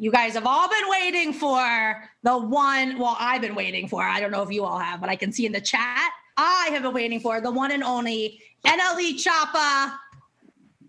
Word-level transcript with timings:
you 0.00 0.10
guys 0.10 0.32
have 0.32 0.46
all 0.46 0.66
been 0.66 0.88
waiting 0.88 1.30
for 1.30 2.02
the 2.22 2.38
one. 2.38 2.98
Well, 2.98 3.18
I've 3.20 3.42
been 3.42 3.54
waiting 3.54 3.86
for. 3.86 4.02
I 4.02 4.18
don't 4.18 4.30
know 4.30 4.42
if 4.42 4.50
you 4.50 4.64
all 4.64 4.78
have, 4.78 4.98
but 4.98 5.10
I 5.10 5.14
can 5.14 5.30
see 5.30 5.44
in 5.44 5.52
the 5.52 5.60
chat. 5.60 6.10
I 6.38 6.70
have 6.72 6.84
been 6.84 6.94
waiting 6.94 7.20
for 7.20 7.42
the 7.42 7.50
one 7.50 7.70
and 7.70 7.84
only 7.84 8.40
NLE 8.64 9.22
Choppa. 9.22 9.92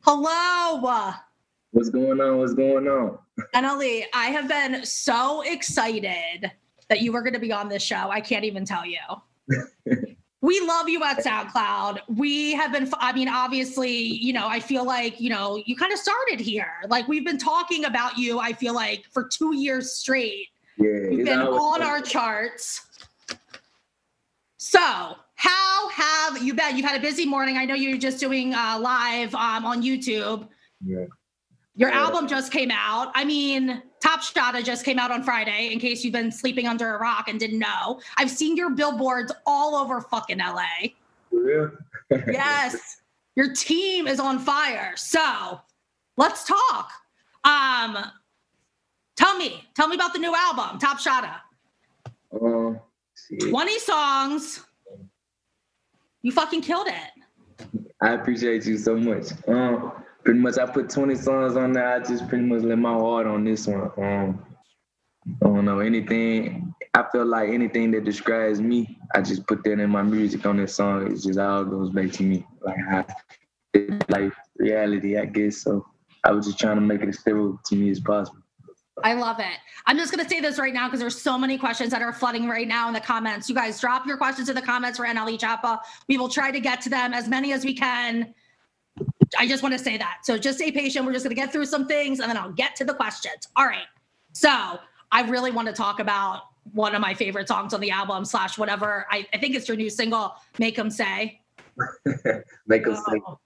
Hello. 0.06 1.12
What's 1.72 1.90
going 1.90 2.22
on? 2.22 2.38
What's 2.38 2.54
going 2.54 2.88
on? 2.88 3.18
NLE, 3.54 4.06
I 4.14 4.28
have 4.28 4.48
been 4.48 4.86
so 4.86 5.42
excited 5.42 6.50
that 6.88 7.02
you 7.02 7.12
were 7.12 7.22
going 7.22 7.34
to 7.34 7.40
be 7.40 7.52
on 7.52 7.68
this 7.68 7.84
show. 7.84 8.10
I 8.10 8.22
can't 8.22 8.46
even 8.46 8.64
tell 8.64 8.86
you. 8.86 9.00
we 10.42 10.60
love 10.62 10.90
you 10.90 11.04
at 11.04 11.20
SoundCloud. 11.24 12.00
We 12.08 12.54
have 12.54 12.72
been, 12.72 12.90
I 12.98 13.14
mean, 13.14 13.30
obviously, 13.30 13.92
you 13.96 14.34
know, 14.34 14.48
I 14.48 14.60
feel 14.60 14.84
like, 14.84 15.22
you 15.22 15.30
know, 15.30 15.62
you 15.66 15.76
kind 15.76 15.94
of 15.94 16.00
started 16.00 16.40
here. 16.40 16.72
Like 16.88 17.08
we've 17.08 17.24
been 17.26 17.38
talking 17.38 17.86
about 17.86 18.18
you, 18.18 18.40
I 18.40 18.54
feel 18.54 18.74
like, 18.74 19.06
for 19.12 19.28
two 19.28 19.56
years 19.56 19.94
straight. 19.94 20.48
Yeah, 20.78 21.10
You've 21.12 21.26
been 21.26 21.42
on 21.42 21.84
our 21.84 22.02
charts. 22.02 22.88
So, 24.58 24.80
how 25.36 25.90
have 25.90 26.42
you 26.42 26.54
been? 26.54 26.76
You've 26.78 26.86
had 26.86 27.00
a 27.00 27.02
busy 27.02 27.26
morning. 27.26 27.58
I 27.58 27.66
know 27.66 27.74
you're 27.76 27.98
just 27.98 28.20
doing 28.20 28.54
uh, 28.54 28.78
live 28.80 29.34
um, 29.36 29.66
on 29.66 29.84
YouTube. 29.84 30.48
Yeah. 30.84 31.06
Your 31.76 31.90
Yeah. 31.90 32.00
album 32.00 32.28
just 32.28 32.52
came 32.52 32.72
out. 32.72 33.12
I 33.16 33.26
mean, 33.26 33.82
Top 34.02 34.22
Shotta 34.22 34.64
just 34.64 34.84
came 34.84 34.98
out 34.98 35.12
on 35.12 35.24
Friday, 35.24 35.70
in 35.72 35.80
case 35.80 36.04
you've 36.04 36.14
been 36.14 36.32
sleeping 36.32 36.68
under 36.68 36.96
a 36.96 37.00
rock 37.00 37.28
and 37.28 37.40
didn't 37.40 37.60
know. 37.60 38.02
I've 38.18 38.32
seen 38.32 38.58
your 38.58 38.72
billboards 38.72 39.32
all 39.46 39.76
over 39.76 40.02
fucking 40.02 40.40
LA. 40.40 40.66
For 41.30 41.44
real? 41.44 41.72
Yes. 42.28 42.98
your 43.36 43.54
team 43.54 44.06
is 44.06 44.20
on 44.20 44.38
fire. 44.40 44.94
So 44.98 45.62
let's 46.18 46.44
talk. 46.46 46.92
Um, 47.46 47.98
tell 49.16 49.38
me, 49.38 49.64
tell 49.76 49.88
me 49.88 49.96
about 49.96 50.12
the 50.14 50.20
new 50.20 50.36
album, 50.36 50.78
Top 50.78 51.00
Shotta. 51.00 51.36
Um, 52.34 52.80
20 53.50 53.80
songs. 53.80 54.66
You 56.24 56.32
fucking 56.32 56.62
killed 56.62 56.88
it. 56.88 57.70
I 58.02 58.10
appreciate 58.14 58.66
you 58.66 58.78
so 58.78 58.98
much. 58.98 59.28
Um, 59.48 59.94
pretty 60.24 60.40
much 60.40 60.58
I 60.58 60.66
put 60.66 60.90
20 60.90 61.16
songs 61.16 61.56
on 61.56 61.74
there. 61.74 61.88
I 61.88 62.00
just 62.00 62.28
pretty 62.28 62.44
much 62.44 62.64
let 62.64 62.78
my 62.78 62.94
heart 62.94 63.28
on 63.28 63.44
this 63.44 63.68
one. 63.68 63.92
Um, 63.98 64.46
I 65.42 65.46
don't 65.46 65.66
know 65.66 65.80
anything. 65.80 66.74
I 66.94 67.06
feel 67.12 67.26
like 67.26 67.50
anything 67.50 67.92
that 67.92 68.04
describes 68.04 68.60
me, 68.60 68.98
I 69.16 69.22
just 69.22 69.48
put 69.48 69.64
that 69.64 69.80
in 69.80 69.90
my 69.90 70.02
music 70.02 70.46
on 70.46 70.58
this 70.58 70.76
song. 70.76 71.12
It's 71.12 71.24
just 71.24 71.40
all 71.40 71.64
goes 71.64 71.90
back 71.92 72.12
to 72.14 72.24
me, 72.24 72.46
like 72.62 73.08
life, 74.10 74.36
reality, 74.58 75.18
I 75.18 75.26
guess. 75.26 75.58
So 75.62 75.86
I 76.24 76.32
was 76.32 76.48
just 76.48 76.60
trying 76.60 76.76
to 76.76 76.82
make 76.82 77.02
it 77.02 77.10
as 77.10 77.20
stable 77.20 77.60
to 77.66 77.76
me 77.76 77.92
as 77.92 78.00
possible. 78.00 78.40
I 79.04 79.14
love 79.14 79.40
it. 79.40 79.58
I'm 79.88 79.98
just 79.98 80.12
going 80.12 80.24
to 80.24 80.30
say 80.30 80.42
this 80.42 80.60
right 80.60 80.74
now 80.74 80.88
because 80.88 81.00
there's 81.00 81.20
so 81.20 81.38
many 81.38 81.58
questions 81.58 81.92
that 81.92 82.02
are 82.02 82.14
flooding 82.14 82.48
right 82.48 82.68
now 82.68 82.88
in 82.88 82.94
the 82.94 83.00
comments. 83.00 83.50
You 83.50 83.56
guys 83.56 83.80
drop 83.80 84.06
your 84.06 84.18
questions 84.18 84.50
in 84.50 84.56
the 84.56 84.62
comments 84.62 84.98
for 84.98 85.06
NLE 85.06 85.40
Choppa. 85.40 85.80
We 86.08 86.18
will 86.18 86.30
try 86.30 86.52
to 86.52 86.60
get 86.60 86.82
to 86.82 86.90
them 86.90 87.14
as 87.14 87.28
many 87.28 87.54
as 87.54 87.64
we 87.64 87.74
can. 87.74 88.34
I 89.40 89.48
just 89.48 89.64
want 89.64 89.74
to 89.74 89.80
say 89.80 89.98
that. 89.98 90.20
So 90.24 90.38
just 90.38 90.58
stay 90.58 90.72
patient. 90.72 91.06
We're 91.06 91.14
just 91.14 91.26
going 91.26 91.36
to 91.36 91.42
get 91.42 91.52
through 91.52 91.66
some 91.66 91.88
things 91.88 92.20
and 92.20 92.30
then 92.30 92.38
I'll 92.38 92.52
get 92.52 92.76
to 92.78 92.86
the 92.86 92.94
questions. 92.94 93.48
All 93.56 93.66
right. 93.66 93.86
So 94.34 94.80
I 95.12 95.22
really 95.30 95.52
want 95.52 95.68
to 95.68 95.74
talk 95.74 96.00
about 96.00 96.44
one 96.74 96.94
of 96.96 97.02
my 97.02 97.14
favorite 97.14 97.48
songs 97.48 97.74
on 97.74 97.80
the 97.82 97.92
album 97.92 98.26
slash 98.26 98.58
whatever. 98.58 99.08
I, 99.10 99.28
I 99.34 99.38
think 99.38 99.56
it's 99.56 99.68
your 99.68 99.78
new 99.78 99.90
single, 99.90 100.36
Make 100.60 100.78
'em 100.78 100.90
Say. 100.90 101.42
Make 102.68 102.88
us 102.88 103.00
say, 103.10 103.22
Oh, 103.28 103.40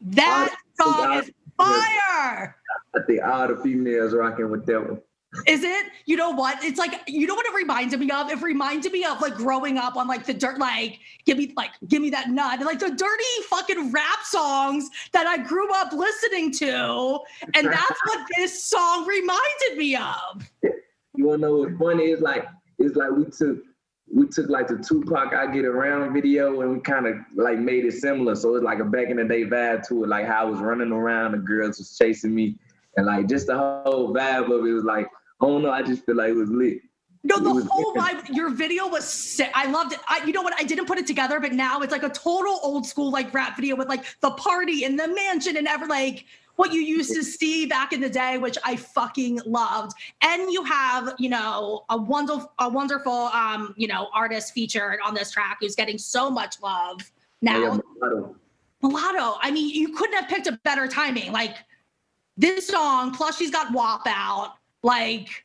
that 0.00 0.56
song 0.80 1.14
is 1.14 1.30
fire. 1.56 2.56
I 2.94 3.00
think 3.06 3.22
all 3.22 3.48
the 3.48 3.56
females 3.62 4.14
rocking 4.14 4.50
with 4.50 4.66
that 4.66 4.88
one. 4.88 5.00
Is 5.46 5.62
it? 5.62 5.86
You 6.06 6.16
know 6.16 6.30
what? 6.30 6.62
It's 6.62 6.78
like 6.78 7.02
you 7.06 7.26
know 7.26 7.34
what 7.34 7.46
it 7.46 7.54
reminded 7.54 8.00
me 8.00 8.10
of. 8.10 8.30
It 8.30 8.40
reminded 8.40 8.92
me 8.92 9.04
of 9.04 9.20
like 9.20 9.34
growing 9.34 9.78
up 9.78 9.96
on 9.96 10.06
like 10.08 10.24
the 10.24 10.34
dirt, 10.34 10.58
like 10.58 10.98
give 11.24 11.38
me 11.38 11.52
like 11.56 11.70
give 11.88 12.02
me 12.02 12.10
that 12.10 12.30
nut, 12.30 12.60
like 12.60 12.78
the 12.78 12.90
dirty 12.90 13.42
fucking 13.48 13.92
rap 13.92 14.22
songs 14.24 14.88
that 15.12 15.26
I 15.26 15.38
grew 15.38 15.72
up 15.74 15.92
listening 15.92 16.52
to, 16.52 17.18
and 17.54 17.66
that's 17.66 18.00
what 18.06 18.26
this 18.36 18.64
song 18.64 19.06
reminded 19.06 19.76
me 19.76 19.96
of. 19.96 20.50
You 21.14 21.26
wanna 21.26 21.38
know 21.38 21.56
what's 21.58 21.78
funny? 21.78 22.04
It's 22.04 22.22
like 22.22 22.46
it's 22.78 22.96
like 22.96 23.10
we 23.10 23.24
took 23.24 23.58
we 24.12 24.26
took 24.28 24.48
like 24.48 24.68
the 24.68 24.76
Tupac 24.76 25.34
I 25.34 25.52
Get 25.52 25.64
Around 25.64 26.12
video 26.12 26.60
and 26.60 26.72
we 26.72 26.80
kind 26.80 27.06
of 27.06 27.16
like 27.34 27.58
made 27.58 27.84
it 27.84 27.92
similar. 27.94 28.34
So 28.34 28.54
it's 28.54 28.64
like 28.64 28.78
a 28.78 28.84
back 28.84 29.08
in 29.08 29.16
the 29.16 29.24
day 29.24 29.44
vibe 29.44 29.86
to 29.88 30.04
it, 30.04 30.08
like 30.08 30.26
how 30.26 30.42
I 30.42 30.44
was 30.44 30.60
running 30.60 30.92
around, 30.92 31.32
the 31.32 31.38
girls 31.38 31.78
was 31.78 31.96
chasing 31.98 32.34
me, 32.34 32.56
and 32.96 33.06
like 33.06 33.28
just 33.28 33.48
the 33.48 33.56
whole 33.56 34.14
vibe 34.14 34.44
of 34.44 34.64
it 34.64 34.72
was 34.72 34.84
like, 34.84 35.08
I 35.40 35.46
don't 35.46 35.62
know, 35.62 35.70
I 35.70 35.82
just 35.82 36.04
feel 36.06 36.16
like 36.16 36.30
it 36.30 36.34
was 36.34 36.50
lit. 36.50 36.80
No, 37.26 37.40
the 37.40 37.64
whole 37.68 37.92
vibe. 37.94 38.34
Your 38.34 38.50
video 38.50 38.86
was 38.86 39.04
sick. 39.04 39.50
I 39.52 39.68
loved 39.68 39.92
it. 39.92 39.98
I, 40.08 40.24
you 40.24 40.32
know 40.32 40.42
what? 40.42 40.54
I 40.58 40.62
didn't 40.62 40.86
put 40.86 40.96
it 40.96 41.08
together, 41.08 41.40
but 41.40 41.52
now 41.52 41.80
it's 41.80 41.90
like 41.90 42.04
a 42.04 42.08
total 42.08 42.60
old 42.62 42.86
school 42.86 43.10
like 43.10 43.34
rap 43.34 43.56
video 43.56 43.74
with 43.74 43.88
like 43.88 44.04
the 44.20 44.30
party 44.32 44.84
and 44.84 44.98
the 44.98 45.08
mansion 45.08 45.56
and 45.56 45.66
ever 45.66 45.86
like 45.86 46.24
what 46.54 46.72
you 46.72 46.80
used 46.80 47.12
to 47.14 47.24
see 47.24 47.66
back 47.66 47.92
in 47.92 48.00
the 48.00 48.08
day, 48.08 48.38
which 48.38 48.56
I 48.64 48.76
fucking 48.76 49.40
loved. 49.44 49.92
And 50.22 50.50
you 50.52 50.62
have, 50.64 51.14
you 51.18 51.28
know, 51.28 51.84
a 51.90 51.96
wonderful, 51.96 52.52
a 52.60 52.68
wonderful, 52.68 53.12
um, 53.12 53.74
you 53.76 53.88
know, 53.88 54.08
artist 54.14 54.54
featured 54.54 55.00
on 55.04 55.12
this 55.12 55.32
track 55.32 55.58
who's 55.60 55.74
getting 55.74 55.98
so 55.98 56.30
much 56.30 56.60
love 56.62 57.00
now. 57.42 57.60
Yeah, 57.60 57.78
Mulatto. 58.00 58.36
Mulatto. 58.82 59.38
I 59.42 59.50
mean, 59.50 59.68
you 59.68 59.94
couldn't 59.94 60.14
have 60.14 60.28
picked 60.28 60.46
a 60.46 60.58
better 60.64 60.86
timing. 60.86 61.32
Like 61.32 61.56
this 62.36 62.68
song, 62.68 63.12
plus 63.12 63.36
she's 63.36 63.50
got 63.50 63.72
WAP 63.72 64.02
out. 64.06 64.54
Like, 64.86 65.44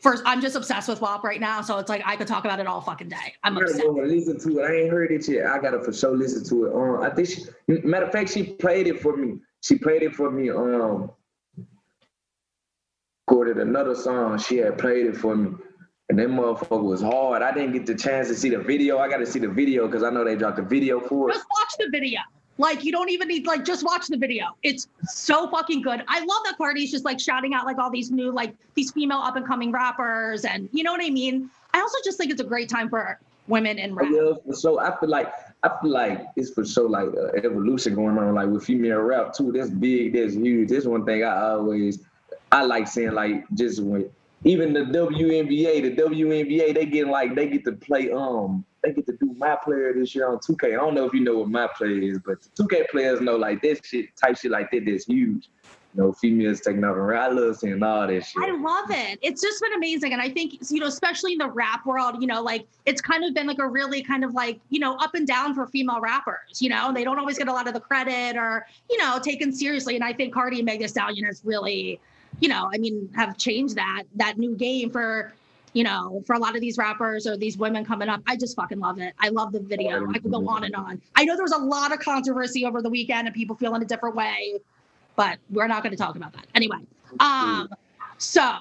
first, 0.00 0.24
I'm 0.26 0.40
just 0.40 0.56
obsessed 0.56 0.88
with 0.88 1.00
WAP 1.00 1.22
right 1.22 1.40
now. 1.40 1.62
So 1.62 1.78
it's 1.78 1.88
like 1.88 2.02
I 2.04 2.16
could 2.16 2.26
talk 2.26 2.44
about 2.44 2.58
it 2.58 2.66
all 2.66 2.80
fucking 2.80 3.08
day. 3.08 3.34
I'm 3.44 3.56
I 3.56 3.60
obsessed. 3.60 3.80
go 3.80 3.92
listen 3.92 4.40
to 4.40 4.58
it. 4.58 4.64
I 4.64 4.74
ain't 4.74 4.90
heard 4.90 5.12
it 5.12 5.28
yet. 5.28 5.46
I 5.46 5.60
gotta 5.60 5.80
for 5.80 5.92
sure 5.92 6.16
listen 6.16 6.42
to 6.48 6.66
it. 6.66 6.74
Um, 6.74 7.00
I 7.00 7.10
think 7.14 7.28
she, 7.28 7.44
matter 7.86 8.06
of 8.06 8.12
fact, 8.12 8.30
she 8.30 8.42
played 8.42 8.88
it 8.88 9.00
for 9.00 9.16
me. 9.16 9.38
She 9.62 9.78
played 9.78 10.02
it 10.02 10.16
for 10.16 10.32
me. 10.32 10.50
Um, 10.50 11.12
recorded 13.28 13.58
another 13.58 13.94
song. 13.94 14.36
She 14.38 14.56
had 14.56 14.78
played 14.78 15.06
it 15.06 15.16
for 15.16 15.36
me, 15.36 15.54
and 16.08 16.18
that 16.18 16.26
motherfucker 16.28 16.82
was 16.82 17.00
hard. 17.00 17.42
I 17.42 17.52
didn't 17.52 17.72
get 17.72 17.86
the 17.86 17.94
chance 17.94 18.26
to 18.28 18.34
see 18.34 18.48
the 18.48 18.58
video. 18.58 18.98
I 18.98 19.08
got 19.08 19.18
to 19.18 19.26
see 19.26 19.38
the 19.38 19.46
video 19.48 19.86
because 19.86 20.02
I 20.02 20.10
know 20.10 20.24
they 20.24 20.34
dropped 20.34 20.56
the 20.56 20.62
video 20.64 20.98
for 20.98 21.30
it. 21.30 21.34
Just 21.34 21.46
watch 21.48 21.72
the 21.78 21.88
video. 21.92 22.18
Like 22.58 22.84
you 22.84 22.90
don't 22.90 23.08
even 23.08 23.28
need 23.28 23.46
like 23.46 23.64
just 23.64 23.84
watch 23.84 24.08
the 24.08 24.16
video. 24.16 24.46
It's 24.62 24.88
so 25.04 25.48
fucking 25.48 25.82
good. 25.82 26.02
I 26.08 26.18
love 26.20 26.42
that 26.44 26.56
Cardi's 26.58 26.90
just 26.90 27.04
like 27.04 27.20
shouting 27.20 27.54
out 27.54 27.64
like 27.64 27.78
all 27.78 27.90
these 27.90 28.10
new 28.10 28.32
like 28.32 28.54
these 28.74 28.90
female 28.90 29.18
up 29.18 29.36
and 29.36 29.46
coming 29.46 29.70
rappers 29.70 30.44
and 30.44 30.68
you 30.72 30.82
know 30.82 30.92
what 30.92 31.02
I 31.02 31.10
mean. 31.10 31.50
I 31.72 31.80
also 31.80 31.98
just 32.04 32.18
think 32.18 32.32
it's 32.32 32.40
a 32.40 32.44
great 32.44 32.68
time 32.68 32.88
for 32.88 33.18
women 33.46 33.78
in 33.78 33.94
rap. 33.94 34.08
Yeah, 34.12 34.32
for 34.44 34.60
sure. 34.60 34.80
I 34.80 34.98
feel 34.98 35.08
like 35.08 35.32
I 35.62 35.70
feel 35.80 35.90
like 35.90 36.26
it's 36.36 36.50
for 36.50 36.64
sure 36.64 36.88
like 36.88 37.08
uh, 37.08 37.28
evolution 37.36 37.94
going 37.94 38.18
on, 38.18 38.34
like 38.34 38.48
with 38.48 38.64
female 38.64 39.00
rap 39.00 39.34
too. 39.34 39.52
That's 39.52 39.70
big. 39.70 40.14
That's 40.14 40.34
huge. 40.34 40.70
That's 40.70 40.86
one 40.86 41.04
thing 41.04 41.22
I 41.22 41.50
always 41.50 42.00
I 42.50 42.62
like 42.64 42.88
seeing 42.88 43.12
like 43.12 43.44
just 43.54 43.82
when 43.82 44.10
even 44.44 44.72
the 44.72 44.80
WNBA, 44.80 45.82
the 45.82 46.02
WNBA, 46.02 46.74
they 46.74 46.86
get 46.86 47.08
like 47.08 47.34
they 47.34 47.48
get 47.48 47.64
to 47.64 47.72
play 47.72 48.10
um 48.10 48.64
they 48.82 48.92
get 48.92 49.06
to 49.06 49.12
do 49.12 49.34
my 49.36 49.56
player 49.62 49.92
this 49.92 50.14
year 50.14 50.28
on 50.28 50.38
2K. 50.38 50.66
I 50.66 50.76
don't 50.76 50.94
know 50.94 51.04
if 51.04 51.12
you 51.12 51.20
know 51.20 51.38
what 51.38 51.48
my 51.48 51.68
player 51.76 51.98
is, 51.98 52.18
but 52.24 52.38
the 52.42 52.64
2K 52.64 52.88
players 52.90 53.20
know 53.20 53.36
like 53.36 53.60
this 53.60 53.80
shit 53.84 54.16
type 54.16 54.38
shit 54.38 54.50
like 54.50 54.70
that. 54.70 54.84
That's 54.86 55.06
huge. 55.06 55.48
You 55.94 56.04
know, 56.04 56.12
females 56.12 56.60
taking 56.60 56.84
over. 56.84 57.02
rap. 57.02 57.30
I 57.30 57.32
love 57.32 57.56
seeing 57.56 57.82
all 57.82 58.06
that 58.06 58.24
shit. 58.24 58.42
I 58.42 58.50
love 58.50 58.90
it. 58.90 59.18
It's 59.22 59.40
just 59.40 59.60
been 59.62 59.72
amazing. 59.72 60.12
And 60.12 60.20
I 60.20 60.28
think, 60.28 60.58
you 60.70 60.80
know, 60.80 60.86
especially 60.86 61.32
in 61.32 61.38
the 61.38 61.48
rap 61.48 61.86
world, 61.86 62.16
you 62.20 62.26
know, 62.26 62.42
like 62.42 62.66
it's 62.84 63.00
kind 63.00 63.24
of 63.24 63.34
been 63.34 63.46
like 63.46 63.58
a 63.58 63.66
really 63.66 64.02
kind 64.02 64.22
of 64.22 64.34
like, 64.34 64.60
you 64.68 64.78
know, 64.80 64.96
up 64.96 65.14
and 65.14 65.26
down 65.26 65.54
for 65.54 65.66
female 65.66 66.00
rappers, 66.00 66.60
you 66.60 66.68
know, 66.68 66.92
they 66.92 67.04
don't 67.04 67.18
always 67.18 67.38
get 67.38 67.48
a 67.48 67.52
lot 67.52 67.66
of 67.66 67.74
the 67.74 67.80
credit 67.80 68.36
or, 68.36 68.66
you 68.90 68.98
know, 68.98 69.18
taken 69.18 69.50
seriously. 69.50 69.96
And 69.96 70.04
I 70.04 70.12
think 70.12 70.32
Cardi 70.32 70.58
and 70.58 70.66
Meg 70.66 70.80
Thee 70.80 70.88
Stallion 70.88 71.24
has 71.24 71.40
really, 71.42 71.98
you 72.38 72.48
know, 72.48 72.70
I 72.72 72.78
mean, 72.78 73.10
have 73.16 73.38
changed 73.38 73.74
that, 73.76 74.04
that 74.16 74.38
new 74.38 74.54
game 74.54 74.90
for, 74.90 75.32
you 75.78 75.84
know, 75.84 76.20
for 76.26 76.34
a 76.34 76.38
lot 76.40 76.56
of 76.56 76.60
these 76.60 76.76
rappers 76.76 77.24
or 77.24 77.36
these 77.36 77.56
women 77.56 77.84
coming 77.84 78.08
up. 78.08 78.20
I 78.26 78.34
just 78.36 78.56
fucking 78.56 78.80
love 78.80 78.98
it. 78.98 79.14
I 79.20 79.28
love 79.28 79.52
the 79.52 79.60
video. 79.60 80.10
I 80.10 80.18
could 80.18 80.32
go 80.32 80.48
on 80.48 80.64
and 80.64 80.74
on. 80.74 81.00
I 81.14 81.24
know 81.24 81.36
there 81.36 81.44
was 81.44 81.52
a 81.52 81.58
lot 81.58 81.92
of 81.92 82.00
controversy 82.00 82.64
over 82.64 82.82
the 82.82 82.90
weekend 82.90 83.28
and 83.28 83.36
people 83.36 83.54
feel 83.54 83.76
in 83.76 83.82
a 83.82 83.84
different 83.84 84.16
way, 84.16 84.58
but 85.14 85.38
we're 85.50 85.68
not 85.68 85.84
going 85.84 85.92
to 85.92 85.96
talk 85.96 86.16
about 86.16 86.32
that. 86.32 86.48
Anyway, 86.56 86.78
um, 87.20 87.68
so 88.16 88.56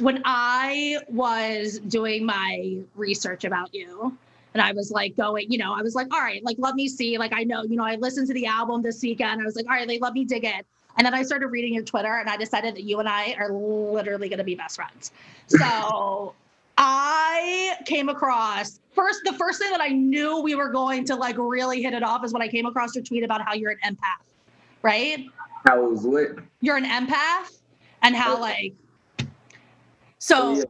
when 0.00 0.22
I 0.24 1.00
was 1.10 1.80
doing 1.80 2.24
my 2.24 2.78
research 2.94 3.44
about 3.44 3.74
you, 3.74 4.16
and 4.54 4.62
I 4.62 4.72
was 4.72 4.90
like 4.90 5.18
going, 5.18 5.52
you 5.52 5.58
know, 5.58 5.74
I 5.74 5.82
was 5.82 5.94
like, 5.94 6.14
all 6.14 6.20
right, 6.20 6.42
like 6.42 6.56
let 6.58 6.76
me 6.76 6.88
see. 6.88 7.18
Like 7.18 7.34
I 7.34 7.44
know, 7.44 7.62
you 7.64 7.76
know, 7.76 7.84
I 7.84 7.96
listened 7.96 8.28
to 8.28 8.32
the 8.32 8.46
album 8.46 8.80
this 8.80 9.02
weekend. 9.02 9.42
I 9.42 9.44
was 9.44 9.54
like, 9.54 9.66
all 9.66 9.74
right, 9.74 9.86
like 9.86 10.00
let 10.00 10.14
me 10.14 10.24
dig 10.24 10.44
it. 10.44 10.64
And 10.96 11.04
then 11.04 11.12
I 11.12 11.24
started 11.24 11.48
reading 11.48 11.74
your 11.74 11.82
Twitter, 11.82 12.14
and 12.14 12.30
I 12.30 12.38
decided 12.38 12.74
that 12.76 12.84
you 12.84 13.00
and 13.00 13.08
I 13.08 13.34
are 13.34 13.52
literally 13.52 14.30
going 14.30 14.38
to 14.38 14.44
be 14.44 14.54
best 14.54 14.76
friends. 14.76 15.12
So 15.48 16.34
I 16.76 17.76
came 17.86 18.08
across 18.08 18.80
first. 18.94 19.20
The 19.24 19.32
first 19.34 19.60
thing 19.60 19.70
that 19.70 19.80
I 19.80 19.88
knew 19.88 20.40
we 20.40 20.54
were 20.54 20.70
going 20.70 21.04
to 21.06 21.14
like 21.14 21.36
really 21.38 21.82
hit 21.82 21.94
it 21.94 22.02
off 22.02 22.24
is 22.24 22.32
when 22.32 22.42
I 22.42 22.48
came 22.48 22.66
across 22.66 22.94
your 22.94 23.04
tweet 23.04 23.22
about 23.22 23.42
how 23.42 23.54
you're 23.54 23.70
an 23.70 23.78
empath, 23.84 24.26
right? 24.82 25.26
How 25.66 25.82
was 25.82 26.02
what? 26.02 26.38
You're 26.60 26.76
an 26.76 26.84
empath, 26.84 27.60
and 28.02 28.14
how 28.14 28.36
oh. 28.36 28.40
like 28.40 28.74
So, 30.18 30.36
oh, 30.40 30.54
yeah. 30.56 30.64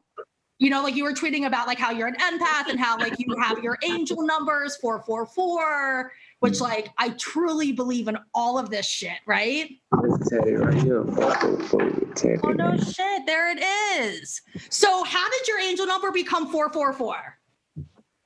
you 0.58 0.70
know, 0.70 0.82
like 0.82 0.94
you 0.94 1.04
were 1.04 1.12
tweeting 1.12 1.46
about 1.46 1.66
like 1.66 1.78
how 1.78 1.90
you're 1.90 2.08
an 2.08 2.16
empath 2.16 2.68
and 2.68 2.78
how 2.78 2.98
like 2.98 3.14
you 3.18 3.36
have 3.36 3.62
your 3.62 3.78
angel 3.84 4.22
numbers 4.22 4.76
444, 4.76 6.12
which 6.40 6.54
mm-hmm. 6.54 6.64
like 6.64 6.90
I 6.98 7.10
truly 7.10 7.72
believe 7.72 8.08
in 8.08 8.18
all 8.34 8.58
of 8.58 8.70
this 8.70 8.86
shit, 8.86 9.18
right? 9.26 9.70
Teddy 10.28 10.52
right 10.52 10.74
here. 10.74 11.04
Teddy, 12.14 12.40
oh 12.42 12.50
no 12.50 12.76
shit, 12.76 13.26
there 13.26 13.50
it 13.50 13.62
is. 14.00 14.40
So 14.70 15.04
how 15.04 15.28
did 15.30 15.48
your 15.48 15.60
angel 15.60 15.86
number 15.86 16.10
become 16.10 16.50
444? 16.50 17.38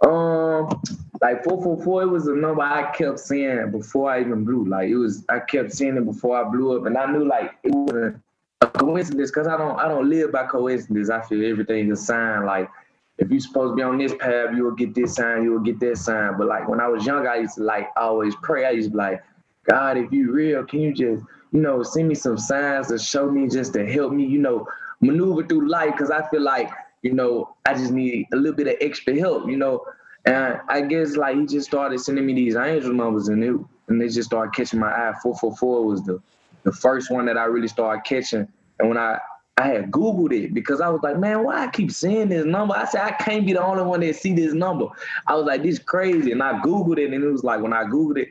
Um 0.05 0.81
like 1.21 1.43
444 1.43 2.03
it 2.03 2.07
was 2.07 2.29
a 2.29 2.35
number 2.35 2.63
I 2.63 2.91
kept 2.93 3.19
seeing 3.19 3.71
before 3.71 4.11
I 4.11 4.21
even 4.21 4.45
blew. 4.45 4.65
Like 4.65 4.89
it 4.89 4.97
was 4.97 5.25
I 5.29 5.41
kept 5.41 5.73
seeing 5.73 5.97
it 5.97 6.05
before 6.05 6.37
I 6.37 6.49
blew 6.49 6.79
up 6.79 6.87
and 6.87 6.97
I 6.97 7.11
knew 7.11 7.25
like 7.25 7.57
it 7.65 7.75
wasn't 7.75 8.23
a 8.61 8.67
coincidence 8.67 9.31
because 9.31 9.47
I 9.47 9.57
don't 9.57 9.79
I 9.79 9.89
don't 9.89 10.09
live 10.09 10.33
by 10.33 10.47
coincidence. 10.47 11.11
I 11.11 11.21
feel 11.23 11.45
everything 11.51 11.91
is 11.91 12.07
sign. 12.07 12.45
Like 12.45 12.71
if 13.19 13.31
you're 13.31 13.41
supposed 13.41 13.73
to 13.73 13.77
be 13.77 13.83
on 13.83 13.99
this 13.99 14.15
path, 14.15 14.51
you 14.55 14.65
will 14.65 14.75
get 14.75 14.95
this 14.95 15.17
sign, 15.17 15.43
you 15.43 15.53
will 15.53 15.61
get 15.61 15.81
that 15.81 15.99
sign. 15.99 16.37
But 16.39 16.47
like 16.47 16.69
when 16.69 16.81
I 16.81 16.89
was 16.89 17.05
young, 17.05 17.27
I 17.27 17.37
used 17.37 17.57
to 17.57 17.65
like 17.65 17.89
always 17.97 18.35
pray. 18.43 18.65
I 18.65 18.71
used 18.71 18.89
to 18.89 18.93
be 18.93 18.99
like, 18.99 19.23
God, 19.69 19.99
if 19.99 20.13
you 20.13 20.33
real, 20.33 20.65
can 20.65 20.81
you 20.81 20.95
just, 20.95 21.25
you 21.53 21.61
know, 21.61 21.83
send 21.83 22.09
me 22.09 22.15
some 22.15 22.39
signs 22.39 22.89
to 22.89 22.99
show 22.99 23.31
me 23.31 23.49
just 23.49 23.73
to 23.75 23.87
help 23.91 24.13
me, 24.13 24.25
you 24.25 24.39
know, 24.39 24.67
maneuver 25.01 25.45
through 25.47 25.69
life? 25.69 25.95
Cause 25.99 26.11
I 26.11 26.27
feel 26.29 26.43
like, 26.43 26.71
you 27.03 27.13
know, 27.13 27.55
I 27.67 27.75
just 27.75 27.93
need 27.93 28.27
a 28.33 28.37
little 28.37 28.57
bit 28.57 28.69
of 28.69 28.77
extra 28.81 29.19
help, 29.19 29.49
you 29.49 29.57
know. 29.57 29.85
And 30.25 30.61
I 30.69 30.83
guess 30.83 31.17
like 31.17 31.37
he 31.37 31.47
just 31.47 31.67
started 31.67 31.99
sending 32.01 32.25
me 32.27 32.35
these 32.35 32.57
angel 32.57 32.93
numbers 32.93 33.29
and 33.29 33.43
it 33.43 33.55
and 33.89 34.01
they 34.01 34.09
just 34.09 34.29
started 34.29 34.55
catching 34.55 34.79
my 34.79 34.89
eye. 34.89 35.15
444 35.23 35.85
was 35.85 36.05
the 36.05 36.21
the 36.65 36.73
first 36.73 37.11
one 37.11 37.27
that 37.27 37.39
I 37.39 37.45
really 37.45 37.69
started 37.69 38.05
catching. 38.05 38.47
And 38.79 38.89
when 38.89 38.99
I 38.99 39.19
I 39.59 39.67
had 39.67 39.91
Googled 39.91 40.33
it 40.33 40.55
because 40.55 40.81
I 40.81 40.89
was 40.89 41.03
like, 41.03 41.19
man, 41.19 41.43
why 41.43 41.65
I 41.65 41.67
keep 41.67 41.91
seeing 41.91 42.29
this 42.29 42.45
number? 42.45 42.77
I 42.77 42.85
said, 42.85 43.01
I 43.01 43.11
can't 43.11 43.45
be 43.45 43.53
the 43.53 43.63
only 43.63 43.83
one 43.83 43.99
that 44.01 44.15
see 44.15 44.33
this 44.33 44.55
number. 44.55 44.87
I 45.27 45.35
was 45.35 45.47
like, 45.47 45.65
this 45.65 45.81
crazy. 45.81 46.31
And 46.31 46.41
I 46.41 46.61
Googled 46.61 46.99
it 46.99 47.13
and 47.13 47.25
it 47.25 47.29
was 47.29 47.43
like, 47.43 47.61
when 47.61 47.73
I 47.73 47.83
Googled 47.83 48.19
it, 48.19 48.29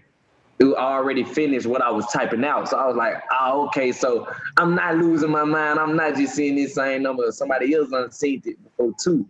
it 0.59 0.65
already 0.65 1.25
finished 1.25 1.65
what 1.67 1.81
I 1.81 1.91
was 1.91 2.05
typing 2.07 2.45
out. 2.45 2.69
So 2.69 2.77
I 2.77 2.87
was 2.87 2.95
like, 2.95 3.21
oh, 3.39 3.67
okay, 3.67 3.91
so 3.91 4.27
I'm 4.55 4.73
not 4.73 4.95
losing 4.95 5.29
my 5.29 5.43
mind. 5.43 5.79
I'm 5.79 5.97
not 5.97 6.15
just 6.15 6.33
seeing 6.33 6.55
this 6.55 6.75
same 6.75 7.03
number. 7.03 7.29
Somebody 7.31 7.75
else 7.75 7.89
done 7.89 8.09
seen 8.11 8.41
it 8.45 8.63
before 8.63 8.93
too. 9.03 9.29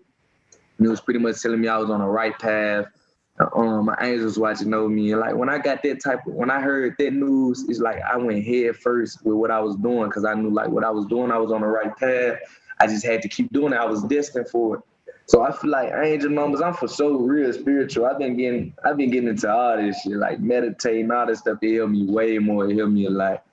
And 0.78 0.86
it 0.86 0.90
was 0.90 1.02
pretty 1.02 1.20
much 1.20 1.42
telling 1.42 1.60
me 1.60 1.68
I 1.68 1.78
was 1.80 1.90
on 1.90 2.00
the 2.00 2.06
right 2.06 2.38
path 2.38 2.86
um, 3.39 3.86
my 3.86 3.98
angels 4.01 4.38
watching 4.39 4.74
over 4.74 4.89
me. 4.89 5.12
And 5.12 5.22
like 5.22 5.36
when 5.36 5.50
I 5.50 5.60
got 5.60 5.84
that 5.84 6.04
type 6.04 6.25
of, 6.25 6.34
when 6.34 6.50
I 6.50 6.60
heard 6.60 6.95
that 6.98 7.13
news, 7.13 7.66
it's 7.68 7.80
like 7.80 8.01
I 8.01 8.18
went 8.18 8.44
head 8.44 8.75
first 8.75 9.24
with 9.24 9.36
what 9.36 9.51
I 9.51 9.60
was 9.60 9.75
doing 9.75 10.10
because 10.10 10.25
I 10.25 10.34
knew 10.34 10.50
like 10.50 10.69
what 10.69 10.84
I 10.84 10.89
was 10.89 11.06
doing, 11.06 11.31
I 11.31 11.38
was 11.38 11.51
on 11.51 11.62
the 11.62 11.68
right 11.68 11.95
path. 11.95 12.39
I 12.80 12.88
just 12.88 13.06
had 13.06 13.22
to 13.24 13.30
keep 13.30 13.51
doing 13.51 13.74
it. 13.74 13.78
I 13.78 13.86
was 13.86 14.04
destined 14.04 14.50
for 14.50 14.78
it. 14.78 14.81
So 15.25 15.42
I 15.42 15.51
feel 15.51 15.72
like 15.72 15.92
angel 15.94 16.30
numbers, 16.30 16.62
I'm 16.62 16.74
for 16.74 16.88
so 16.88 17.18
real 17.18 17.51
spiritual. 17.51 18.06
I've 18.06 18.18
been 18.18 18.38
getting, 18.38 18.74
I've 18.86 18.98
been 18.98 19.12
getting 19.12 19.30
into 19.30 19.51
all 19.51 19.75
this 19.75 20.01
shit, 20.01 20.13
like 20.13 20.39
meditating, 20.39 21.12
all 21.12 21.28
this 21.28 21.39
stuff. 21.39 21.57
It 21.62 21.78
helped 21.78 21.92
me 21.92 22.06
way 22.06 22.38
more. 22.38 22.69
It 22.69 22.78
helped 22.78 22.94
me 22.94 23.07
a 23.07 23.10
lot. 23.10 23.44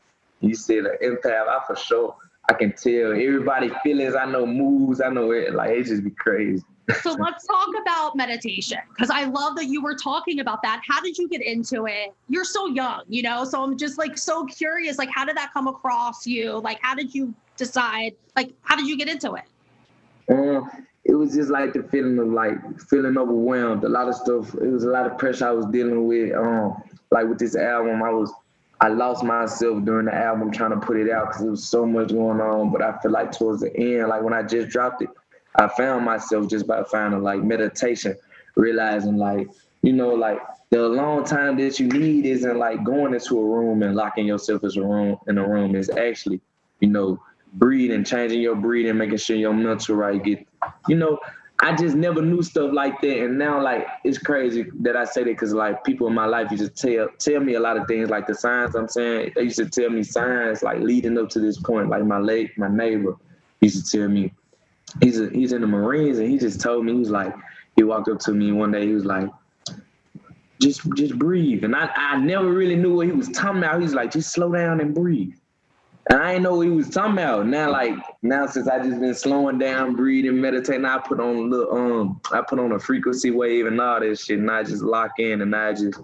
You 0.40 0.54
said 0.54 0.84
an 0.84 0.96
empath, 1.02 1.48
I 1.48 1.60
for 1.66 1.74
sure, 1.74 2.16
I 2.48 2.52
can 2.52 2.72
tell 2.74 3.12
everybody 3.12 3.72
feelings. 3.82 4.14
I 4.14 4.26
know 4.26 4.46
moves. 4.46 5.00
I 5.00 5.08
know 5.08 5.32
it. 5.32 5.54
Like 5.54 5.70
it 5.70 5.84
just 5.84 6.04
be 6.04 6.10
crazy 6.10 6.62
so 7.02 7.12
let's 7.12 7.46
talk 7.46 7.68
about 7.80 8.16
meditation 8.16 8.78
because 8.90 9.10
I 9.10 9.24
love 9.24 9.56
that 9.56 9.66
you 9.66 9.82
were 9.82 9.94
talking 9.94 10.40
about 10.40 10.62
that. 10.62 10.82
How 10.86 11.00
did 11.00 11.16
you 11.16 11.28
get 11.28 11.42
into 11.42 11.86
it? 11.86 12.14
You're 12.28 12.44
so 12.44 12.66
young, 12.66 13.02
you 13.08 13.22
know, 13.22 13.44
so 13.44 13.62
I'm 13.62 13.76
just 13.76 13.98
like 13.98 14.18
so 14.18 14.44
curious. 14.46 14.98
Like, 14.98 15.10
how 15.10 15.24
did 15.24 15.36
that 15.36 15.52
come 15.52 15.66
across 15.66 16.26
you? 16.26 16.58
Like, 16.58 16.78
how 16.82 16.94
did 16.94 17.14
you 17.14 17.34
decide? 17.56 18.14
Like, 18.36 18.52
how 18.62 18.76
did 18.76 18.86
you 18.86 18.96
get 18.96 19.08
into 19.08 19.34
it? 19.34 19.44
Um, 20.30 20.70
it 21.04 21.14
was 21.14 21.34
just 21.34 21.50
like 21.50 21.72
the 21.72 21.82
feeling 21.84 22.18
of 22.18 22.28
like 22.28 22.58
feeling 22.80 23.16
overwhelmed. 23.16 23.84
A 23.84 23.88
lot 23.88 24.08
of 24.08 24.14
stuff. 24.14 24.54
It 24.54 24.68
was 24.70 24.84
a 24.84 24.90
lot 24.90 25.06
of 25.06 25.18
pressure 25.18 25.46
I 25.46 25.52
was 25.52 25.66
dealing 25.66 26.06
with. 26.06 26.34
Um, 26.34 26.82
like 27.10 27.26
with 27.26 27.38
this 27.38 27.56
album, 27.56 28.02
I 28.02 28.10
was 28.10 28.32
I 28.80 28.88
lost 28.88 29.22
myself 29.22 29.84
during 29.84 30.06
the 30.06 30.14
album 30.14 30.50
trying 30.50 30.78
to 30.78 30.84
put 30.84 30.98
it 30.98 31.10
out 31.10 31.28
because 31.28 31.42
there 31.42 31.50
was 31.50 31.66
so 31.66 31.86
much 31.86 32.08
going 32.08 32.40
on. 32.40 32.72
But 32.72 32.82
I 32.82 32.98
feel 32.98 33.12
like 33.12 33.32
towards 33.32 33.60
the 33.60 33.74
end, 33.76 34.08
like 34.08 34.22
when 34.22 34.34
I 34.34 34.42
just 34.42 34.68
dropped 34.68 35.02
it, 35.02 35.08
I 35.56 35.68
found 35.68 36.04
myself 36.04 36.48
just 36.48 36.66
by 36.66 36.82
finding 36.84 37.22
like 37.22 37.42
meditation, 37.42 38.16
realizing 38.56 39.16
like, 39.16 39.48
you 39.82 39.92
know, 39.92 40.10
like 40.10 40.38
the 40.70 40.88
long 40.88 41.24
time 41.24 41.56
that 41.58 41.78
you 41.78 41.88
need 41.88 42.26
isn't 42.26 42.58
like 42.58 42.82
going 42.84 43.14
into 43.14 43.38
a 43.38 43.44
room 43.44 43.82
and 43.82 43.94
locking 43.94 44.26
yourself 44.26 44.64
as 44.64 44.76
a 44.76 44.82
room 44.82 45.16
in 45.28 45.38
a 45.38 45.46
room 45.46 45.76
is 45.76 45.90
actually, 45.90 46.40
you 46.80 46.88
know, 46.88 47.20
breathing, 47.54 48.04
changing 48.04 48.40
your 48.40 48.56
breathing, 48.56 48.96
making 48.96 49.18
sure 49.18 49.36
your 49.36 49.54
mental 49.54 49.94
right 49.96 50.22
get, 50.22 50.46
you 50.88 50.96
know, 50.96 51.18
I 51.60 51.74
just 51.76 51.94
never 51.94 52.20
knew 52.20 52.42
stuff 52.42 52.72
like 52.72 53.00
that, 53.00 53.18
and 53.24 53.38
now 53.38 53.62
like 53.62 53.86
it's 54.02 54.18
crazy 54.18 54.66
that 54.80 54.96
I 54.96 55.04
say 55.04 55.22
that 55.22 55.30
because 55.30 55.54
like 55.54 55.84
people 55.84 56.08
in 56.08 56.14
my 56.14 56.26
life 56.26 56.50
used 56.50 56.76
to 56.76 56.96
tell 56.96 57.08
tell 57.18 57.40
me 57.40 57.54
a 57.54 57.60
lot 57.60 57.76
of 57.76 57.86
things 57.86 58.10
like 58.10 58.26
the 58.26 58.34
signs 58.34 58.74
I'm 58.74 58.88
saying. 58.88 59.32
They 59.36 59.44
used 59.44 59.56
to 59.56 59.70
tell 59.70 59.88
me 59.88 60.02
signs 60.02 60.62
like 60.62 60.80
leading 60.80 61.16
up 61.16 61.30
to 61.30 61.40
this 61.40 61.58
point. 61.58 61.88
Like 61.88 62.04
my 62.04 62.18
late 62.18 62.58
my 62.58 62.68
neighbor 62.68 63.14
used 63.60 63.86
to 63.86 63.98
tell 63.98 64.08
me 64.08 64.32
he's 65.00 65.20
a, 65.20 65.28
he's 65.30 65.52
in 65.52 65.60
the 65.60 65.66
Marines, 65.66 66.18
and 66.18 66.28
he 66.28 66.38
just 66.38 66.60
told 66.60 66.84
me 66.84 66.92
he 66.92 66.98
was 66.98 67.10
like, 67.10 67.34
he 67.76 67.82
walked 67.82 68.08
up 68.08 68.18
to 68.20 68.32
me 68.32 68.52
one 68.52 68.72
day, 68.72 68.86
he 68.86 68.92
was 68.92 69.04
like, 69.04 69.28
just 70.60 70.82
just 70.94 71.18
breathe, 71.18 71.64
and 71.64 71.74
I 71.74 71.90
I 71.94 72.16
never 72.18 72.50
really 72.50 72.76
knew 72.76 72.94
what 72.96 73.06
he 73.06 73.12
was 73.12 73.28
talking 73.28 73.58
about. 73.58 73.80
He's 73.80 73.94
like, 73.94 74.12
just 74.12 74.32
slow 74.32 74.52
down 74.52 74.80
and 74.80 74.94
breathe. 74.94 75.34
And 76.10 76.20
I 76.20 76.32
didn't 76.32 76.42
know 76.42 76.56
what 76.56 76.66
he 76.66 76.70
was 76.70 76.90
talking 76.90 77.14
about. 77.14 77.46
Now, 77.46 77.70
like 77.72 77.94
now, 78.22 78.46
since 78.46 78.68
I 78.68 78.78
just 78.78 79.00
been 79.00 79.14
slowing 79.14 79.58
down, 79.58 79.96
breathing, 79.96 80.38
meditating, 80.38 80.84
I 80.84 80.98
put 80.98 81.18
on 81.18 81.36
a 81.36 81.40
little 81.40 81.74
um, 81.74 82.20
I 82.30 82.42
put 82.42 82.58
on 82.58 82.72
a 82.72 82.78
frequency 82.78 83.30
wave 83.30 83.66
and 83.66 83.80
all 83.80 84.00
this 84.00 84.24
shit, 84.24 84.38
and 84.38 84.50
I 84.50 84.62
just 84.62 84.82
lock 84.82 85.12
in, 85.18 85.40
and 85.40 85.56
I 85.56 85.72
just 85.72 86.00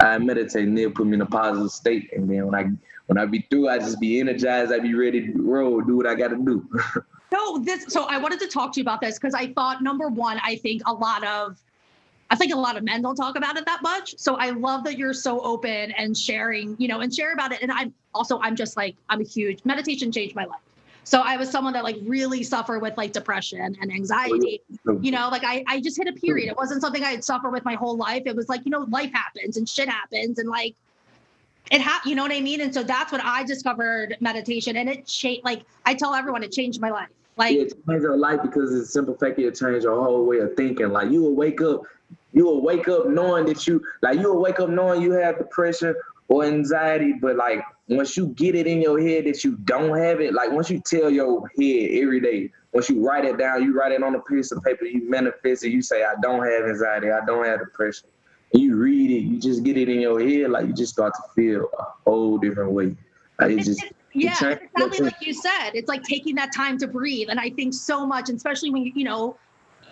I 0.00 0.18
meditate, 0.18 0.68
and 0.68 0.78
it 0.78 0.94
put 0.94 1.06
me 1.06 1.14
in 1.14 1.20
a 1.20 1.26
positive 1.26 1.70
state. 1.70 2.10
And 2.14 2.30
then 2.30 2.46
when 2.46 2.54
I 2.54 2.70
when 3.06 3.18
I 3.18 3.26
be 3.26 3.46
through, 3.50 3.68
I 3.68 3.78
just 3.78 4.00
be 4.00 4.20
energized. 4.20 4.72
I 4.72 4.78
be 4.78 4.94
ready 4.94 5.32
to 5.32 5.42
roll, 5.42 5.82
do 5.82 5.96
what 5.96 6.06
I 6.06 6.14
got 6.14 6.28
to 6.28 6.36
do. 6.36 6.66
No, 7.32 7.58
this. 7.58 7.86
So 7.88 8.04
I 8.04 8.18
wanted 8.18 8.40
to 8.40 8.46
talk 8.46 8.72
to 8.74 8.80
you 8.80 8.84
about 8.84 9.00
this 9.00 9.18
because 9.18 9.34
I 9.34 9.52
thought 9.54 9.82
number 9.82 10.08
one, 10.08 10.38
I 10.42 10.56
think 10.56 10.82
a 10.86 10.92
lot 10.92 11.24
of, 11.24 11.58
I 12.30 12.36
think 12.36 12.52
a 12.52 12.58
lot 12.58 12.76
of 12.76 12.84
men 12.84 13.02
don't 13.02 13.16
talk 13.16 13.36
about 13.36 13.56
it 13.56 13.64
that 13.64 13.82
much. 13.82 14.14
So 14.18 14.36
I 14.36 14.50
love 14.50 14.84
that 14.84 14.98
you're 14.98 15.14
so 15.14 15.40
open 15.40 15.92
and 15.92 16.16
sharing, 16.16 16.76
you 16.78 16.88
know, 16.88 17.00
and 17.00 17.12
share 17.12 17.32
about 17.32 17.52
it. 17.52 17.62
And 17.62 17.72
I'm 17.72 17.94
also, 18.14 18.38
I'm 18.40 18.54
just 18.54 18.76
like, 18.76 18.96
I'm 19.08 19.20
a 19.20 19.24
huge 19.24 19.64
meditation 19.64 20.12
changed 20.12 20.36
my 20.36 20.44
life. 20.44 20.60
So 21.04 21.20
I 21.20 21.36
was 21.36 21.50
someone 21.50 21.72
that 21.72 21.84
like 21.84 21.96
really 22.02 22.42
suffered 22.42 22.80
with 22.80 22.96
like 22.96 23.12
depression 23.12 23.76
and 23.80 23.92
anxiety. 23.92 24.62
You 25.00 25.10
know, 25.10 25.28
like 25.30 25.42
I, 25.44 25.64
I 25.66 25.80
just 25.80 25.96
hit 25.96 26.06
a 26.06 26.12
period. 26.12 26.48
It 26.48 26.56
wasn't 26.56 26.80
something 26.80 27.02
I 27.02 27.10
had 27.10 27.24
suffered 27.24 27.50
with 27.50 27.64
my 27.64 27.74
whole 27.74 27.96
life. 27.96 28.22
It 28.26 28.36
was 28.36 28.48
like, 28.48 28.64
you 28.64 28.70
know, 28.70 28.86
life 28.88 29.10
happens 29.12 29.56
and 29.56 29.68
shit 29.68 29.88
happens 29.88 30.38
and 30.38 30.48
like 30.48 30.74
it 31.70 31.80
ha- 31.80 32.02
you 32.04 32.14
know 32.14 32.22
what 32.22 32.32
I 32.32 32.40
mean? 32.40 32.60
And 32.60 32.72
so 32.72 32.82
that's 32.82 33.10
when 33.10 33.20
I 33.20 33.42
discovered 33.44 34.16
meditation 34.20 34.76
and 34.76 34.88
it 34.88 35.06
changed 35.06 35.44
like 35.44 35.62
I 35.86 35.94
tell 35.94 36.14
everyone 36.14 36.42
it 36.42 36.52
changed 36.52 36.80
my 36.80 36.90
life. 36.90 37.08
Like 37.36 37.56
it 37.56 37.72
changed 37.86 38.02
your 38.02 38.16
life 38.16 38.40
because 38.42 38.74
it's 38.74 38.92
simple 38.92 39.14
fact 39.14 39.38
it 39.38 39.54
changed 39.54 39.84
your 39.84 40.02
whole 40.02 40.24
way 40.26 40.38
of 40.38 40.54
thinking. 40.56 40.90
Like 40.90 41.10
you 41.10 41.22
will 41.22 41.34
wake 41.34 41.60
up, 41.60 41.82
you 42.32 42.44
will 42.44 42.62
wake 42.62 42.88
up 42.88 43.08
knowing 43.08 43.46
that 43.46 43.66
you 43.66 43.82
like 44.02 44.18
you 44.18 44.32
will 44.32 44.40
wake 44.40 44.60
up 44.60 44.68
knowing 44.68 45.00
you 45.00 45.12
have 45.12 45.38
depression 45.38 45.94
or 46.28 46.44
anxiety, 46.44 47.12
but 47.12 47.36
like 47.36 47.62
once 47.88 48.16
you 48.16 48.28
get 48.28 48.54
it 48.54 48.66
in 48.66 48.80
your 48.80 49.00
head 49.00 49.26
that 49.26 49.44
you 49.44 49.56
don't 49.64 49.96
have 49.96 50.20
it, 50.20 50.32
like 50.32 50.50
once 50.50 50.70
you 50.70 50.80
tell 50.80 51.10
your 51.10 51.48
head 51.58 51.90
every 51.92 52.20
day, 52.20 52.50
once 52.72 52.88
you 52.88 53.06
write 53.06 53.24
it 53.24 53.38
down, 53.38 53.62
you 53.62 53.78
write 53.78 53.92
it 53.92 54.02
on 54.02 54.14
a 54.14 54.20
piece 54.20 54.50
of 54.52 54.62
paper, 54.62 54.84
you 54.84 55.08
manifest 55.08 55.64
it, 55.64 55.70
you 55.70 55.82
say, 55.82 56.04
I 56.04 56.14
don't 56.22 56.42
have 56.44 56.64
anxiety, 56.64 57.10
I 57.10 57.24
don't 57.26 57.44
have 57.44 57.60
depression. 57.60 58.08
And 58.52 58.62
you 58.62 58.76
read 58.76 59.10
it, 59.10 59.20
you 59.20 59.38
just 59.38 59.62
get 59.62 59.76
it 59.76 59.88
in 59.88 60.00
your 60.00 60.20
head, 60.20 60.50
like 60.50 60.66
you 60.66 60.72
just 60.72 60.92
start 60.92 61.12
to 61.14 61.22
feel 61.34 61.68
a 61.78 61.84
whole 62.04 62.38
different 62.38 62.72
way. 62.72 62.96
Like 63.38 63.52
it 63.52 63.64
just 63.64 63.84
yeah, 64.14 64.58
exactly 64.74 65.06
like 65.06 65.20
you 65.20 65.32
said. 65.32 65.70
It's 65.74 65.88
like 65.88 66.02
taking 66.02 66.34
that 66.36 66.52
time 66.54 66.78
to 66.78 66.86
breathe. 66.86 67.28
And 67.30 67.40
I 67.40 67.50
think 67.50 67.74
so 67.74 68.06
much, 68.06 68.28
especially 68.28 68.70
when 68.70 68.84
you, 68.84 68.92
you 68.94 69.04
know, 69.04 69.36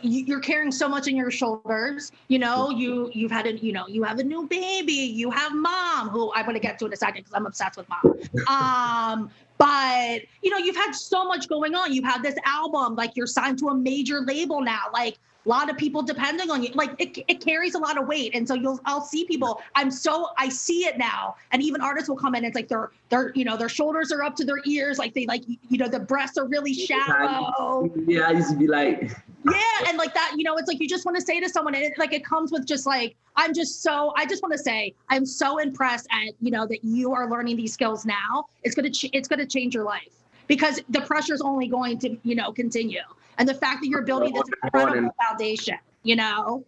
you're 0.03 0.41
carrying 0.41 0.73
so 0.73 0.89
much 0.89 1.09
on 1.09 1.17
your 1.17 1.31
shoulders 1.31 2.11
you 2.29 2.39
know 2.39 2.71
you 2.71 3.11
you've 3.13 3.31
had 3.31 3.47
a 3.47 3.59
you 3.59 3.73
know 3.73 3.87
you 3.87 4.03
have 4.03 4.19
a 4.19 4.25
new 4.25 4.47
baby 4.47 4.93
you 4.93 5.31
have 5.31 5.55
mom 5.55 6.09
who 6.09 6.33
i'm 6.35 6.45
going 6.45 6.55
to 6.55 6.61
get 6.61 6.79
to 6.79 6.87
in 6.87 6.93
a 6.95 6.97
second 6.97 7.23
because 7.23 7.35
i'm 7.35 7.45
obsessed 7.45 7.77
with 7.77 7.87
mom 7.89 8.19
um 8.49 9.31
but 9.59 10.21
you 10.43 10.51
know 10.51 10.57
you've 10.57 10.77
had 10.77 10.93
so 10.93 11.25
much 11.25 11.49
going 11.49 11.75
on 11.75 11.93
you've 11.93 12.05
had 12.05 12.23
this 12.23 12.37
album 12.47 12.95
like 12.95 13.15
you're 13.15 13.27
signed 13.27 13.59
to 13.59 13.69
a 13.69 13.75
major 13.75 14.21
label 14.21 14.63
now 14.63 14.85
like 14.93 15.19
a 15.45 15.49
lot 15.49 15.71
of 15.71 15.77
people 15.77 16.03
depending 16.03 16.51
on 16.51 16.63
you. 16.63 16.71
Like 16.75 16.95
it, 16.99 17.25
it 17.29 17.45
carries 17.45 17.75
a 17.75 17.79
lot 17.79 17.99
of 17.99 18.07
weight. 18.07 18.35
And 18.35 18.47
so 18.47 18.55
you'll 18.55 18.81
i'll 18.85 19.01
see 19.01 19.25
people 19.25 19.61
i'm 19.75 19.91
so 19.91 20.29
i 20.39 20.49
see 20.49 20.85
it 20.87 20.99
now. 20.99 21.37
And 21.53 21.63
even 21.63 21.81
artists 21.81 22.09
will 22.09 22.17
come 22.17 22.35
in 22.35 22.45
and 22.45 22.47
it's 22.47 22.57
like 22.57 22.69
their 22.69 22.91
their 23.09 23.33
you 23.35 23.45
know 23.45 23.57
their 23.57 23.69
shoulders 23.69 24.13
are 24.13 24.23
up 24.23 24.37
to 24.37 24.45
their 24.45 24.61
ears. 24.67 24.99
Like 24.99 25.15
they 25.15 25.27
like 25.27 25.45
you 25.47 25.79
know 25.79 25.89
the 25.89 26.01
breasts 26.01 26.39
are 26.39 26.47
really 26.47 26.75
shallow. 26.75 27.91
yeah 28.07 28.29
i 28.29 28.31
used 28.33 28.51
to 28.51 28.57
be 28.57 28.67
like 28.67 29.11
yeah 29.45 29.89
and 29.89 29.97
like 29.97 30.13
that 30.15 30.33
you 30.37 30.45
know 30.45 30.57
it's 30.57 30.69
like 30.69 30.81
you 30.81 30.89
just 30.89 31.05
want 31.05 31.17
to 31.17 31.25
say 31.25 31.41
to 31.41 31.49
someone 31.49 31.75
and 31.75 31.85
it, 31.85 31.99
like 31.99 32.13
it 32.13 32.25
comes 32.25 32.53
with 32.53 32.67
just 32.67 32.87
like 32.87 33.17
i'm 33.37 33.55
just 33.55 33.83
so 33.83 34.13
i 34.17 34.27
just 34.27 34.43
want 34.43 34.53
to 34.53 34.59
say 34.59 34.95
i'm 35.09 35.25
so 35.25 35.59
impressed 35.59 36.07
at 36.11 36.35
you 36.41 36.51
know 36.51 36.67
that 36.67 36.85
you 36.85 37.13
are 37.13 37.31
learning 37.31 37.57
these 37.57 37.73
skills 37.73 38.05
now. 38.05 38.47
It's 38.63 38.75
going 38.75 38.91
to 38.91 38.91
ch- 38.91 39.11
it's 39.13 39.29
going 39.29 39.39
to 39.39 39.47
change 39.47 39.75
your 39.75 39.85
life 39.85 40.21
because 40.51 40.81
the 40.89 41.01
pressure 41.03 41.33
is 41.33 41.41
only 41.41 41.69
going 41.69 41.97
to 41.97 42.19
you 42.25 42.35
know 42.35 42.51
continue 42.51 42.99
And 43.39 43.49
the 43.49 43.55
fact 43.55 43.83
that 43.83 43.89
you're 43.89 44.03
building 44.03 44.35
this 44.35 44.43
incredible 44.65 45.15
foundation, 45.23 45.79
you 46.03 46.17
know, 46.17 46.65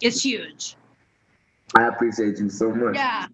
is 0.00 0.22
huge. 0.22 0.76
I 1.74 1.88
appreciate 1.88 2.38
you 2.38 2.48
so 2.48 2.70
much. 2.70 2.94
Yeah. 2.94 3.26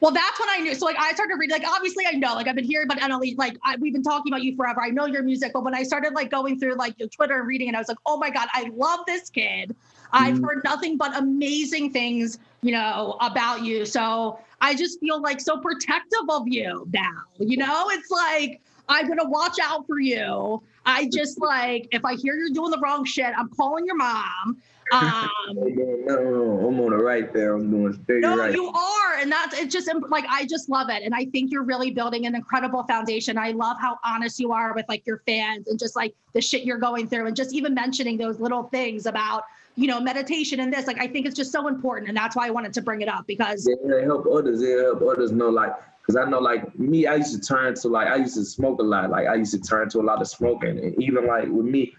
Well, 0.00 0.10
that's 0.10 0.38
when 0.40 0.50
I 0.50 0.58
knew. 0.58 0.74
So 0.74 0.84
like 0.84 0.98
I 0.98 1.12
started 1.12 1.36
reading, 1.36 1.56
like 1.58 1.66
obviously 1.76 2.04
I 2.06 2.16
know, 2.16 2.34
like 2.34 2.48
I've 2.48 2.56
been 2.56 2.64
hearing 2.64 2.88
about 2.90 3.08
NLE, 3.08 3.38
like 3.38 3.56
I, 3.64 3.76
we've 3.76 3.92
been 3.92 4.02
talking 4.02 4.32
about 4.32 4.42
you 4.42 4.56
forever. 4.56 4.82
I 4.82 4.90
know 4.90 5.06
your 5.06 5.22
music, 5.22 5.52
but 5.54 5.62
when 5.62 5.76
I 5.76 5.84
started 5.84 6.12
like 6.14 6.28
going 6.32 6.58
through 6.58 6.74
like 6.74 6.98
your 6.98 7.08
Twitter 7.08 7.38
and 7.38 7.46
reading, 7.46 7.68
and 7.68 7.76
I 7.76 7.80
was 7.80 7.88
like, 7.88 7.98
oh 8.04 8.18
my 8.18 8.30
god, 8.30 8.48
I 8.52 8.68
love 8.74 9.00
this 9.06 9.30
kid. 9.30 9.76
I've 10.10 10.34
mm-hmm. 10.34 10.44
heard 10.44 10.64
nothing 10.64 10.96
but 10.96 11.16
amazing 11.16 11.92
things, 11.92 12.40
you 12.62 12.72
know, 12.72 13.16
about 13.20 13.62
you. 13.62 13.86
So 13.86 14.40
I 14.60 14.74
just 14.74 14.98
feel 14.98 15.22
like 15.22 15.40
so 15.40 15.58
protective 15.58 16.28
of 16.28 16.48
you 16.48 16.88
now. 16.92 17.22
You 17.38 17.58
know, 17.58 17.90
it's 17.90 18.10
like 18.10 18.60
I'm 18.88 19.08
gonna 19.08 19.28
watch 19.28 19.56
out 19.62 19.86
for 19.86 20.00
you. 20.00 20.62
I 20.86 21.08
just 21.12 21.40
like 21.40 21.88
if 21.92 22.04
I 22.04 22.14
hear 22.14 22.36
you're 22.36 22.50
doing 22.50 22.70
the 22.70 22.78
wrong 22.78 23.04
shit, 23.04 23.32
I'm 23.36 23.48
calling 23.50 23.86
your 23.86 23.96
mom. 23.96 24.62
Um, 24.92 25.30
no, 25.46 25.64
no, 26.04 26.68
I'm 26.68 26.78
on 26.78 26.90
the 26.90 27.02
right 27.02 27.32
there. 27.32 27.54
I'm 27.54 27.70
doing 27.70 27.98
straight 28.04 28.20
no, 28.20 28.36
right. 28.36 28.52
you 28.52 28.68
are, 28.68 29.14
and 29.18 29.32
that's 29.32 29.58
it's 29.58 29.72
just 29.72 29.90
like 30.10 30.26
I 30.28 30.44
just 30.44 30.68
love 30.68 30.90
it, 30.90 31.02
and 31.02 31.14
I 31.14 31.24
think 31.24 31.50
you're 31.50 31.64
really 31.64 31.90
building 31.90 32.26
an 32.26 32.34
incredible 32.34 32.84
foundation. 32.84 33.38
I 33.38 33.52
love 33.52 33.78
how 33.80 33.98
honest 34.04 34.38
you 34.38 34.52
are 34.52 34.74
with 34.74 34.84
like 34.86 35.06
your 35.06 35.22
fans 35.26 35.68
and 35.68 35.78
just 35.78 35.96
like 35.96 36.14
the 36.34 36.40
shit 36.42 36.64
you're 36.64 36.78
going 36.78 37.08
through, 37.08 37.26
and 37.26 37.34
just 37.34 37.54
even 37.54 37.72
mentioning 37.72 38.18
those 38.18 38.38
little 38.40 38.64
things 38.64 39.06
about 39.06 39.44
you 39.74 39.86
know 39.86 40.00
meditation 40.00 40.60
and 40.60 40.70
this. 40.70 40.86
Like 40.86 41.00
I 41.00 41.08
think 41.08 41.24
it's 41.24 41.34
just 41.34 41.50
so 41.50 41.66
important, 41.66 42.08
and 42.08 42.16
that's 42.16 42.36
why 42.36 42.46
I 42.46 42.50
wanted 42.50 42.74
to 42.74 42.82
bring 42.82 43.00
it 43.00 43.08
up 43.08 43.26
because 43.26 43.66
yeah, 43.66 43.96
it 43.96 44.04
help 44.04 44.26
others. 44.30 44.60
It 44.60 44.78
help 44.80 45.00
others 45.00 45.32
know 45.32 45.48
like 45.48 45.72
because 46.04 46.16
I 46.16 46.28
know 46.28 46.38
like 46.38 46.78
me, 46.78 47.06
I 47.06 47.16
used 47.16 47.32
to 47.32 47.40
turn 47.40 47.74
to 47.74 47.88
like 47.88 48.08
I 48.08 48.16
used 48.16 48.34
to 48.34 48.44
smoke 48.44 48.80
a 48.80 48.82
lot. 48.82 49.10
Like 49.10 49.26
I 49.26 49.34
used 49.34 49.52
to 49.52 49.60
turn 49.60 49.88
to 49.90 50.00
a 50.00 50.02
lot 50.02 50.20
of 50.20 50.28
smoking, 50.28 50.78
and 50.78 51.02
even 51.02 51.26
like 51.26 51.48
with 51.48 51.66
me 51.66 51.94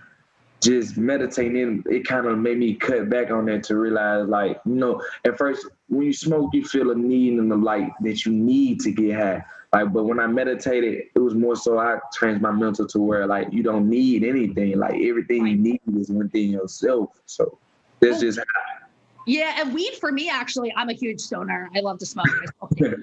just 0.62 0.98
meditating, 0.98 1.84
it 1.88 2.08
kind 2.08 2.26
of 2.26 2.38
made 2.38 2.58
me 2.58 2.76
cut 2.76 3.10
back 3.10 3.30
on 3.30 3.46
that 3.46 3.64
to 3.64 3.78
realize, 3.78 4.28
like, 4.28 4.60
you 4.66 4.74
know, 4.74 5.02
at 5.26 5.38
first 5.38 5.68
when 5.90 6.08
you 6.08 6.14
smoke, 6.14 6.52
you 6.54 6.66
feel 6.66 6.92
a 6.92 6.96
need 6.96 7.38
in 7.38 7.50
the 7.50 7.56
light 7.56 7.92
that 8.02 8.26
you 8.26 8.32
need 8.32 8.80
to 8.82 8.92
get 8.92 9.16
high. 9.16 9.46
Like, 9.74 9.94
but 9.94 10.06
when 10.06 10.20
I 10.20 10.28
meditated, 10.28 11.04
it 11.14 11.20
was 11.20 11.36
more 11.36 11.56
so 11.56 11.78
I 11.78 12.00
changed 12.18 12.42
my 12.42 12.52
mental 12.52 12.88
to 12.88 13.00
where 13.00 13.28
like 13.28 13.52
you 13.52 13.62
don't 13.62 13.90
need 13.90 14.24
anything. 14.24 14.80
Like 14.80 14.96
everything 14.96 15.46
you 15.46 15.58
need 15.58 15.82
is 15.98 16.10
within 16.10 16.50
yourself. 16.50 17.10
So 17.26 17.60
that's 18.00 18.22
just 18.22 18.40
yeah, 19.26 19.62
and 19.62 19.74
weed 19.74 19.94
for 20.00 20.12
me 20.12 20.30
actually, 20.30 20.74
I'm 20.76 20.90
a 20.90 20.94
huge 20.94 21.20
stoner. 21.20 21.70
I 21.76 21.80
love 21.82 22.00
to 22.00 22.06
smoke. 22.06 22.28
I 22.62 22.96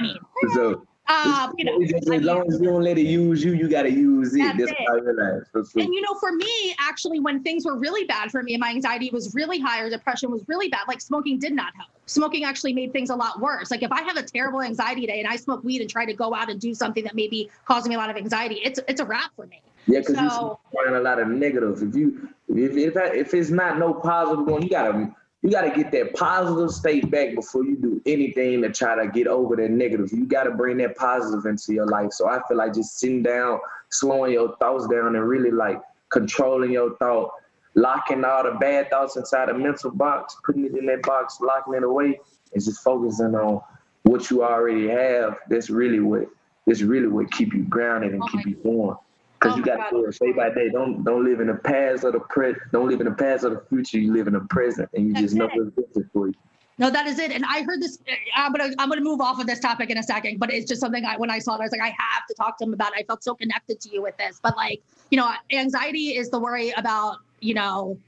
mean, 0.00 0.18
so 0.54 0.86
um, 1.08 1.52
you 1.58 1.64
know, 1.64 1.82
as 1.82 2.22
long 2.22 2.46
as 2.46 2.60
you 2.60 2.68
don't 2.68 2.82
let 2.82 2.96
it 2.96 3.06
use 3.06 3.42
you, 3.42 3.54
you 3.54 3.68
got 3.68 3.82
to 3.82 3.90
use 3.90 4.34
it. 4.34 4.38
That's, 4.38 4.70
That's 4.70 4.72
it. 4.72 5.04
Realized. 5.04 5.76
And 5.76 5.92
you 5.92 6.00
know, 6.00 6.14
for 6.14 6.32
me, 6.32 6.74
actually, 6.78 7.18
when 7.18 7.42
things 7.42 7.64
were 7.64 7.76
really 7.76 8.04
bad 8.04 8.30
for 8.30 8.42
me, 8.42 8.54
and 8.54 8.60
my 8.60 8.70
anxiety 8.70 9.10
was 9.12 9.34
really 9.34 9.58
high, 9.58 9.80
or 9.80 9.90
depression 9.90 10.30
was 10.30 10.44
really 10.46 10.68
bad, 10.68 10.82
like 10.86 11.00
smoking 11.00 11.38
did 11.38 11.52
not 11.52 11.74
help. 11.76 11.90
Smoking 12.06 12.44
actually 12.44 12.72
made 12.72 12.92
things 12.92 13.10
a 13.10 13.16
lot 13.16 13.40
worse. 13.40 13.70
Like 13.70 13.82
if 13.82 13.90
I 13.90 14.02
have 14.02 14.16
a 14.16 14.22
terrible 14.22 14.62
anxiety 14.62 15.06
day 15.06 15.18
and 15.18 15.28
I 15.28 15.36
smoke 15.36 15.64
weed 15.64 15.80
and 15.80 15.90
try 15.90 16.06
to 16.06 16.14
go 16.14 16.34
out 16.34 16.50
and 16.50 16.60
do 16.60 16.72
something 16.72 17.02
that 17.04 17.14
may 17.14 17.28
be 17.28 17.50
causing 17.64 17.90
me 17.90 17.96
a 17.96 17.98
lot 17.98 18.10
of 18.10 18.16
anxiety, 18.16 18.60
it's 18.64 18.78
it's 18.86 19.00
a 19.00 19.04
wrap 19.04 19.32
for 19.34 19.46
me. 19.46 19.60
Yeah, 19.86 20.00
because 20.00 20.16
so, 20.16 20.60
you 20.72 20.84
find 20.84 20.96
a 20.96 21.00
lot 21.00 21.18
of 21.18 21.28
negatives. 21.28 21.82
If 21.82 21.96
you 21.96 22.28
if 22.48 22.76
if 22.76 22.96
if 22.96 23.34
it's 23.34 23.50
not 23.50 23.78
no 23.78 23.92
positive 23.92 24.46
one, 24.46 24.62
you 24.62 24.70
gotta 24.70 25.12
you 25.42 25.50
got 25.50 25.62
to 25.62 25.70
get 25.70 25.90
that 25.90 26.14
positive 26.14 26.70
state 26.70 27.10
back 27.10 27.34
before 27.34 27.64
you 27.64 27.76
do 27.76 28.00
anything 28.06 28.62
to 28.62 28.70
try 28.70 28.94
to 28.94 29.10
get 29.10 29.26
over 29.26 29.56
that 29.56 29.70
negative. 29.70 30.12
You 30.12 30.24
got 30.24 30.44
to 30.44 30.52
bring 30.52 30.76
that 30.78 30.96
positive 30.96 31.44
into 31.46 31.72
your 31.72 31.86
life. 31.86 32.12
So 32.12 32.28
I 32.28 32.40
feel 32.46 32.56
like 32.56 32.74
just 32.74 33.00
sitting 33.00 33.24
down, 33.24 33.58
slowing 33.90 34.32
your 34.32 34.56
thoughts 34.58 34.86
down, 34.86 35.16
and 35.16 35.28
really 35.28 35.50
like 35.50 35.80
controlling 36.10 36.70
your 36.70 36.96
thought, 36.98 37.32
locking 37.74 38.24
all 38.24 38.44
the 38.44 38.52
bad 38.52 38.90
thoughts 38.90 39.16
inside 39.16 39.48
a 39.48 39.54
mental 39.54 39.90
box, 39.90 40.36
putting 40.44 40.64
it 40.64 40.76
in 40.76 40.86
that 40.86 41.02
box, 41.02 41.38
locking 41.40 41.74
it 41.74 41.82
away, 41.82 42.20
and 42.54 42.64
just 42.64 42.80
focusing 42.84 43.34
on 43.34 43.60
what 44.04 44.30
you 44.30 44.44
already 44.44 44.88
have. 44.88 45.38
That's 45.48 45.70
really 45.70 46.00
what. 46.00 46.28
That's 46.64 46.82
really 46.82 47.08
what 47.08 47.32
keep 47.32 47.52
you 47.52 47.64
grounded 47.64 48.12
and 48.12 48.22
keep 48.30 48.46
you 48.46 48.54
going. 48.54 48.96
Because 49.42 49.56
oh 49.56 49.58
you 49.58 49.64
got 49.64 49.90
to 49.90 49.96
do 49.96 50.04
it 50.06 50.18
day 50.20 50.32
by 50.32 50.50
day. 50.50 50.68
Don't 50.70 51.02
don't 51.02 51.24
live 51.24 51.40
in 51.40 51.48
the 51.48 51.54
past 51.54 52.04
or 52.04 52.12
the 52.12 52.20
present. 52.20 52.62
Don't 52.70 52.88
live 52.88 53.00
in 53.00 53.06
the 53.06 53.14
past 53.14 53.44
or 53.44 53.50
the 53.50 53.62
future. 53.68 53.98
You 53.98 54.12
live 54.12 54.28
in 54.28 54.34
the 54.34 54.40
present, 54.40 54.88
and 54.94 55.08
you 55.08 55.14
That's 55.14 55.24
just 55.24 55.34
know 55.34 55.48
what's 55.52 55.70
good 55.74 56.10
for 56.12 56.28
you. 56.28 56.34
No, 56.78 56.90
that 56.90 57.06
is 57.06 57.18
it. 57.18 57.32
And 57.32 57.44
I 57.44 57.62
heard 57.62 57.82
this. 57.82 57.98
I'm 58.36 58.52
gonna 58.52 58.72
I'm 58.78 58.88
gonna 58.88 59.00
move 59.00 59.20
off 59.20 59.40
of 59.40 59.46
this 59.46 59.58
topic 59.58 59.90
in 59.90 59.98
a 59.98 60.02
second, 60.02 60.38
but 60.38 60.52
it's 60.52 60.68
just 60.68 60.80
something 60.80 61.04
I 61.04 61.16
when 61.16 61.30
I 61.30 61.40
saw 61.40 61.56
it, 61.56 61.60
I 61.60 61.64
was 61.64 61.72
like, 61.72 61.80
I 61.80 61.94
have 61.98 62.26
to 62.28 62.34
talk 62.34 62.56
to 62.58 62.64
him 62.64 62.72
about. 62.72 62.92
It. 62.92 63.00
I 63.00 63.02
felt 63.02 63.24
so 63.24 63.34
connected 63.34 63.80
to 63.80 63.90
you 63.90 64.00
with 64.00 64.16
this. 64.16 64.38
But 64.40 64.56
like, 64.56 64.80
you 65.10 65.18
know, 65.18 65.32
anxiety 65.50 66.16
is 66.16 66.30
the 66.30 66.38
worry 66.38 66.70
about, 66.76 67.18
you 67.40 67.54
know, 67.54 67.98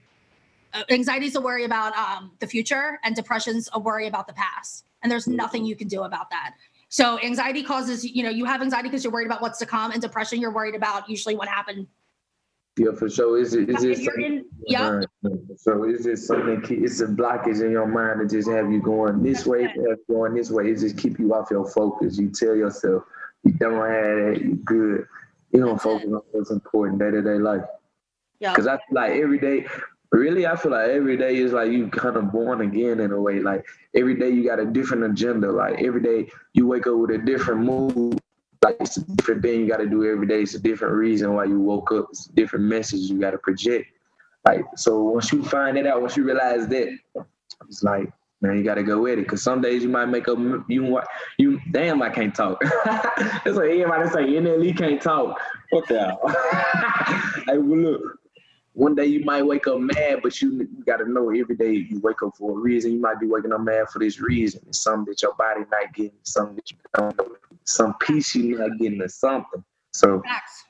uh, 0.73 0.85
anxiety 0.91 1.27
is 1.27 1.35
a 1.35 1.41
worry 1.41 1.65
about 1.65 1.97
um, 1.97 2.31
the 2.39 2.47
future, 2.47 3.01
and 3.03 3.17
depression's 3.17 3.69
a 3.73 3.81
worry 3.81 4.07
about 4.07 4.29
the 4.29 4.35
past. 4.35 4.85
And 5.03 5.11
there's 5.11 5.27
nothing 5.27 5.65
you 5.65 5.77
can 5.77 5.89
do 5.89 6.03
about 6.03 6.31
that. 6.31 6.55
So 6.95 7.19
anxiety 7.25 7.65
causes, 7.65 8.05
you 8.05 8.23
know, 8.23 8.31
you 8.31 8.45
have 8.45 8.63
anxiety 8.63 8.89
because 8.89 9.03
you're 9.03 9.13
worried 9.13 9.27
about 9.27 9.43
what's 9.43 9.59
to 9.59 9.67
come, 9.67 9.91
and 9.91 10.01
depression 10.01 10.41
you're 10.41 10.53
worried 10.53 10.77
about 10.77 11.11
usually 11.11 11.35
what 11.35 11.49
happened. 11.49 11.89
Yeah, 12.77 12.93
for 12.97 13.11
sure. 13.11 13.37
Is 13.37 13.53
it 13.53 13.69
is 13.69 13.83
it 13.83 13.99
in, 14.17 14.45
yeah. 14.69 15.01
So 15.57 15.83
is 15.83 16.07
it 16.07 16.19
something? 16.19 16.63
It's 16.85 17.01
a 17.01 17.07
blockage 17.07 17.65
in 17.65 17.73
your 17.73 17.89
mind 17.89 18.21
to 18.21 18.37
just 18.37 18.49
have 18.49 18.71
you 18.71 18.81
going 18.81 19.25
this 19.25 19.45
way, 19.45 19.75
going 20.09 20.35
this 20.35 20.53
way. 20.53 20.71
It 20.71 20.79
just 20.79 20.97
keep 20.97 21.19
you 21.19 21.35
off 21.35 21.51
your 21.51 21.69
focus. 21.69 22.17
You 22.17 22.31
tell 22.31 22.55
yourself 22.55 23.03
you 23.43 23.55
don't 23.55 23.73
have 23.73 24.35
that. 24.35 24.41
You 24.41 24.55
good. 24.65 25.09
You 25.51 25.65
don't 25.65 25.83
focus 25.83 26.07
on 26.07 26.23
what's 26.31 26.53
important 26.53 27.01
day 27.01 27.11
to 27.11 27.23
day 27.23 27.41
life. 27.41 27.65
Yeah. 28.39 28.53
Because 28.53 28.69
I 28.69 28.77
feel 28.77 28.93
like 28.93 29.11
every 29.15 29.41
day 29.41 29.67
really 30.11 30.47
i 30.47 30.55
feel 30.55 30.73
like 30.73 30.89
every 30.91 31.17
day 31.17 31.37
is 31.37 31.53
like 31.53 31.71
you 31.71 31.89
kind 31.89 32.17
of 32.17 32.31
born 32.31 32.61
again 32.61 33.01
in 33.01 33.11
a 33.11 33.21
way 33.21 33.41
like 33.41 33.65
every 33.95 34.15
day 34.15 34.31
you 34.31 34.45
got 34.45 34.61
a 34.61 34.65
different 34.65 35.03
agenda 35.05 35.51
like 35.51 35.83
every 35.83 36.01
day 36.01 36.31
you 36.53 36.67
wake 36.67 36.87
up 36.87 36.97
with 36.97 37.11
a 37.11 37.19
different 37.19 37.61
mood 37.61 38.21
like 38.65 38.77
it's 38.81 38.97
a 38.97 39.05
different 39.17 39.43
thing 39.43 39.61
you 39.61 39.69
got 39.69 39.77
to 39.77 39.87
do 39.87 40.05
every 40.11 40.27
day 40.27 40.43
it's 40.43 40.55
a 40.55 40.59
different 40.59 40.95
reason 40.95 41.35
why 41.35 41.45
you 41.45 41.61
woke 41.61 41.93
up 41.93 42.07
it's 42.11 42.27
a 42.27 42.33
different 42.33 42.65
message 42.65 43.01
you 43.01 43.21
got 43.21 43.33
to 43.33 43.39
project. 43.39 43.87
Like 44.47 44.65
so 44.77 45.03
once 45.03 45.31
you 45.33 45.45
find 45.45 45.77
it 45.77 45.87
out 45.87 46.01
once 46.01 46.17
you 46.17 46.25
realize 46.25 46.67
that 46.69 46.89
it's 47.69 47.83
like 47.83 48.11
man 48.41 48.57
you 48.57 48.65
got 48.65 48.75
to 48.75 48.83
go 48.83 49.03
with 49.03 49.19
it 49.19 49.23
because 49.23 49.43
some 49.43 49.61
days 49.61 49.83
you 49.83 49.89
might 49.89 50.07
make 50.07 50.29
up 50.29 50.39
you 50.69 51.01
you 51.39 51.61
damn 51.73 52.03
i 52.03 52.09
can't 52.09 52.35
talk. 52.35 52.59
It's 53.47 53.57
like 53.57 53.71
everybody 53.71 54.09
say 54.09 54.25
nle 54.41 54.77
can't 54.77 55.01
talk. 55.01 55.39
What 55.71 55.87
the 55.89 56.01
hell 56.01 56.21
well 57.61 57.79
look 57.79 58.24
one 58.75 58.97
day 58.97 59.07
you 59.07 59.25
might 59.25 59.43
wake 59.43 59.69
up 59.69 59.79
mad, 59.79 60.21
but 60.23 60.43
you, 60.43 60.51
you 60.53 60.85
got 60.85 60.97
to 60.97 61.11
know 61.11 61.31
every 61.31 61.55
day 61.55 61.73
you 61.73 62.01
wake 62.01 62.23
up 62.23 62.37
for 62.37 62.59
a 62.59 62.61
reason. 62.61 62.93
You 62.93 63.01
might 63.01 63.21
be 63.21 63.27
waking 63.27 63.53
up 63.53 63.61
mad 63.61 63.89
for 63.89 64.01
this 64.01 64.21
reason. 64.21 64.63
It's 64.69 64.81
something 64.81 65.13
that 65.13 65.23
your 65.23 65.35
body 65.35 65.61
not 65.71 65.95
getting, 65.95 66.19
something 66.25 66.57
that 66.57 66.71
you 66.71 66.77
don't 66.95 67.17
know, 67.17 67.37
some 67.63 67.95
peace 68.01 68.35
you 68.35 68.59
not 68.59 68.77
getting, 68.79 69.01
or 69.01 69.09
something. 69.09 69.65
So. 69.93 70.21
Facts. 70.23 70.65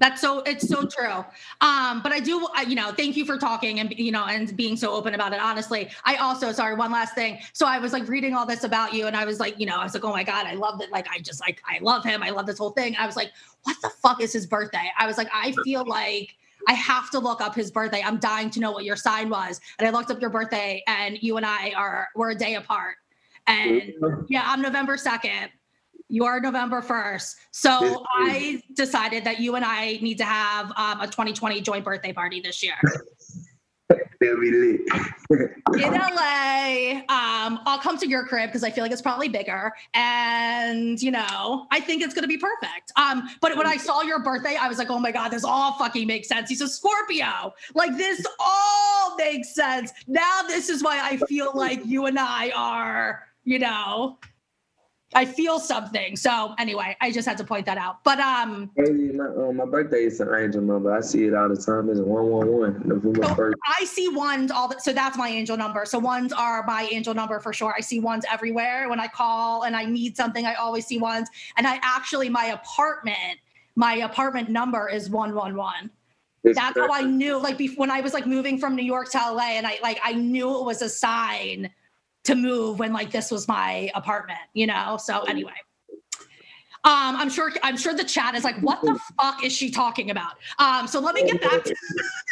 That's 0.00 0.20
so 0.20 0.42
it's 0.42 0.68
so 0.68 0.86
true. 0.86 1.24
Um, 1.60 2.02
but 2.02 2.12
I 2.12 2.20
do, 2.20 2.46
you 2.68 2.76
know, 2.76 2.92
thank 2.92 3.16
you 3.16 3.24
for 3.24 3.36
talking 3.36 3.80
and 3.80 3.92
you 3.98 4.12
know 4.12 4.26
and 4.26 4.56
being 4.56 4.76
so 4.76 4.92
open 4.92 5.12
about 5.14 5.32
it. 5.32 5.40
Honestly, 5.40 5.90
I 6.04 6.14
also 6.18 6.52
sorry 6.52 6.76
one 6.76 6.92
last 6.92 7.16
thing. 7.16 7.40
So 7.52 7.66
I 7.66 7.80
was 7.80 7.92
like 7.92 8.06
reading 8.06 8.32
all 8.32 8.46
this 8.46 8.62
about 8.62 8.94
you, 8.94 9.08
and 9.08 9.16
I 9.16 9.24
was 9.24 9.40
like, 9.40 9.58
you 9.58 9.66
know, 9.66 9.74
I 9.74 9.82
was 9.82 9.94
like, 9.94 10.04
oh 10.04 10.12
my 10.12 10.22
god, 10.22 10.46
I 10.46 10.54
love 10.54 10.80
it. 10.80 10.92
Like 10.92 11.08
I 11.10 11.18
just 11.18 11.40
like 11.40 11.60
I 11.68 11.80
love 11.82 12.04
him. 12.04 12.22
I 12.22 12.30
love 12.30 12.46
this 12.46 12.58
whole 12.58 12.70
thing. 12.70 12.94
I 12.96 13.06
was 13.06 13.16
like, 13.16 13.32
what 13.64 13.76
the 13.82 13.90
fuck 13.90 14.22
is 14.22 14.32
his 14.32 14.46
birthday? 14.46 14.88
I 14.96 15.04
was 15.08 15.18
like, 15.18 15.30
I 15.34 15.52
feel 15.64 15.84
like 15.84 16.36
I 16.66 16.74
have 16.74 17.10
to 17.10 17.18
look 17.18 17.40
up 17.40 17.54
his 17.54 17.70
birthday. 17.70 18.02
I'm 18.04 18.18
dying 18.18 18.50
to 18.50 18.60
know 18.60 18.72
what 18.72 18.84
your 18.84 18.96
sign 18.96 19.28
was. 19.28 19.60
And 19.78 19.86
I 19.86 19.90
looked 19.90 20.10
up 20.10 20.20
your 20.20 20.30
birthday, 20.30 20.82
and 20.86 21.22
you 21.22 21.36
and 21.36 21.46
I 21.46 21.72
are 21.76 22.08
we're 22.14 22.30
a 22.30 22.34
day 22.34 22.56
apart. 22.56 22.96
And 23.46 23.94
yeah, 24.28 24.42
I'm 24.44 24.60
November 24.60 24.96
2nd. 24.96 25.48
You 26.08 26.24
are 26.24 26.40
November 26.40 26.80
1st. 26.80 27.34
So 27.50 28.04
I 28.18 28.62
decided 28.74 29.24
that 29.24 29.40
you 29.40 29.56
and 29.56 29.64
I 29.64 29.98
need 30.00 30.18
to 30.18 30.24
have 30.24 30.72
um, 30.76 31.00
a 31.00 31.06
2020 31.06 31.60
joint 31.60 31.84
birthday 31.84 32.12
party 32.12 32.40
this 32.40 32.62
year. 32.62 32.76
They'll 34.20 34.40
be 34.40 34.50
lit. 34.50 34.80
in 35.30 35.92
LA. 35.92 37.00
Um, 37.08 37.60
I'll 37.64 37.78
come 37.78 37.96
to 37.98 38.08
your 38.08 38.26
crib 38.26 38.48
because 38.48 38.64
I 38.64 38.70
feel 38.70 38.84
like 38.84 38.92
it's 38.92 39.02
probably 39.02 39.28
bigger. 39.28 39.72
And, 39.94 41.00
you 41.00 41.10
know, 41.10 41.66
I 41.70 41.80
think 41.80 42.02
it's 42.02 42.14
going 42.14 42.22
to 42.22 42.28
be 42.28 42.36
perfect. 42.36 42.92
Um, 42.96 43.28
but 43.40 43.56
when 43.56 43.66
I 43.66 43.76
saw 43.76 44.02
your 44.02 44.22
birthday, 44.22 44.56
I 44.60 44.68
was 44.68 44.78
like, 44.78 44.90
oh 44.90 44.98
my 44.98 45.12
God, 45.12 45.30
this 45.30 45.44
all 45.44 45.72
fucking 45.74 46.06
makes 46.06 46.28
sense. 46.28 46.48
He's 46.48 46.60
a 46.60 46.68
Scorpio. 46.68 47.54
Like, 47.74 47.96
this 47.96 48.26
all 48.38 49.16
makes 49.16 49.54
sense. 49.54 49.92
Now, 50.06 50.42
this 50.46 50.68
is 50.68 50.82
why 50.82 51.00
I 51.00 51.16
feel 51.26 51.52
like 51.54 51.84
you 51.86 52.06
and 52.06 52.18
I 52.18 52.50
are, 52.50 53.22
you 53.44 53.58
know, 53.58 54.18
I 55.14 55.24
feel 55.24 55.58
something. 55.58 56.16
So 56.16 56.54
anyway, 56.58 56.94
I 57.00 57.10
just 57.10 57.26
had 57.26 57.38
to 57.38 57.44
point 57.44 57.64
that 57.64 57.78
out. 57.78 58.04
But 58.04 58.20
um, 58.20 58.70
my, 58.76 59.24
uh, 59.24 59.52
my 59.52 59.64
birthday 59.64 60.04
is 60.04 60.20
an 60.20 60.28
angel 60.34 60.60
number. 60.60 60.94
I 60.94 61.00
see 61.00 61.24
it 61.24 61.34
all 61.34 61.48
the 61.48 61.56
time. 61.56 61.88
It's 61.88 62.00
one 62.00 62.26
one 62.26 62.46
one. 62.48 62.82
November 62.84 63.24
so 63.24 63.52
I 63.80 63.84
see 63.84 64.08
ones 64.08 64.50
all. 64.50 64.68
The, 64.68 64.78
so 64.78 64.92
that's 64.92 65.16
my 65.16 65.28
angel 65.28 65.56
number. 65.56 65.86
So 65.86 65.98
ones 65.98 66.32
are 66.32 66.62
my 66.66 66.88
angel 66.92 67.14
number 67.14 67.40
for 67.40 67.54
sure. 67.54 67.74
I 67.76 67.80
see 67.80 68.00
ones 68.00 68.26
everywhere. 68.30 68.88
When 68.90 69.00
I 69.00 69.08
call 69.08 69.62
and 69.62 69.74
I 69.74 69.86
need 69.86 70.14
something, 70.14 70.44
I 70.44 70.54
always 70.54 70.86
see 70.86 70.98
ones. 70.98 71.28
And 71.56 71.66
I 71.66 71.78
actually 71.82 72.28
my 72.28 72.46
apartment, 72.46 73.38
my 73.76 73.94
apartment 73.94 74.50
number 74.50 74.90
is 74.90 75.08
one 75.08 75.34
one 75.34 75.56
one. 75.56 75.90
That's 76.44 76.58
crazy. 76.58 76.80
how 76.80 76.92
I 76.92 77.02
knew. 77.02 77.38
Like 77.38 77.56
before, 77.56 77.82
when 77.82 77.90
I 77.90 78.02
was 78.02 78.12
like 78.12 78.26
moving 78.26 78.58
from 78.58 78.76
New 78.76 78.84
York 78.84 79.10
to 79.12 79.18
LA, 79.18 79.52
and 79.52 79.66
I 79.66 79.78
like 79.82 80.00
I 80.04 80.12
knew 80.12 80.58
it 80.58 80.64
was 80.64 80.82
a 80.82 80.88
sign 80.88 81.70
to 82.24 82.34
move 82.34 82.78
when 82.78 82.92
like 82.92 83.10
this 83.10 83.30
was 83.30 83.48
my 83.48 83.90
apartment, 83.94 84.38
you 84.54 84.66
know. 84.66 84.98
So 85.00 85.22
anyway, 85.24 85.52
um, 86.84 87.16
I'm 87.16 87.28
sure 87.28 87.52
I'm 87.62 87.76
sure 87.76 87.92
the 87.92 88.04
chat 88.04 88.34
is 88.34 88.44
like, 88.44 88.58
what 88.60 88.80
the 88.82 88.98
fuck 89.20 89.44
is 89.44 89.52
she 89.52 89.70
talking 89.70 90.10
about? 90.10 90.34
Um, 90.58 90.86
so 90.86 91.00
let 91.00 91.14
me 91.14 91.24
get 91.24 91.40
back 91.40 91.64
to 91.64 91.74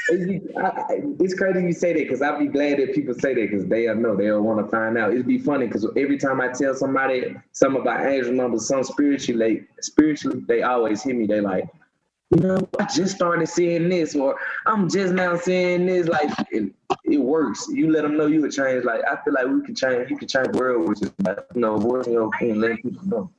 It's 0.08 1.34
crazy 1.34 1.62
you 1.62 1.72
say 1.72 1.92
that 1.92 2.04
because 2.04 2.22
I'd 2.22 2.38
be 2.38 2.46
glad 2.46 2.78
that 2.78 2.94
people 2.94 3.12
say 3.12 3.34
that 3.34 3.50
because 3.50 3.66
they'll 3.66 3.96
know 3.96 4.14
they'll 4.14 4.40
want 4.40 4.64
to 4.64 4.70
find 4.70 4.96
out. 4.96 5.12
It'd 5.12 5.26
be 5.26 5.38
funny 5.38 5.66
because 5.66 5.84
every 5.96 6.16
time 6.16 6.40
I 6.40 6.48
tell 6.48 6.74
somebody 6.74 7.34
something 7.52 7.82
about 7.82 8.06
angel 8.06 8.32
numbers, 8.32 8.68
some 8.68 8.84
spiritually, 8.84 9.64
spiritually, 9.80 10.42
they 10.46 10.62
always 10.62 11.02
hear 11.02 11.14
me. 11.14 11.26
They 11.26 11.40
like, 11.40 11.68
you 12.30 12.40
know, 12.40 12.68
I 12.80 12.84
just 12.84 13.16
started 13.16 13.48
seeing 13.48 13.88
this, 13.88 14.14
or 14.14 14.36
I'm 14.66 14.88
just 14.88 15.12
now 15.12 15.36
seeing 15.36 15.86
this. 15.86 16.08
Like 16.08 16.30
it, 16.50 16.72
it 17.04 17.18
works. 17.18 17.66
You 17.68 17.90
let 17.90 18.02
them 18.02 18.16
know 18.16 18.26
you 18.26 18.40
would 18.42 18.52
change. 18.52 18.84
Like 18.84 19.02
I 19.04 19.16
feel 19.24 19.34
like 19.34 19.46
we 19.46 19.64
can 19.64 19.74
change. 19.74 20.10
You 20.10 20.16
can 20.16 20.28
change 20.28 20.48
the 20.52 20.58
world, 20.58 20.88
which 20.88 21.02
is 21.02 21.12
like, 21.22 21.38
you 21.54 21.60
know, 21.60 21.76
voicing 21.76 22.14
your 22.14 22.26
opinion, 22.26 22.60
letting 22.60 22.82
people 22.82 23.06
know. 23.06 23.30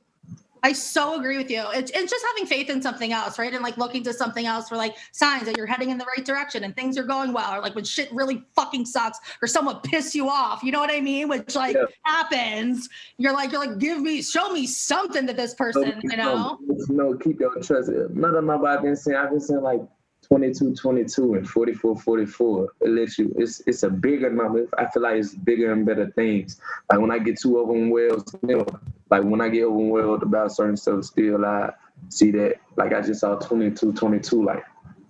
I 0.62 0.72
so 0.72 1.18
agree 1.18 1.36
with 1.38 1.50
you. 1.50 1.64
It's, 1.72 1.90
it's 1.90 2.10
just 2.10 2.24
having 2.34 2.46
faith 2.46 2.70
in 2.70 2.82
something 2.82 3.12
else, 3.12 3.38
right? 3.38 3.52
And 3.52 3.62
like 3.62 3.76
looking 3.76 4.02
to 4.04 4.12
something 4.12 4.46
else 4.46 4.68
for 4.68 4.76
like 4.76 4.96
signs 5.12 5.44
that 5.44 5.56
you're 5.56 5.66
heading 5.66 5.90
in 5.90 5.98
the 5.98 6.06
right 6.16 6.24
direction 6.24 6.64
and 6.64 6.74
things 6.74 6.98
are 6.98 7.04
going 7.04 7.32
well, 7.32 7.54
or 7.54 7.60
like 7.60 7.74
when 7.74 7.84
shit 7.84 8.12
really 8.12 8.42
fucking 8.54 8.86
sucks 8.86 9.18
or 9.42 9.48
someone 9.48 9.80
piss 9.80 10.14
you 10.14 10.28
off, 10.28 10.62
you 10.62 10.72
know 10.72 10.80
what 10.80 10.90
I 10.90 11.00
mean? 11.00 11.28
Which 11.28 11.54
like 11.54 11.76
yeah. 11.76 11.84
happens. 12.04 12.88
You're 13.18 13.32
like, 13.32 13.52
you're 13.52 13.64
like, 13.64 13.78
give 13.78 14.00
me, 14.00 14.22
show 14.22 14.50
me 14.52 14.66
something 14.66 15.26
to 15.26 15.32
this 15.32 15.54
person, 15.54 15.82
no, 15.82 16.00
you 16.02 16.16
know? 16.16 16.58
No, 16.88 17.14
keep 17.14 17.40
your 17.40 17.54
trust. 17.60 17.88
Another 17.88 18.42
number 18.42 18.66
I've 18.66 18.82
been 18.82 18.96
saying, 18.96 19.16
I've 19.16 19.30
been 19.30 19.40
saying 19.40 19.62
like 19.62 19.80
22, 20.28 20.74
22 20.74 21.34
and 21.34 21.48
44, 21.48 21.96
44. 21.96 22.68
It 22.82 22.90
lets 22.90 23.18
you, 23.18 23.34
it's 23.38 23.62
it's 23.66 23.82
a 23.82 23.88
bigger 23.90 24.30
number. 24.30 24.66
I 24.76 24.86
feel 24.90 25.02
like 25.02 25.16
it's 25.16 25.34
bigger 25.34 25.72
and 25.72 25.86
better 25.86 26.10
things. 26.10 26.60
Like 26.90 27.00
when 27.00 27.10
I 27.10 27.18
get 27.18 27.40
too 27.40 27.58
overwhelmed, 27.58 28.24
you 28.46 28.58
know, 28.58 28.66
like 29.10 29.24
when 29.24 29.40
I 29.40 29.48
get 29.48 29.64
overwhelmed 29.64 30.22
about 30.22 30.52
certain 30.52 30.76
stuff, 30.76 31.04
still 31.04 31.44
I 31.44 31.72
see 32.08 32.30
that. 32.32 32.56
Like 32.76 32.92
I 32.92 33.00
just 33.00 33.20
saw 33.20 33.36
22, 33.36 33.92
22 33.92 34.42
like 34.42 34.64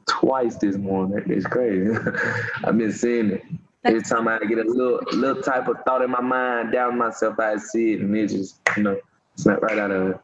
twice 0.06 0.56
this 0.56 0.76
morning. 0.76 1.22
It's 1.26 1.46
crazy. 1.46 1.96
I've 2.64 2.78
been 2.78 2.92
seeing 2.92 3.30
it. 3.30 3.42
Every 3.84 4.02
time 4.02 4.28
I 4.28 4.38
get 4.40 4.58
a 4.58 4.64
little 4.64 5.00
little 5.12 5.42
type 5.42 5.68
of 5.68 5.76
thought 5.86 6.02
in 6.02 6.10
my 6.10 6.20
mind, 6.20 6.72
down 6.72 6.98
myself, 6.98 7.38
I 7.38 7.56
see 7.56 7.92
it 7.92 8.00
and 8.00 8.16
it 8.16 8.28
just, 8.28 8.60
you 8.76 8.82
know, 8.82 8.98
snap 9.36 9.62
right 9.62 9.78
out 9.78 9.90
of 9.90 10.08
it. 10.10 10.20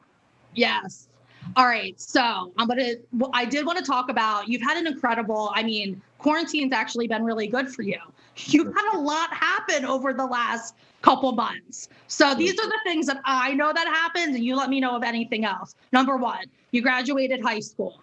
Yes. 0.55 1.09
All 1.57 1.67
right. 1.67 1.99
So 2.01 2.53
I'm 2.57 2.69
to, 2.69 2.97
I 3.33 3.45
did 3.45 3.67
want 3.67 3.79
to 3.79 3.85
talk 3.85 4.09
about, 4.11 4.49
you've 4.49 4.63
had 4.63 4.77
an 4.77 4.87
incredible, 4.87 5.53
I 5.55 5.63
mean, 5.63 6.01
quarantine's 6.19 6.73
actually 6.73 7.07
been 7.07 7.23
really 7.23 7.47
good 7.47 7.69
for 7.69 7.83
you. 7.83 7.99
You've 8.37 8.75
had 8.75 8.97
a 8.97 8.99
lot 8.99 9.33
happen 9.33 9.85
over 9.85 10.13
the 10.13 10.27
last 10.27 10.75
couple 11.03 11.33
months. 11.33 11.89
So 12.09 12.35
these 12.35 12.59
are 12.59 12.67
the 12.67 12.81
things 12.85 13.07
that 13.07 13.21
I 13.25 13.55
know 13.55 13.73
that 13.73 13.87
happened, 13.87 14.35
and 14.35 14.45
you 14.45 14.57
let 14.57 14.71
me 14.71 14.81
know 14.81 14.97
of 14.97 15.03
anything 15.03 15.45
else. 15.45 15.75
Number 15.93 16.17
one, 16.17 16.45
you 16.71 16.83
graduated 16.83 17.43
high 17.43 17.61
school. 17.61 18.01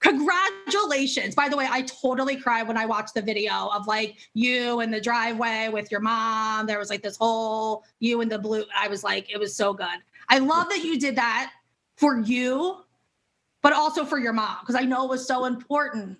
Congratulations. 0.00 1.34
By 1.34 1.48
the 1.48 1.56
way, 1.56 1.66
I 1.70 1.82
totally 1.82 2.36
cried 2.36 2.68
when 2.68 2.76
I 2.76 2.84
watched 2.84 3.14
the 3.14 3.22
video 3.22 3.68
of 3.74 3.86
like 3.86 4.16
you 4.34 4.80
in 4.80 4.90
the 4.90 5.00
driveway 5.00 5.70
with 5.72 5.90
your 5.90 6.00
mom. 6.00 6.66
There 6.66 6.78
was 6.78 6.90
like 6.90 7.02
this 7.02 7.16
whole 7.16 7.84
you 8.00 8.20
in 8.20 8.28
the 8.28 8.38
blue. 8.38 8.64
I 8.76 8.88
was 8.88 9.02
like, 9.02 9.32
it 9.32 9.38
was 9.38 9.56
so 9.56 9.72
good. 9.72 9.86
I 10.28 10.40
love 10.40 10.68
that 10.68 10.84
you 10.84 10.98
did 10.98 11.16
that 11.16 11.52
for 11.96 12.18
you, 12.18 12.84
but 13.62 13.72
also 13.72 14.04
for 14.04 14.18
your 14.18 14.32
mom, 14.34 14.58
because 14.60 14.74
I 14.74 14.84
know 14.84 15.04
it 15.04 15.10
was 15.10 15.26
so 15.26 15.46
important. 15.46 16.18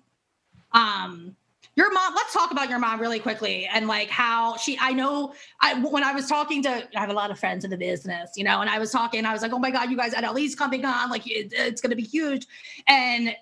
Um, 0.71 1.35
your 1.75 1.91
mom, 1.91 2.13
let's 2.15 2.33
talk 2.33 2.51
about 2.51 2.69
your 2.69 2.79
mom 2.79 3.01
really 3.01 3.19
quickly 3.19 3.67
and 3.67 3.87
like 3.87 4.09
how 4.09 4.55
she, 4.57 4.77
I 4.79 4.93
know 4.93 5.33
I, 5.61 5.73
when 5.79 6.03
I 6.03 6.13
was 6.13 6.27
talking 6.27 6.63
to, 6.63 6.69
I 6.69 6.99
have 6.99 7.09
a 7.09 7.13
lot 7.13 7.31
of 7.31 7.39
friends 7.39 7.65
in 7.65 7.69
the 7.69 7.77
business, 7.77 8.31
you 8.35 8.43
know, 8.43 8.61
and 8.61 8.69
I 8.69 8.79
was 8.79 8.91
talking, 8.91 9.25
I 9.25 9.33
was 9.33 9.41
like, 9.41 9.51
oh 9.51 9.59
my 9.59 9.71
God, 9.71 9.89
you 9.89 9.97
guys 9.97 10.13
at 10.13 10.33
least 10.33 10.57
coming 10.57 10.85
on, 10.85 11.09
like 11.09 11.27
it, 11.27 11.51
it's 11.51 11.81
going 11.81 11.89
to 11.89 11.95
be 11.95 12.03
huge. 12.03 12.47
And 12.87 13.35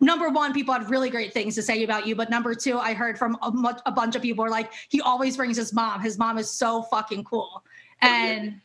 number 0.00 0.28
one, 0.28 0.52
people 0.52 0.74
had 0.74 0.88
really 0.90 1.08
great 1.08 1.32
things 1.32 1.54
to 1.54 1.62
say 1.62 1.82
about 1.82 2.06
you. 2.06 2.14
But 2.14 2.28
number 2.28 2.54
two, 2.54 2.78
I 2.78 2.92
heard 2.92 3.18
from 3.18 3.38
a, 3.42 3.50
much, 3.50 3.80
a 3.86 3.92
bunch 3.92 4.14
of 4.16 4.22
people 4.22 4.44
are 4.44 4.50
like, 4.50 4.72
he 4.90 5.00
always 5.00 5.36
brings 5.36 5.56
his 5.56 5.72
mom. 5.72 6.02
His 6.02 6.18
mom 6.18 6.38
is 6.38 6.50
so 6.50 6.82
fucking 6.82 7.24
cool. 7.24 7.64
And 8.00 8.60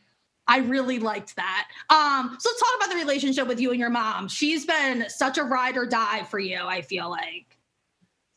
I 0.46 0.58
really 0.58 0.98
liked 0.98 1.34
that. 1.36 1.68
Um, 1.88 2.36
so 2.38 2.50
let's 2.50 2.60
talk 2.60 2.76
about 2.76 2.90
the 2.90 2.96
relationship 2.96 3.48
with 3.48 3.58
you 3.58 3.70
and 3.70 3.80
your 3.80 3.90
mom. 3.90 4.28
She's 4.28 4.66
been 4.66 5.08
such 5.08 5.38
a 5.38 5.42
ride 5.42 5.76
or 5.76 5.86
die 5.86 6.24
for 6.24 6.38
you, 6.38 6.60
I 6.62 6.82
feel 6.82 7.08
like. 7.10 7.56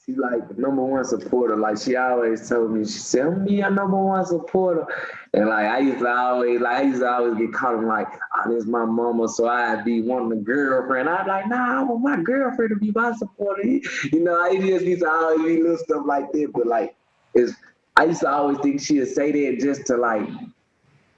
She's 0.07 0.17
like 0.17 0.47
the 0.47 0.53
number 0.53 0.83
one 0.85 1.03
supporter. 1.03 1.57
Like 1.57 1.77
she 1.77 1.97
always 1.97 2.47
told 2.47 2.71
me, 2.71 2.85
she 2.85 2.99
said, 2.99 3.25
I'm 3.25 3.43
be 3.43 3.59
a 3.59 3.69
number 3.69 3.97
one 3.97 4.25
supporter. 4.25 4.85
And 5.33 5.49
like 5.49 5.65
I 5.65 5.79
used 5.79 5.99
to 5.99 6.07
always 6.07 6.61
like 6.61 6.77
I 6.77 6.81
used 6.83 7.01
to 7.01 7.09
always 7.09 7.37
get 7.37 7.51
caught 7.51 7.75
in 7.75 7.87
like, 7.87 8.07
oh, 8.37 8.49
this 8.49 8.63
is 8.63 8.69
my 8.69 8.85
mama, 8.85 9.27
so 9.27 9.49
I'd 9.49 9.83
be 9.83 10.01
wanting 10.01 10.39
a 10.39 10.41
girlfriend. 10.41 11.09
I'd 11.09 11.27
like, 11.27 11.49
nah, 11.49 11.81
I 11.81 11.83
want 11.83 12.03
my 12.03 12.23
girlfriend 12.23 12.69
to 12.69 12.75
be 12.77 12.91
my 12.91 13.11
supporter. 13.13 13.63
You 14.13 14.23
know, 14.23 14.39
I 14.39 14.55
just 14.55 14.85
used 14.85 15.01
to 15.01 15.09
always 15.09 15.45
be 15.45 15.61
little 15.61 15.77
stuff 15.77 16.03
like 16.05 16.31
that. 16.31 16.51
But 16.53 16.67
like 16.67 16.95
it's 17.33 17.53
I 17.97 18.05
used 18.05 18.21
to 18.21 18.31
always 18.31 18.59
think 18.59 18.79
she'd 18.79 19.07
say 19.07 19.33
that 19.33 19.59
just 19.59 19.87
to 19.87 19.97
like 19.97 20.25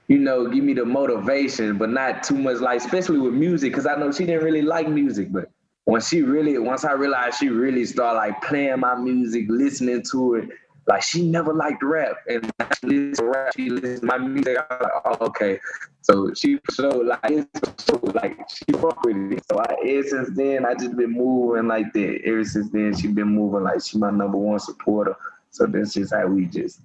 you 0.08 0.18
know, 0.18 0.48
give 0.48 0.64
me 0.64 0.72
the 0.72 0.84
motivation, 0.84 1.78
but 1.78 1.90
not 1.90 2.24
too 2.24 2.36
much 2.36 2.56
like, 2.56 2.80
especially 2.80 3.20
with 3.20 3.34
music, 3.34 3.70
because 3.70 3.86
I 3.86 3.94
know 3.94 4.10
she 4.10 4.26
didn't 4.26 4.42
really 4.42 4.62
like 4.62 4.88
music. 4.88 5.30
But 5.30 5.49
once 5.86 6.08
she 6.08 6.22
really, 6.22 6.58
once 6.58 6.84
I 6.84 6.92
realized 6.92 7.38
she 7.38 7.48
really 7.48 7.84
started 7.84 8.18
like 8.18 8.42
playing 8.42 8.80
my 8.80 8.94
music, 8.94 9.46
listening 9.48 10.02
to 10.12 10.34
it, 10.36 10.48
like 10.86 11.02
she 11.02 11.28
never 11.28 11.52
liked 11.52 11.82
rap, 11.82 12.16
and 12.28 12.44
she 12.80 12.86
listened 12.86 13.16
to 13.16 13.24
rap, 13.24 13.52
she 13.56 13.70
listened 13.70 14.00
to 14.00 14.06
my 14.06 14.18
music. 14.18 14.58
I 14.58 14.74
was 14.74 14.82
like, 14.82 15.20
oh, 15.20 15.26
okay. 15.26 15.60
So 16.02 16.34
she 16.34 16.58
so 16.70 16.88
like, 16.88 17.46
so 17.78 18.00
like 18.14 18.38
she 18.48 18.72
fuck 18.72 19.02
with 19.04 19.32
it. 19.32 19.44
So 19.50 19.58
I, 19.58 19.76
ever 19.86 20.08
since 20.08 20.30
then, 20.36 20.66
I 20.66 20.74
just 20.74 20.96
been 20.96 21.12
moving 21.12 21.68
like 21.68 21.92
that. 21.92 22.20
Ever 22.24 22.44
since 22.44 22.70
then, 22.70 22.94
she 22.96 23.08
been 23.08 23.28
moving 23.28 23.62
like 23.62 23.84
she 23.84 23.98
my 23.98 24.10
number 24.10 24.38
one 24.38 24.58
supporter. 24.58 25.16
So 25.50 25.66
that's 25.66 25.94
just 25.94 26.12
how 26.12 26.26
we 26.26 26.46
just 26.46 26.80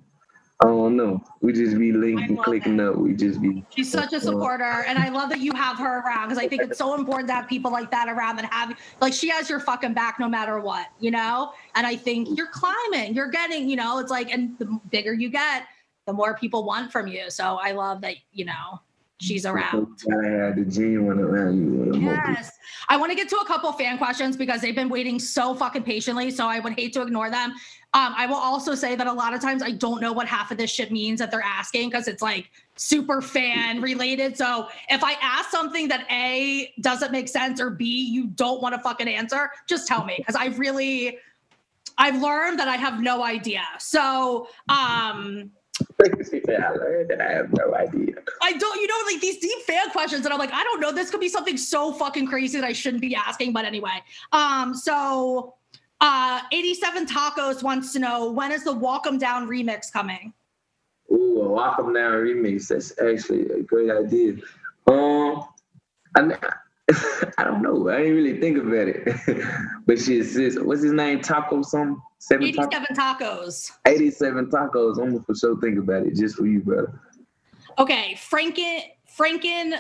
I 0.61 0.67
don't 0.67 0.95
know. 0.95 1.21
We 1.41 1.51
just 1.51 1.77
be 1.77 1.91
linking, 1.91 2.37
clicking 2.37 2.79
it. 2.79 2.87
up. 2.87 2.95
We 2.95 3.13
just 3.13 3.41
be. 3.41 3.65
She's 3.71 3.91
such 3.91 4.13
a 4.13 4.21
supporter, 4.21 4.85
and 4.87 4.97
I 4.97 5.09
love 5.09 5.29
that 5.29 5.39
you 5.39 5.51
have 5.53 5.77
her 5.79 5.99
around 5.99 6.29
because 6.29 6.41
I 6.41 6.47
think 6.47 6.61
it's 6.61 6.77
so 6.77 6.95
important 6.95 7.27
to 7.27 7.33
have 7.33 7.47
people 7.47 7.71
like 7.71 7.91
that 7.91 8.07
around 8.07 8.39
and 8.39 8.47
have 8.49 8.73
like 9.01 9.11
she 9.11 9.27
has 9.29 9.49
your 9.49 9.59
fucking 9.59 9.93
back 9.93 10.17
no 10.17 10.29
matter 10.29 10.61
what, 10.61 10.87
you 10.99 11.11
know. 11.11 11.51
And 11.75 11.85
I 11.85 11.97
think 11.97 12.37
you're 12.37 12.47
climbing, 12.47 13.13
you're 13.13 13.29
getting, 13.29 13.67
you 13.67 13.75
know, 13.75 13.99
it's 13.99 14.11
like, 14.11 14.31
and 14.31 14.57
the 14.57 14.79
bigger 14.91 15.13
you 15.13 15.29
get, 15.29 15.63
the 16.05 16.13
more 16.13 16.37
people 16.37 16.63
want 16.63 16.89
from 16.89 17.07
you. 17.07 17.29
So 17.29 17.59
I 17.61 17.71
love 17.71 17.99
that, 18.01 18.15
you 18.31 18.45
know, 18.45 18.79
she's 19.21 19.45
around. 19.45 19.87
I 20.11 20.51
the 20.51 20.65
genuine 20.67 21.19
around 21.19 21.57
you. 21.57 21.99
Yes. 21.99 22.51
I 22.89 22.97
want 22.97 23.11
to 23.11 23.15
get 23.15 23.29
to 23.29 23.37
a 23.37 23.45
couple 23.45 23.71
fan 23.73 23.97
questions 23.97 24.35
because 24.37 24.61
they've 24.61 24.75
been 24.75 24.89
waiting 24.89 25.19
so 25.19 25.55
fucking 25.55 25.83
patiently. 25.83 26.31
So 26.31 26.47
I 26.47 26.59
would 26.59 26.73
hate 26.73 26.93
to 26.93 27.01
ignore 27.01 27.29
them. 27.29 27.51
Um, 27.93 28.13
I 28.17 28.25
will 28.25 28.35
also 28.35 28.75
say 28.75 28.95
that 28.95 29.07
a 29.07 29.13
lot 29.13 29.33
of 29.33 29.41
times 29.41 29.63
I 29.63 29.71
don't 29.71 30.01
know 30.01 30.11
what 30.11 30.27
half 30.27 30.51
of 30.51 30.57
this 30.57 30.69
shit 30.69 30.91
means 30.91 31.19
that 31.19 31.31
they're 31.31 31.41
asking 31.41 31.89
because 31.89 32.09
it's 32.09 32.21
like 32.21 32.51
super 32.75 33.21
fan 33.21 33.81
related. 33.81 34.37
So 34.37 34.67
if 34.89 35.01
I 35.01 35.13
ask 35.21 35.49
something 35.49 35.87
that 35.87 36.05
A 36.11 36.73
doesn't 36.81 37.13
make 37.13 37.29
sense 37.29 37.61
or 37.61 37.69
B 37.69 37.85
you 37.85 38.27
don't 38.27 38.61
want 38.61 38.75
to 38.75 38.81
fucking 38.81 39.07
answer, 39.07 39.49
just 39.67 39.87
tell 39.87 40.03
me 40.03 40.15
because 40.17 40.35
I've 40.35 40.59
really 40.59 41.17
I've 41.97 42.21
learned 42.21 42.59
that 42.59 42.67
I 42.67 42.75
have 42.75 43.01
no 43.01 43.23
idea. 43.23 43.63
So 43.79 44.49
um 44.67 45.51
I 45.81 46.07
that 46.07 47.21
I 47.21 47.33
have 47.33 47.53
no 47.53 47.75
idea. 47.75 48.15
I 48.41 48.53
don't, 48.53 48.81
you 48.81 48.87
know, 48.87 49.11
like 49.11 49.21
these 49.21 49.37
deep 49.39 49.59
fan 49.63 49.89
questions, 49.91 50.25
and 50.25 50.33
I'm 50.33 50.39
like, 50.39 50.53
I 50.53 50.63
don't 50.63 50.79
know. 50.79 50.91
This 50.91 51.09
could 51.09 51.19
be 51.19 51.29
something 51.29 51.57
so 51.57 51.93
fucking 51.93 52.27
crazy 52.27 52.59
that 52.59 52.65
I 52.65 52.73
shouldn't 52.73 53.01
be 53.01 53.15
asking. 53.15 53.53
But 53.53 53.65
anyway, 53.65 54.01
um, 54.31 54.73
so 54.73 55.55
uh, 56.01 56.41
87 56.51 57.07
Tacos 57.07 57.63
wants 57.63 57.93
to 57.93 57.99
know 57.99 58.31
when 58.31 58.51
is 58.51 58.63
the 58.63 58.73
Walk 58.73 59.07
'Em 59.07 59.17
Down 59.17 59.47
remix 59.47 59.91
coming? 59.91 60.33
Ooh, 61.11 61.41
a 61.41 61.49
'em 61.79 61.93
Down 61.93 62.13
remix. 62.13 62.67
That's 62.67 62.93
actually 62.99 63.49
a 63.49 63.61
great 63.61 63.91
idea. 63.91 64.35
Um, 64.87 65.45
I, 66.15 66.37
I 67.37 67.43
don't 67.43 67.61
know. 67.61 67.89
I 67.89 67.97
didn't 67.97 68.15
really 68.15 68.39
think 68.39 68.57
about 68.57 68.87
it. 68.87 69.07
but 69.85 69.99
she 69.99 70.23
says, 70.23 70.59
what's 70.59 70.83
his 70.83 70.93
name? 70.93 71.21
Taco 71.21 71.61
some? 71.63 72.01
87 72.31 72.87
tacos. 72.95 73.71
87 73.85 74.47
tacos. 74.47 74.97
I'm 74.97 75.11
gonna 75.11 75.23
for 75.23 75.35
sure 75.35 75.59
think 75.61 75.77
about 75.77 76.05
it 76.05 76.15
just 76.15 76.35
for 76.35 76.45
you, 76.45 76.59
brother. 76.59 76.99
Okay, 77.77 78.15
Franken 78.15 78.81
Franken 79.17 79.79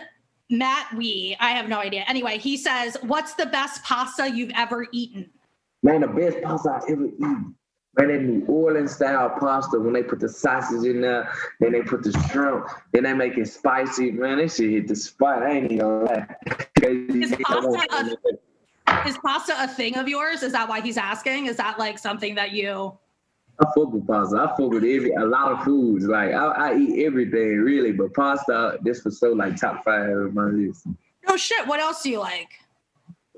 Matt 0.49 0.93
Wee. 0.95 1.35
I 1.39 1.51
have 1.51 1.69
no 1.69 1.79
idea. 1.79 2.03
Anyway, 2.07 2.37
he 2.37 2.57
says, 2.57 2.97
What's 3.01 3.33
the 3.33 3.47
best 3.47 3.83
pasta 3.83 4.29
you've 4.29 4.51
ever 4.55 4.87
eaten? 4.91 5.29
Man, 5.81 6.01
the 6.01 6.07
best 6.07 6.41
pasta 6.43 6.71
I've 6.71 6.89
ever 6.89 7.05
eaten. 7.05 7.55
Man, 7.97 8.07
that 8.09 8.21
New 8.21 8.45
Orleans 8.47 8.93
style 8.93 9.29
pasta 9.39 9.79
when 9.79 9.93
they 9.93 10.03
put 10.03 10.19
the 10.19 10.27
sausage 10.27 10.85
in 10.85 11.01
there, 11.01 11.31
then 11.59 11.71
they 11.71 11.81
put 11.81 12.03
the 12.03 12.11
shrimp, 12.29 12.67
then 12.91 13.03
they 13.03 13.13
make 13.13 13.37
it 13.37 13.47
spicy. 13.47 14.11
Man, 14.11 14.37
they 14.37 14.49
should 14.49 14.69
hit 14.69 14.87
the 14.87 14.95
spot. 14.95 15.43
I 15.43 15.51
ain't 15.51 15.65
even 15.71 15.77
gonna 15.77 16.03
lie. 16.03 16.27
Is 16.81 17.35
pasta, 17.43 18.17
a, 18.87 19.07
Is 19.07 19.17
pasta 19.19 19.55
a 19.57 19.67
thing 19.67 19.95
of 19.97 20.09
yours? 20.09 20.43
Is 20.43 20.51
that 20.51 20.67
why 20.67 20.81
he's 20.81 20.97
asking? 20.97 21.45
Is 21.45 21.57
that 21.57 21.79
like 21.79 21.97
something 21.97 22.35
that 22.35 22.51
you? 22.51 22.97
I 23.61 23.65
fuck 23.73 23.93
with 23.93 24.05
pasta. 24.05 24.37
I 24.37 24.47
fuck 24.47 24.71
with 24.71 24.83
every 24.83 25.11
a 25.11 25.25
lot 25.25 25.53
of 25.53 25.63
foods. 25.63 26.05
Like 26.05 26.33
I, 26.33 26.47
I 26.47 26.75
eat 26.75 27.05
everything 27.05 27.59
really, 27.59 27.93
but 27.93 28.13
pasta 28.13 28.77
this 28.81 29.05
was 29.05 29.19
so 29.19 29.31
like 29.31 29.55
top 29.55 29.85
five 29.85 30.09
of 30.09 30.33
my 30.33 30.45
list. 30.45 30.87
No 31.27 31.37
shit. 31.37 31.65
What 31.65 31.79
else 31.79 32.03
do 32.03 32.09
you 32.09 32.19
like? 32.19 32.49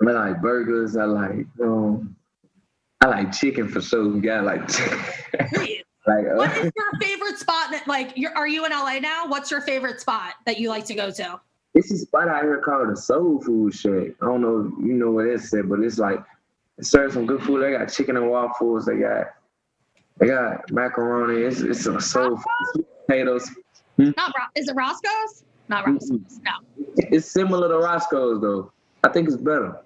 I 0.02 0.12
like 0.12 0.42
burgers. 0.42 0.98
I 0.98 1.06
like 1.06 1.46
um, 1.62 2.16
I 3.02 3.08
like 3.08 3.32
chicken 3.32 3.68
for 3.68 3.82
sure. 3.82 4.04
You 4.04 4.22
got 4.22 4.44
like, 4.44 4.62
like 6.08 6.26
uh, 6.26 6.36
what 6.36 6.58
is 6.58 6.72
your 6.76 7.00
favorite 7.00 7.38
spot? 7.38 7.72
That, 7.72 7.84
like, 7.88 8.14
you're, 8.16 8.36
are 8.36 8.48
you 8.48 8.66
in 8.66 8.72
LA 8.72 9.00
now? 9.00 9.28
What's 9.28 9.52
your 9.52 9.62
favorite 9.62 10.02
spot 10.02 10.34
that 10.46 10.60
you 10.60 10.70
like 10.70 10.86
to 10.86 10.96
go 10.96 11.12
to? 11.12 11.40
It's 11.76 11.92
a 11.92 11.98
spot 11.98 12.28
out 12.28 12.42
here 12.42 12.60
called 12.60 12.90
the 12.90 12.96
Soul 12.96 13.40
Food 13.42 13.74
Shack. 13.74 14.16
I 14.22 14.26
don't 14.26 14.42
know 14.42 14.62
if 14.62 14.86
you 14.86 14.94
know 14.94 15.12
what 15.12 15.28
it's 15.28 15.54
at, 15.54 15.70
but 15.70 15.80
it's 15.82 16.00
like 16.00 16.20
it 16.80 16.86
serves 16.86 17.14
some 17.14 17.28
good 17.28 17.44
food. 17.44 17.62
They 17.62 17.78
got 17.78 17.92
chicken 17.92 18.18
and 18.18 18.30
waffles. 18.32 18.86
They 18.86 18.98
got 18.98 19.28
they 20.18 20.28
got 20.28 20.72
macaroni. 20.72 21.44
It's 21.44 21.62
it's 21.62 21.86
a 21.86 22.02
soul 22.02 22.36
food. 22.36 22.86
Potatoes. 23.06 23.52
Hmm? 23.98 24.10
Not 24.18 24.34
is 24.56 24.68
it 24.70 24.76
Roscoe's? 24.76 25.44
Not 25.68 25.86
Roscoe's. 25.86 26.40
No. 26.44 26.52
It's 26.96 27.30
similar 27.32 27.68
to 27.68 27.78
Roscoe's 27.78 28.42
though. 28.42 28.72
I 29.04 29.10
think 29.10 29.28
it's 29.28 29.38
better. 29.38 29.78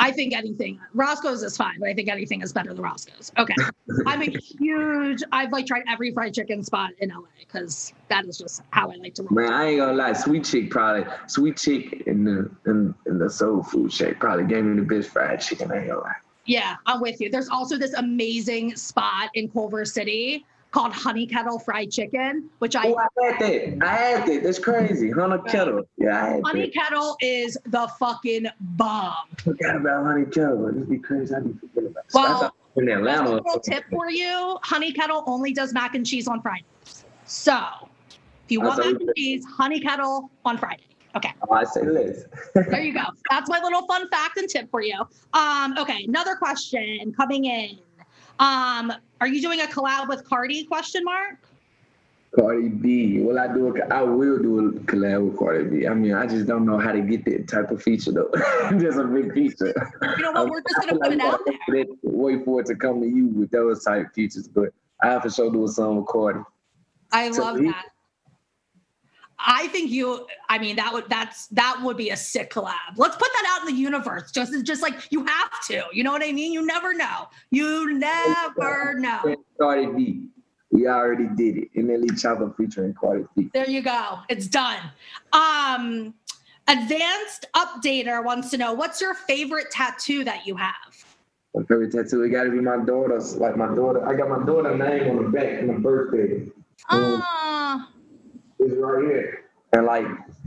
I 0.00 0.10
think 0.12 0.34
anything 0.34 0.80
Roscoe's 0.94 1.42
is 1.42 1.56
fine, 1.56 1.78
but 1.78 1.88
I 1.88 1.94
think 1.94 2.08
anything 2.08 2.40
is 2.40 2.52
better 2.52 2.72
than 2.72 2.82
Roscoe's. 2.82 3.30
Okay, 3.38 3.54
I'm 4.06 4.22
a 4.22 4.30
huge. 4.30 5.22
I've 5.30 5.52
like 5.52 5.66
tried 5.66 5.84
every 5.88 6.12
fried 6.12 6.34
chicken 6.34 6.62
spot 6.62 6.90
in 7.00 7.10
LA 7.10 7.20
because 7.38 7.92
that 8.08 8.24
is 8.24 8.38
just 8.38 8.62
how 8.70 8.90
I 8.90 8.96
like 8.96 9.14
to. 9.14 9.22
Roll. 9.24 9.32
Man, 9.32 9.52
I 9.52 9.66
ain't 9.66 9.78
gonna 9.78 9.92
lie. 9.92 10.14
Sweet 10.14 10.44
Chick 10.44 10.70
probably 10.70 11.04
Sweet 11.26 11.56
Chick 11.58 12.02
in 12.06 12.24
the 12.24 12.50
in, 12.66 12.94
in 13.06 13.18
the 13.18 13.28
Soul 13.28 13.62
Food 13.62 13.92
Shack 13.92 14.18
probably 14.18 14.46
gave 14.46 14.64
me 14.64 14.80
the 14.80 14.86
best 14.86 15.10
fried 15.10 15.40
chicken. 15.40 15.70
I 15.70 15.80
ain't 15.80 15.88
gonna 15.88 16.00
lie. 16.00 16.14
Yeah, 16.46 16.76
I'm 16.86 17.00
with 17.00 17.20
you. 17.20 17.30
There's 17.30 17.50
also 17.50 17.76
this 17.76 17.92
amazing 17.92 18.74
spot 18.76 19.30
in 19.34 19.48
Culver 19.50 19.84
City 19.84 20.46
called 20.70 20.92
Honey 20.92 21.26
Kettle 21.26 21.58
Fried 21.58 21.90
Chicken, 21.90 22.48
which 22.58 22.76
I. 22.76 22.88
Oh, 22.88 22.96
I 22.96 23.26
had 23.26 23.40
that. 23.40 23.86
I 23.86 23.94
had 23.94 24.26
that. 24.26 24.42
That's 24.42 24.58
crazy. 24.58 25.10
Honey 25.10 25.38
Kettle. 25.48 25.82
Yeah, 25.96 26.24
I 26.24 26.28
had 26.28 26.42
Honey 26.44 26.66
that. 26.66 26.74
Kettle 26.74 27.16
is 27.20 27.58
the 27.66 27.88
fucking 27.98 28.46
bomb. 28.60 29.14
I 29.38 29.42
forgot 29.42 29.76
about 29.76 30.06
Honey 30.06 30.26
Kettle. 30.26 30.70
This 30.72 30.86
be 30.86 30.98
crazy. 30.98 31.34
I 31.34 31.40
be 31.40 31.52
forgetting 31.52 31.90
about. 31.90 32.04
Well, 32.14 32.54
in 32.76 32.88
Atlanta. 32.88 33.30
A 33.30 33.34
little 33.34 33.60
tip 33.60 33.84
for 33.90 34.10
you: 34.10 34.58
Honey 34.62 34.92
Kettle 34.92 35.24
only 35.26 35.52
does 35.52 35.72
mac 35.72 35.94
and 35.94 36.06
cheese 36.06 36.28
on 36.28 36.40
Fridays. 36.40 37.04
So, 37.24 37.58
if 38.44 38.50
you 38.50 38.60
want 38.60 38.78
mac 38.78 39.00
and 39.00 39.10
cheese, 39.16 39.44
Honey 39.56 39.80
Kettle 39.80 40.30
on 40.44 40.58
Friday. 40.58 40.84
Okay. 41.16 41.32
Oh, 41.48 41.54
I 41.54 41.64
say 41.64 41.82
Liz. 41.82 42.26
there 42.54 42.82
you 42.82 42.94
go. 42.94 43.02
That's 43.30 43.50
my 43.50 43.60
little 43.60 43.84
fun 43.86 44.08
fact 44.10 44.36
and 44.36 44.48
tip 44.48 44.70
for 44.70 44.80
you. 44.80 44.96
Um, 45.32 45.74
okay, 45.76 46.04
another 46.06 46.36
question 46.36 47.12
coming 47.16 47.46
in. 47.46 47.78
Um, 48.40 48.90
are 49.20 49.26
you 49.26 49.42
doing 49.42 49.60
a 49.60 49.64
collab 49.64 50.08
with 50.08 50.24
Cardi? 50.24 50.64
Question 50.64 51.04
mark. 51.04 51.36
Cardi 52.34 52.68
B. 52.68 53.20
Will 53.20 53.38
I 53.38 53.52
do 53.52 53.76
a, 53.76 53.94
I 53.94 54.02
will 54.02 54.38
do 54.38 54.68
a 54.68 54.72
collab 54.72 55.26
with 55.26 55.38
Cardi 55.38 55.64
B. 55.64 55.86
I 55.86 55.92
mean, 55.92 56.14
I 56.14 56.26
just 56.26 56.46
don't 56.46 56.64
know 56.64 56.78
how 56.78 56.92
to 56.92 57.02
get 57.02 57.26
that 57.26 57.48
type 57.48 57.70
of 57.70 57.82
feature 57.82 58.12
though. 58.12 58.30
just 58.78 58.98
a 58.98 59.04
big 59.04 59.34
feature. 59.34 59.74
You 60.16 60.22
know 60.22 60.32
what? 60.32 60.48
We're 60.48 60.62
just 60.62 60.88
gonna 60.88 60.98
put 61.02 61.12
it 61.12 61.20
out 61.20 61.40
there. 61.46 61.84
Wait 62.02 62.44
for 62.44 62.60
it 62.62 62.66
to 62.68 62.76
come 62.76 63.02
to 63.02 63.06
you 63.06 63.26
with 63.26 63.50
those 63.50 63.84
type 63.84 64.06
features, 64.14 64.48
but 64.48 64.70
I 65.02 65.08
have 65.08 65.22
to 65.24 65.30
show 65.30 65.50
do 65.50 65.64
a 65.64 65.68
song 65.68 65.96
with 65.96 66.06
Cardi. 66.06 66.40
I 67.12 67.30
so 67.32 67.42
love 67.42 67.58
he, 67.58 67.66
that. 67.66 67.86
I 69.46 69.68
think 69.68 69.90
you. 69.90 70.26
I 70.48 70.58
mean, 70.58 70.76
that 70.76 70.92
would 70.92 71.08
that's 71.08 71.46
that 71.48 71.80
would 71.82 71.96
be 71.96 72.10
a 72.10 72.16
sick 72.16 72.52
collab. 72.52 72.74
Let's 72.96 73.16
put 73.16 73.28
that 73.32 73.56
out 73.56 73.68
in 73.68 73.74
the 73.74 73.80
universe. 73.80 74.30
Just 74.32 74.64
just 74.64 74.82
like 74.82 75.10
you 75.10 75.24
have 75.24 75.64
to. 75.68 75.84
You 75.92 76.04
know 76.04 76.12
what 76.12 76.22
I 76.22 76.32
mean? 76.32 76.52
You 76.52 76.64
never 76.64 76.94
know. 76.94 77.28
You 77.50 77.94
never 77.94 78.98
know. 78.98 79.36
Cardi 79.58 79.86
B. 79.86 80.26
We 80.72 80.86
already 80.86 81.26
did 81.34 81.56
it. 81.56 81.68
And 81.74 81.88
NLE 81.88 82.10
Choppa 82.12 82.56
featuring 82.56 82.94
Cardi 82.94 83.24
B. 83.36 83.50
There 83.52 83.68
you 83.68 83.82
go. 83.82 84.20
It's 84.28 84.46
done. 84.46 84.78
Um, 85.32 86.14
advanced 86.68 87.46
updater 87.56 88.24
wants 88.24 88.50
to 88.50 88.56
know 88.56 88.72
what's 88.72 89.00
your 89.00 89.14
favorite 89.14 89.70
tattoo 89.72 90.22
that 90.24 90.46
you 90.46 90.54
have. 90.56 90.74
My 91.54 91.62
favorite 91.62 91.90
tattoo. 91.90 92.22
It 92.22 92.28
got 92.28 92.44
to 92.44 92.50
be 92.50 92.60
my 92.60 92.84
daughter's. 92.84 93.36
Like 93.36 93.56
my 93.56 93.74
daughter. 93.74 94.06
I 94.06 94.14
got 94.16 94.28
my 94.28 94.44
daughter's 94.46 94.78
name 94.78 95.10
on 95.10 95.24
the 95.24 95.30
back 95.30 95.64
my 95.64 95.74
birthday. 95.74 96.48
Ah. 96.88 97.74
Um, 97.74 97.99
right 98.60 99.04
here. 99.04 99.44
And 99.72 99.86
like 99.86 100.06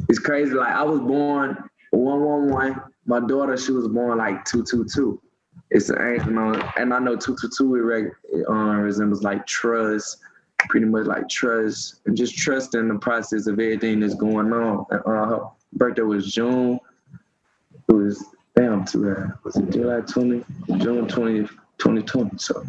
it's 0.09 0.19
crazy. 0.19 0.53
Like 0.53 0.73
I 0.73 0.83
was 0.83 0.99
born 0.99 1.69
one 1.91 2.21
one 2.21 2.49
one. 2.49 2.81
My 3.05 3.19
daughter, 3.19 3.57
she 3.57 3.71
was 3.71 3.87
born 3.87 4.17
like 4.17 4.45
two 4.45 4.63
two 4.63 4.85
two. 4.93 5.21
It's 5.69 5.89
angel, 5.89 6.55
and 6.77 6.93
I 6.93 6.99
know 6.99 7.15
two 7.15 7.35
two 7.39 7.49
two 7.55 7.75
it 7.75 8.45
uh, 8.47 8.53
resembles 8.53 9.23
like 9.23 9.45
trust, 9.47 10.19
pretty 10.69 10.85
much 10.85 11.05
like 11.07 11.27
trust, 11.29 12.01
and 12.05 12.15
just 12.15 12.37
trust 12.37 12.75
in 12.75 12.87
the 12.87 12.99
process 12.99 13.47
of 13.47 13.53
everything 13.53 13.99
that's 13.99 14.15
going 14.15 14.51
on. 14.53 14.85
Uh, 14.91 15.25
her 15.25 15.41
birthday 15.73 16.01
was 16.03 16.31
June. 16.31 16.79
It 17.89 17.93
was 17.93 18.23
damn 18.55 18.85
too 18.85 19.13
bad. 19.13 19.33
Was 19.43 19.55
it 19.55 19.69
July 19.71 20.01
twenty, 20.01 20.43
June 20.77 21.07
20, 21.07 21.47
2020? 21.77 22.37
So 22.37 22.63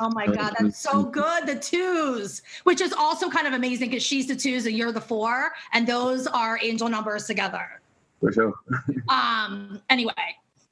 Oh 0.00 0.10
my 0.10 0.26
God, 0.26 0.54
that's 0.58 0.78
so 0.78 1.02
good. 1.04 1.46
The 1.46 1.56
twos, 1.56 2.42
which 2.64 2.80
is 2.80 2.92
also 2.92 3.28
kind 3.28 3.46
of 3.46 3.52
amazing 3.52 3.90
because 3.90 4.02
she's 4.02 4.26
the 4.26 4.36
twos 4.36 4.66
and 4.66 4.76
you're 4.76 4.92
the 4.92 5.00
four, 5.00 5.52
and 5.72 5.86
those 5.86 6.26
are 6.26 6.58
angel 6.62 6.88
numbers 6.88 7.26
together. 7.26 7.80
For 8.20 8.32
sure. 8.32 8.54
um. 9.08 9.80
Anyway, 9.90 10.12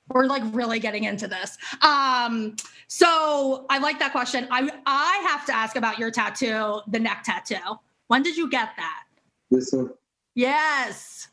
we're 0.08 0.26
like 0.26 0.42
really 0.52 0.78
getting 0.78 1.04
into 1.04 1.28
this. 1.28 1.56
Um. 1.82 2.56
So 2.88 3.66
I 3.70 3.78
like 3.78 3.98
that 3.98 4.12
question. 4.12 4.46
I 4.50 4.70
I 4.86 5.26
have 5.28 5.46
to 5.46 5.54
ask 5.54 5.76
about 5.76 5.98
your 5.98 6.10
tattoo, 6.10 6.80
the 6.88 7.00
neck 7.00 7.24
tattoo. 7.24 7.78
When 8.08 8.22
did 8.22 8.36
you 8.36 8.48
get 8.48 8.70
that? 8.76 9.04
This 9.50 9.72
one. 9.72 9.90
Yes. 10.34 11.28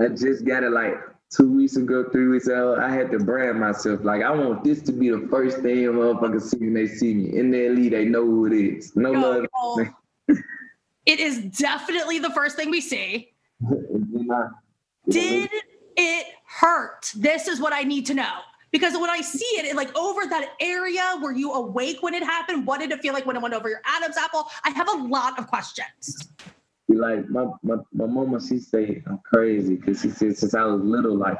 I 0.00 0.08
just 0.08 0.44
got 0.44 0.62
it 0.62 0.70
like 0.70 0.94
two 1.30 1.52
weeks 1.52 1.76
ago, 1.76 2.08
three 2.10 2.28
weeks 2.28 2.46
ago, 2.46 2.76
I 2.80 2.90
had 2.90 3.10
to 3.12 3.18
brand 3.18 3.60
myself. 3.60 4.00
Like, 4.02 4.22
I 4.22 4.30
want 4.30 4.64
this 4.64 4.82
to 4.82 4.92
be 4.92 5.10
the 5.10 5.26
first 5.30 5.58
thing 5.58 5.76
motherfuckers 5.76 6.42
see 6.42 6.58
when 6.58 6.74
they 6.74 6.86
see 6.86 7.14
me. 7.14 7.36
In 7.36 7.50
their 7.50 7.70
lead, 7.70 7.92
they 7.92 8.06
know 8.06 8.24
who 8.24 8.46
it 8.46 8.52
is. 8.52 8.96
No 8.96 9.12
love. 9.12 9.46
it 11.06 11.20
is 11.20 11.40
definitely 11.58 12.18
the 12.18 12.30
first 12.30 12.56
thing 12.56 12.70
we 12.70 12.80
see. 12.80 13.32
Did 15.08 15.50
it 15.96 16.26
hurt? 16.46 17.12
This 17.16 17.48
is 17.48 17.60
what 17.60 17.72
I 17.72 17.82
need 17.82 18.06
to 18.06 18.14
know. 18.14 18.40
Because 18.70 18.92
when 18.98 19.08
I 19.08 19.22
see 19.22 19.46
it, 19.58 19.64
it, 19.64 19.76
like 19.76 19.96
over 19.96 20.26
that 20.28 20.50
area, 20.60 21.14
were 21.22 21.32
you 21.32 21.52
awake 21.52 22.02
when 22.02 22.12
it 22.12 22.22
happened? 22.22 22.66
What 22.66 22.80
did 22.80 22.92
it 22.92 23.00
feel 23.00 23.14
like 23.14 23.24
when 23.24 23.34
it 23.34 23.40
went 23.40 23.54
over 23.54 23.70
your 23.70 23.80
Adam's 23.86 24.18
apple? 24.18 24.46
I 24.62 24.68
have 24.70 24.88
a 24.88 25.04
lot 25.04 25.38
of 25.38 25.46
questions 25.46 26.28
like 26.96 27.28
my, 27.28 27.46
my, 27.62 27.76
my 27.92 28.06
mama, 28.06 28.40
she 28.40 28.58
say 28.58 29.02
I'm 29.06 29.18
crazy 29.18 29.76
because 29.76 30.00
she 30.00 30.10
said 30.10 30.36
since 30.38 30.54
I 30.54 30.64
was 30.64 30.80
little, 30.80 31.16
like 31.16 31.38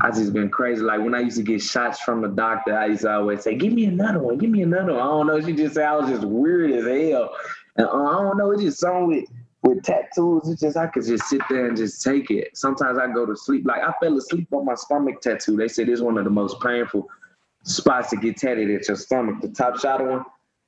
I 0.00 0.10
just 0.10 0.32
been 0.32 0.48
crazy. 0.48 0.82
Like 0.82 1.00
when 1.00 1.14
I 1.14 1.20
used 1.20 1.36
to 1.36 1.42
get 1.42 1.60
shots 1.60 2.00
from 2.00 2.22
the 2.22 2.28
doctor, 2.28 2.76
I 2.76 2.86
used 2.86 3.02
to 3.02 3.12
always 3.12 3.42
say, 3.42 3.54
"Give 3.56 3.72
me 3.72 3.84
another 3.84 4.20
one, 4.20 4.38
give 4.38 4.50
me 4.50 4.62
another 4.62 4.94
one." 4.94 5.02
I 5.02 5.04
don't 5.04 5.26
know. 5.26 5.40
She 5.40 5.52
just 5.52 5.74
said 5.74 5.84
I 5.84 5.96
was 5.96 6.08
just 6.08 6.24
weird 6.24 6.70
as 6.72 6.84
hell, 6.84 7.30
and 7.76 7.86
uh, 7.86 7.90
I 7.90 8.22
don't 8.22 8.38
know. 8.38 8.50
It's 8.52 8.62
just 8.62 8.80
something 8.80 9.06
with 9.06 9.24
with 9.62 9.82
tattoos. 9.82 10.48
It's 10.48 10.62
just 10.62 10.76
I 10.78 10.86
could 10.86 11.04
just 11.04 11.24
sit 11.28 11.42
there 11.50 11.66
and 11.66 11.76
just 11.76 12.02
take 12.02 12.30
it. 12.30 12.56
Sometimes 12.56 12.98
I 12.98 13.06
go 13.08 13.26
to 13.26 13.36
sleep. 13.36 13.66
Like 13.66 13.82
I 13.82 13.92
fell 14.00 14.16
asleep 14.16 14.48
on 14.52 14.64
my 14.64 14.74
stomach 14.74 15.20
tattoo. 15.20 15.56
They 15.56 15.68
said 15.68 15.90
it's 15.90 16.00
one 16.00 16.16
of 16.16 16.24
the 16.24 16.30
most 16.30 16.58
painful 16.60 17.06
spots 17.64 18.08
to 18.10 18.16
get 18.16 18.38
tatted 18.38 18.70
at 18.70 18.88
your 18.88 18.96
stomach. 18.96 19.42
The 19.42 19.48
top 19.48 19.78
shot 19.78 20.04
one. 20.04 20.24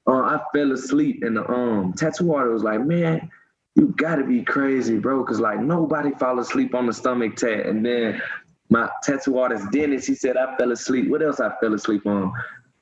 Uh, 0.06 0.20
I 0.20 0.40
fell 0.52 0.72
asleep 0.72 1.22
and 1.22 1.36
the 1.36 1.50
um 1.50 1.94
tattoo 1.94 2.34
artist 2.34 2.52
was 2.52 2.62
like, 2.62 2.84
"Man." 2.84 3.30
You 3.74 3.94
gotta 3.96 4.24
be 4.24 4.42
crazy, 4.42 4.98
bro. 4.98 5.24
Cause 5.24 5.40
like 5.40 5.60
nobody 5.60 6.10
fall 6.18 6.38
asleep 6.38 6.74
on 6.74 6.86
the 6.86 6.92
stomach 6.92 7.36
tat. 7.36 7.66
And 7.66 7.84
then 7.84 8.20
my 8.68 8.88
tattoo 9.02 9.38
artist 9.38 9.70
Dennis, 9.70 10.06
he 10.06 10.14
said 10.14 10.36
I 10.36 10.56
fell 10.56 10.72
asleep. 10.72 11.08
What 11.08 11.22
else 11.22 11.40
I 11.40 11.52
fell 11.60 11.74
asleep 11.74 12.06
on? 12.06 12.32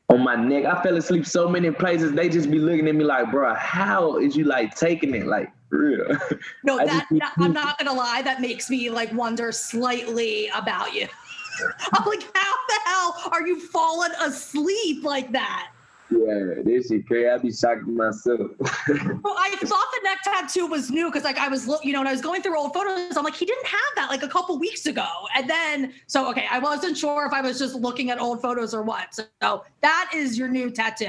On 0.09 0.25
my 0.25 0.35
neck. 0.35 0.65
I 0.65 0.83
fell 0.83 0.97
asleep 0.97 1.25
so 1.25 1.49
many 1.49 1.71
places. 1.71 2.13
They 2.13 2.29
just 2.29 2.51
be 2.51 2.59
looking 2.59 2.89
at 2.89 2.95
me 2.95 3.05
like, 3.05 3.31
bro, 3.31 3.55
how 3.55 4.19
is 4.19 4.37
you 4.37 4.45
like 4.45 4.75
taking 4.75 5.15
it? 5.15 5.27
Like 5.27 5.53
real. 5.71 6.07
No, 6.65 6.79
that, 6.79 7.07
that 7.11 7.33
I'm 7.39 7.53
not 7.53 7.79
gonna 7.79 7.93
lie, 7.93 8.23
that 8.23 8.41
makes 8.41 8.69
me 8.69 8.91
like 8.91 9.13
wonder 9.13 9.53
slightly 9.53 10.49
about 10.55 10.95
you. 10.95 11.07
I'm 11.93 12.05
like, 12.07 12.23
how 12.35 12.55
the 12.69 12.79
hell 12.85 13.29
are 13.33 13.47
you 13.47 13.61
falling 13.61 14.13
asleep 14.21 15.05
like 15.05 15.31
that? 15.33 15.71
Yeah, 16.11 16.63
this 16.65 16.91
is 16.91 17.03
crazy. 17.07 17.29
I 17.29 17.39
be 17.39 17.53
shocked 17.53 17.87
myself. 17.87 18.41
well, 18.59 19.37
I 19.39 19.57
thought 19.61 19.87
the 19.93 20.01
neck 20.03 20.19
tattoo 20.25 20.67
was 20.67 20.91
new 20.91 21.07
because 21.07 21.25
like 21.25 21.39
I 21.39 21.49
was, 21.49 21.69
you 21.85 21.93
know, 21.93 22.01
when 22.01 22.09
I 22.09 22.13
was 22.13 22.21
going 22.21 22.43
through 22.43 22.59
old 22.59 22.75
photos, 22.75 23.17
I'm 23.17 23.25
like, 23.25 23.37
he 23.37 23.45
didn't 23.45 23.67
have 23.67 23.81
that 23.95 24.09
like 24.11 24.23
a 24.23 24.29
couple 24.29 24.59
weeks 24.59 24.87
ago. 24.87 25.07
And 25.37 25.49
then, 25.49 25.93
so 26.07 26.29
okay, 26.31 26.47
I 26.51 26.59
wasn't 26.59 26.97
sure 26.97 27.27
if 27.27 27.33
I 27.33 27.41
was 27.41 27.59
just 27.59 27.77
looking 27.77 28.11
at 28.11 28.21
old 28.21 28.43
photos 28.43 28.75
or 28.75 28.83
what. 28.83 29.15
So 29.15 29.65
that 29.83 30.11
is 30.15 30.37
your 30.37 30.49
new 30.49 30.71
tattoo. 30.71 31.07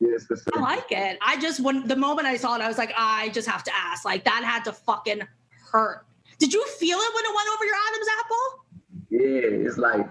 Yes, 0.00 0.26
I 0.54 0.60
like 0.60 0.90
it. 0.92 1.18
I 1.20 1.38
just 1.38 1.60
when 1.60 1.86
the 1.86 1.96
moment 1.96 2.26
I 2.26 2.36
saw 2.36 2.54
it, 2.56 2.62
I 2.62 2.68
was 2.68 2.78
like, 2.78 2.92
I 2.96 3.28
just 3.30 3.48
have 3.48 3.64
to 3.64 3.72
ask. 3.74 4.04
Like 4.04 4.24
that 4.24 4.44
had 4.44 4.64
to 4.64 4.72
fucking 4.72 5.22
hurt. 5.70 6.06
Did 6.38 6.52
you 6.52 6.66
feel 6.78 6.98
it 6.98 7.14
when 7.14 7.24
it 7.24 7.34
went 7.34 7.48
over 7.54 7.64
your 7.64 7.76
Adam's 7.88 8.08
apple? 8.18 8.64
Yeah, 9.10 9.66
it's 9.66 9.78
like 9.78 10.10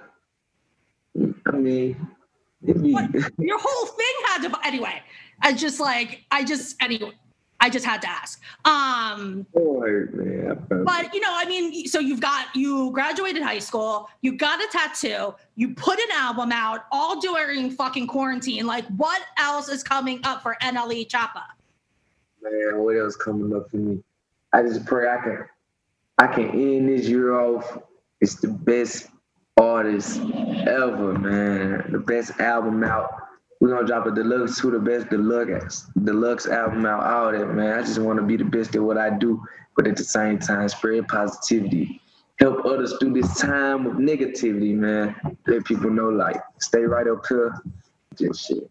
I 1.47 1.57
mean, 1.57 2.07
your 2.67 3.59
whole 3.59 3.85
thing 3.87 4.13
had 4.27 4.41
to. 4.43 4.59
Anyway, 4.65 5.01
I 5.41 5.53
just 5.53 5.79
like 5.79 6.25
I 6.31 6.43
just 6.43 6.81
anyway. 6.81 7.11
I 7.61 7.69
just 7.69 7.85
had 7.85 8.01
to 8.01 8.09
ask. 8.09 8.41
Um, 8.65 9.45
Boy, 9.53 10.03
man. 10.11 10.67
But 10.69 11.13
you 11.13 11.21
know, 11.21 11.31
I 11.31 11.45
mean, 11.47 11.87
so 11.87 11.99
you've 11.99 12.19
got 12.19 12.53
you 12.53 12.91
graduated 12.91 13.41
high 13.41 13.59
school, 13.59 14.09
you 14.21 14.37
got 14.37 14.59
a 14.61 14.67
tattoo, 14.71 15.33
you 15.55 15.73
put 15.73 15.97
an 15.97 16.11
album 16.13 16.51
out, 16.51 16.81
all 16.91 17.19
during 17.19 17.71
fucking 17.71 18.07
quarantine. 18.07 18.67
Like, 18.67 18.85
what 18.97 19.21
else 19.37 19.69
is 19.69 19.83
coming 19.83 20.19
up 20.25 20.43
for 20.43 20.57
NLE 20.61 21.07
Choppa? 21.07 21.43
Man, 22.41 22.83
what 22.83 22.97
else 22.97 23.15
coming 23.15 23.55
up 23.55 23.71
for 23.71 23.77
me? 23.77 24.03
I 24.53 24.61
just 24.61 24.85
pray 24.85 25.09
I 25.09 25.21
can 25.23 25.45
I 26.17 26.27
can 26.27 26.49
end 26.49 26.89
this 26.89 27.07
year 27.07 27.39
off. 27.39 27.79
It's 28.21 28.35
the 28.35 28.49
best 28.49 29.07
artist 29.59 30.19
ever, 30.67 31.13
man. 31.17 31.91
The 31.91 31.99
best 31.99 32.39
album 32.39 32.83
out 32.83 33.25
we're 33.59 33.69
gonna 33.69 33.87
drop 33.87 34.05
a 34.05 34.11
deluxe 34.11 34.59
to 34.61 34.71
the 34.71 34.79
best 34.79 35.09
deluxe 35.09 35.87
deluxe 36.03 36.45
album 36.45 36.85
out, 36.85 37.03
all 37.03 37.31
that, 37.31 37.47
man. 37.47 37.79
I 37.79 37.81
just 37.81 37.99
wanna 37.99 38.21
be 38.21 38.37
the 38.37 38.43
best 38.43 38.75
at 38.75 38.81
what 38.81 38.97
I 38.97 39.09
do, 39.09 39.43
but 39.75 39.87
at 39.87 39.95
the 39.95 40.03
same 40.03 40.39
time 40.39 40.67
spread 40.69 41.07
positivity. 41.07 42.01
Help 42.37 42.65
others 42.65 42.95
through 42.99 43.13
this 43.13 43.39
time 43.39 43.85
of 43.85 43.93
negativity, 43.93 44.75
man. 44.75 45.15
Let 45.47 45.63
people 45.65 45.89
know 45.89 46.09
like 46.09 46.37
stay 46.59 46.83
right 46.83 47.07
up 47.07 47.25
here. 47.27 47.55
Just 48.15 48.45
shit. 48.47 48.69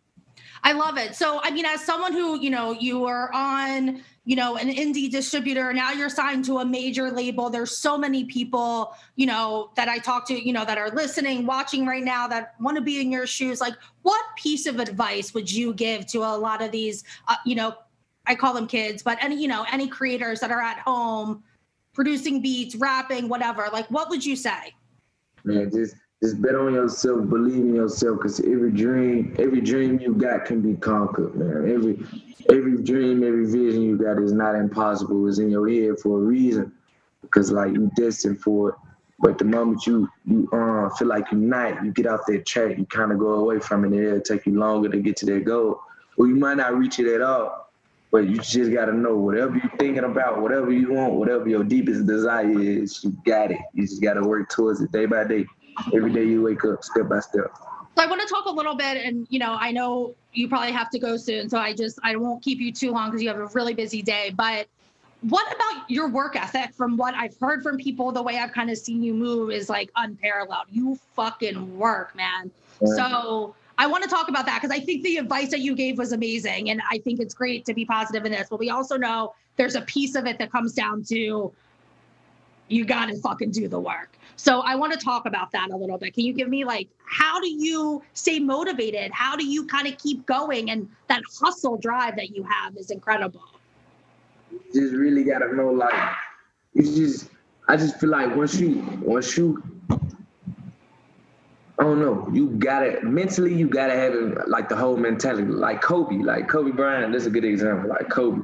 I 0.63 0.73
love 0.73 0.97
it. 0.97 1.15
So, 1.15 1.41
I 1.43 1.51
mean, 1.51 1.65
as 1.65 1.83
someone 1.83 2.13
who, 2.13 2.41
you 2.41 2.51
know, 2.51 2.73
you 2.73 3.01
were 3.01 3.35
on, 3.35 4.03
you 4.27 4.37
know, 4.37 4.57
an 4.57 4.71
indie 4.71 5.11
distributor, 5.11 5.73
now 5.73 5.93
you're 5.93 6.09
signed 6.09 6.47
to 6.47 6.59
a 6.59 6.65
major 6.65 7.11
label. 7.11 7.51
There's 7.51 7.77
so 7.77 7.99
many 7.99 8.25
people, 8.25 8.95
you 9.17 9.27
know, 9.27 9.71
that 9.77 9.89
I 9.89 9.99
talk 9.99 10.27
to, 10.29 10.35
you 10.35 10.53
know, 10.53 10.65
that 10.65 10.79
are 10.79 10.91
listening, 10.91 11.45
watching 11.45 11.87
right 11.87 12.03
now 12.03 12.27
that 12.29 12.55
want 12.59 12.77
to 12.77 12.83
be 12.83 13.01
in 13.01 13.13
your 13.13 13.27
shoes. 13.27 13.61
Like, 13.61 13.75
what 14.03 14.25
piece 14.37 14.67
of 14.67 14.81
advice 14.81 15.35
would 15.35 15.51
you 15.51 15.75
give 15.75 16.07
to 16.07 16.21
a 16.21 16.35
lot 16.37 16.63
of 16.63 16.71
these, 16.71 17.05
uh, 17.29 17.37
you 17.45 17.55
know, 17.55 17.75
I 18.27 18.35
call 18.35 18.55
them 18.55 18.67
kids, 18.67 19.03
but 19.03 19.23
any, 19.23 19.41
you 19.41 19.49
know, 19.49 19.67
any 19.71 19.89
creators 19.89 20.41
that 20.41 20.51
are 20.51 20.61
at 20.61 20.79
home 20.79 21.43
producing 21.93 22.41
beats, 22.41 22.75
rapping, 22.77 23.29
whatever? 23.29 23.69
Like, 23.73 23.87
what 23.91 24.09
would 24.09 24.25
you 24.25 24.37
say? 24.37 24.75
Just 25.71 25.97
just 26.25 26.41
bet 26.41 26.55
on 26.55 26.73
yourself, 26.73 27.29
believe 27.29 27.57
in 27.57 27.75
yourself, 27.75 28.17
because 28.17 28.41
every 28.41 28.73
dream, 28.73 29.37
every 29.39 29.61
dream 29.61 30.01
you 30.01 30.15
got 30.15 30.47
can 30.47 30.63
be 30.63 30.75
conquered, 30.81 31.35
man. 31.35 31.71
Every 31.71 32.03
every 32.49 32.83
dream, 32.83 33.23
every 33.23 33.45
vision 33.45 33.83
you 33.83 33.99
got 33.99 34.19
is 34.19 34.33
not 34.33 34.55
impossible. 34.55 35.29
It's 35.29 35.39
in 35.39 35.51
your 35.51 35.69
head 35.69 36.01
for 36.01 36.19
a 36.19 36.23
reason, 36.23 36.73
because 37.21 37.53
like 37.53 37.75
you 37.75 37.91
destined 37.95 38.41
for 38.41 38.71
it. 38.71 38.75
But 39.19 39.37
the 39.37 39.45
moment 39.45 39.87
you 39.87 40.09
you 40.25 40.49
uh, 40.51 40.89
feel 40.97 41.09
like 41.09 41.31
you're 41.31 41.41
not, 41.41 41.85
you 41.85 41.93
get 41.93 42.07
off 42.07 42.21
that 42.29 42.47
track, 42.47 42.79
you 42.79 42.87
kind 42.87 43.13
of 43.13 43.19
go 43.19 43.35
away 43.35 43.59
from 43.61 43.85
it, 43.85 43.89
and 43.89 44.03
it'll 44.03 44.21
take 44.23 44.47
you 44.47 44.59
longer 44.59 44.89
to 44.89 44.97
get 44.97 45.19
to 45.19 45.27
that 45.27 45.45
goal. 45.45 45.83
Or 46.17 46.27
you 46.27 46.37
might 46.37 46.57
not 46.57 46.75
reach 46.75 46.99
it 47.01 47.15
at 47.15 47.21
all. 47.21 47.69
But 48.11 48.29
you 48.29 48.37
just 48.37 48.73
gotta 48.73 48.93
know 48.93 49.17
whatever 49.17 49.57
you're 49.57 49.77
thinking 49.77 50.05
about, 50.05 50.41
whatever 50.41 50.73
you 50.73 50.93
want, 50.93 51.15
whatever 51.15 51.49
your 51.49 51.65
deepest 51.65 52.07
desire 52.07 52.59
is, 52.61 53.03
you 53.03 53.11
got 53.27 53.51
it. 53.51 53.59
You 53.75 53.83
just 53.83 54.01
gotta 54.01 54.23
work 54.23 54.49
towards 54.49 54.81
it 54.81 54.93
day 54.93 55.05
by 55.05 55.25
day 55.25 55.45
every 55.95 56.13
day 56.13 56.25
you 56.25 56.43
wake 56.43 56.65
up 56.65 56.83
step 56.85 57.09
by 57.09 57.21
step. 57.21 57.53
So 57.97 58.03
I 58.03 58.07
want 58.07 58.21
to 58.21 58.27
talk 58.27 58.47
a 58.47 58.51
little 58.51 58.75
bit, 58.75 59.05
and 59.05 59.27
you 59.31 59.39
know, 59.39 59.57
I 59.59 59.71
know 59.71 60.15
you 60.33 60.49
probably 60.49 60.73
have 60.73 60.91
to 60.91 60.99
go 60.99 61.17
soon, 61.17 61.49
so 61.49 61.59
I 61.59 61.73
just 61.75 61.99
I 62.03 62.17
won't 62.17 62.43
keep 62.43 62.59
you 62.59 62.73
too 62.73 62.91
long 62.91 63.11
because 63.11 63.23
you 63.23 63.29
have 63.29 63.39
a 63.39 63.47
really 63.47 63.75
busy 63.75 64.03
day. 64.03 64.33
But 64.37 64.67
what 65.23 65.47
about 65.55 65.89
your 65.89 66.09
work 66.09 66.37
ethic? 66.37 66.75
From 66.75 66.97
what 66.97 67.15
I've 67.15 67.39
heard 67.39 67.63
from 67.63 67.79
people, 67.79 68.13
the 68.13 68.23
way 68.23 68.39
I've 68.39 68.53
kind 68.53 68.71
of 68.71 68.79
seen 68.79 69.03
you 69.03 69.15
move 69.15 69.51
is 69.51 69.69
like 69.69 69.91
unparalleled. 69.97 70.67
You 70.71 70.99
fucking 71.15 71.79
work, 71.79 72.15
man. 72.17 72.51
Yeah. 72.81 72.95
So 72.97 73.55
I 73.79 73.87
want 73.87 74.03
to 74.05 74.11
talk 74.11 74.29
about 74.29 74.45
that 74.47 74.61
because 74.61 74.77
I 74.77 74.81
think 74.81 75.03
the 75.03 75.17
advice 75.17 75.51
that 75.51 75.61
you 75.61 75.75
gave 75.75 75.99
was 75.99 76.13
amazing, 76.13 76.71
and 76.71 76.83
I 76.91 76.99
think 76.99 77.21
it's 77.21 77.35
great 77.35 77.65
to 77.67 77.75
be 77.75 77.85
positive 77.85 78.25
in 78.25 78.33
this. 78.33 78.49
But 78.51 78.59
we 78.59 78.71
also 78.71 78.97
know 78.97 79.35
there's 79.57 79.77
a 79.77 79.83
piece 79.83 80.15
of 80.15 80.27
it 80.27 80.39
that 80.39 80.51
comes 80.51 80.75
down 80.75 81.05
to 81.05 81.53
you 82.69 82.85
got 82.85 83.07
to 83.07 83.17
fucking 83.19 83.51
do 83.51 83.69
the 83.69 83.79
work. 83.79 84.17
So 84.37 84.61
I 84.61 84.75
want 84.75 84.93
to 84.93 84.99
talk 84.99 85.27
about 85.27 85.53
that 85.53 85.71
a 85.71 85.77
little 85.77 85.99
bit. 85.99 86.15
Can 86.15 86.25
you 86.25 86.33
give 86.33 86.49
me 86.49 86.65
like 86.65 86.89
how 87.07 87.41
do 87.41 87.49
you 87.49 88.03
stay 88.15 88.39
motivated? 88.39 89.11
How 89.13 89.37
do 89.37 89.47
you 89.47 89.67
kind 89.67 89.87
of 89.87 89.97
keep 89.99 90.27
going? 90.27 90.71
And 90.71 90.89
that 91.09 91.23
hustle 91.41 91.77
drive 91.77 92.17
that 92.17 92.35
you 92.35 92.43
have 92.45 92.77
is 92.77 92.91
incredible. 92.91 93.43
You 94.51 94.61
just 94.73 94.95
really 94.95 95.25
gotta 95.25 95.55
know 95.55 95.71
like 95.71 95.95
it's 96.75 96.95
just 96.95 97.31
I 97.69 97.77
just 97.77 97.99
feel 98.01 98.11
like 98.11 98.35
once 98.35 98.59
you 98.59 98.83
once 99.03 99.37
you 99.37 99.63
I 101.79 101.83
don't 101.83 102.01
know. 102.01 102.29
You 102.33 102.51
gotta 102.51 103.01
mentally, 103.03 103.53
you 103.53 103.69
gotta 103.69 103.95
have 103.95 104.15
like 104.47 104.69
the 104.69 104.77
whole 104.77 104.97
mentality, 104.97 105.43
like 105.45 105.83
Kobe, 105.83 106.19
like 106.19 106.49
Kobe 106.49 106.71
Bryant. 106.71 107.13
That's 107.13 107.27
a 107.27 107.31
good 107.31 107.45
example. 107.45 107.91
Like 107.91 108.09
Kobe, 108.09 108.43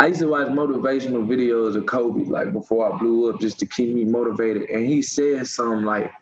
I 0.00 0.06
used 0.06 0.20
to 0.20 0.28
watch 0.28 0.46
motivational 0.48 1.26
videos 1.26 1.74
of 1.76 1.86
Kobe, 1.86 2.24
like 2.24 2.52
before 2.52 2.92
I 2.92 2.96
blew 2.98 3.30
up, 3.30 3.40
just 3.40 3.58
to 3.58 3.66
keep 3.66 3.94
me 3.94 4.04
motivated. 4.04 4.70
And 4.70 4.86
he 4.86 5.02
said 5.02 5.46
something 5.48 5.84
like, 5.84 6.12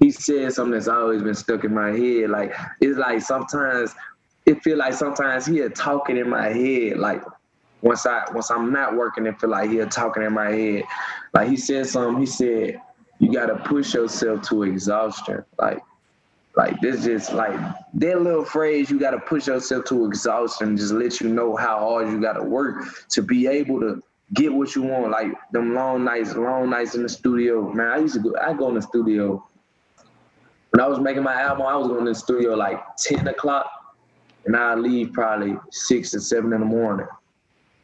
he 0.00 0.10
said 0.10 0.52
something 0.52 0.72
that's 0.72 0.88
always 0.88 1.22
been 1.22 1.34
stuck 1.34 1.64
in 1.64 1.74
my 1.74 1.90
head. 1.90 2.30
Like 2.30 2.54
it's 2.80 2.98
like 2.98 3.20
sometimes 3.20 3.94
it 4.46 4.62
feel 4.62 4.78
like 4.78 4.94
sometimes 4.94 5.44
he 5.44 5.58
had 5.58 5.74
talking 5.74 6.16
in 6.16 6.30
my 6.30 6.48
head. 6.48 6.98
Like 6.98 7.22
once 7.82 8.06
I 8.06 8.24
once 8.32 8.50
I'm 8.50 8.72
not 8.72 8.96
working, 8.96 9.26
it 9.26 9.38
feel 9.38 9.50
like 9.50 9.70
he 9.70 9.76
had 9.76 9.90
talking 9.90 10.22
in 10.22 10.32
my 10.32 10.50
head. 10.50 10.84
Like 11.34 11.48
he 11.48 11.56
said 11.56 11.86
something. 11.86 12.18
He 12.20 12.26
said, 12.26 12.80
"You 13.18 13.32
got 13.32 13.46
to 13.46 13.56
push 13.56 13.94
yourself 13.94 14.42
to 14.48 14.62
exhaustion." 14.62 15.44
Like 15.58 15.80
like 16.56 16.80
this 16.80 17.04
just 17.04 17.34
like 17.34 17.54
that 17.94 18.22
little 18.22 18.44
phrase, 18.44 18.90
you 18.90 18.98
gotta 18.98 19.18
push 19.18 19.46
yourself 19.46 19.84
to 19.86 20.06
exhaustion, 20.06 20.76
just 20.76 20.92
let 20.92 21.20
you 21.20 21.28
know 21.28 21.54
how 21.54 21.78
hard 21.78 22.08
you 22.08 22.20
gotta 22.20 22.42
work 22.42 23.08
to 23.10 23.22
be 23.22 23.46
able 23.46 23.78
to 23.80 24.02
get 24.32 24.52
what 24.52 24.74
you 24.74 24.82
want. 24.82 25.10
Like 25.10 25.32
them 25.52 25.74
long 25.74 26.04
nights, 26.04 26.34
long 26.34 26.70
nights 26.70 26.94
in 26.94 27.02
the 27.02 27.08
studio. 27.10 27.70
Man, 27.72 27.88
I 27.88 27.98
used 27.98 28.14
to 28.14 28.20
go 28.20 28.34
I 28.40 28.54
go 28.54 28.68
in 28.70 28.74
the 28.74 28.82
studio. 28.82 29.46
When 30.70 30.80
I 30.80 30.88
was 30.88 30.98
making 30.98 31.22
my 31.22 31.40
album, 31.40 31.66
I 31.66 31.76
was 31.76 31.88
going 31.88 32.04
to 32.06 32.10
the 32.10 32.14
studio 32.14 32.54
like 32.54 32.80
10 32.96 33.28
o'clock 33.28 33.70
and 34.46 34.56
I 34.56 34.74
leave 34.74 35.12
probably 35.12 35.56
six 35.70 36.14
or 36.14 36.20
seven 36.20 36.52
in 36.54 36.60
the 36.60 36.66
morning. 36.66 37.06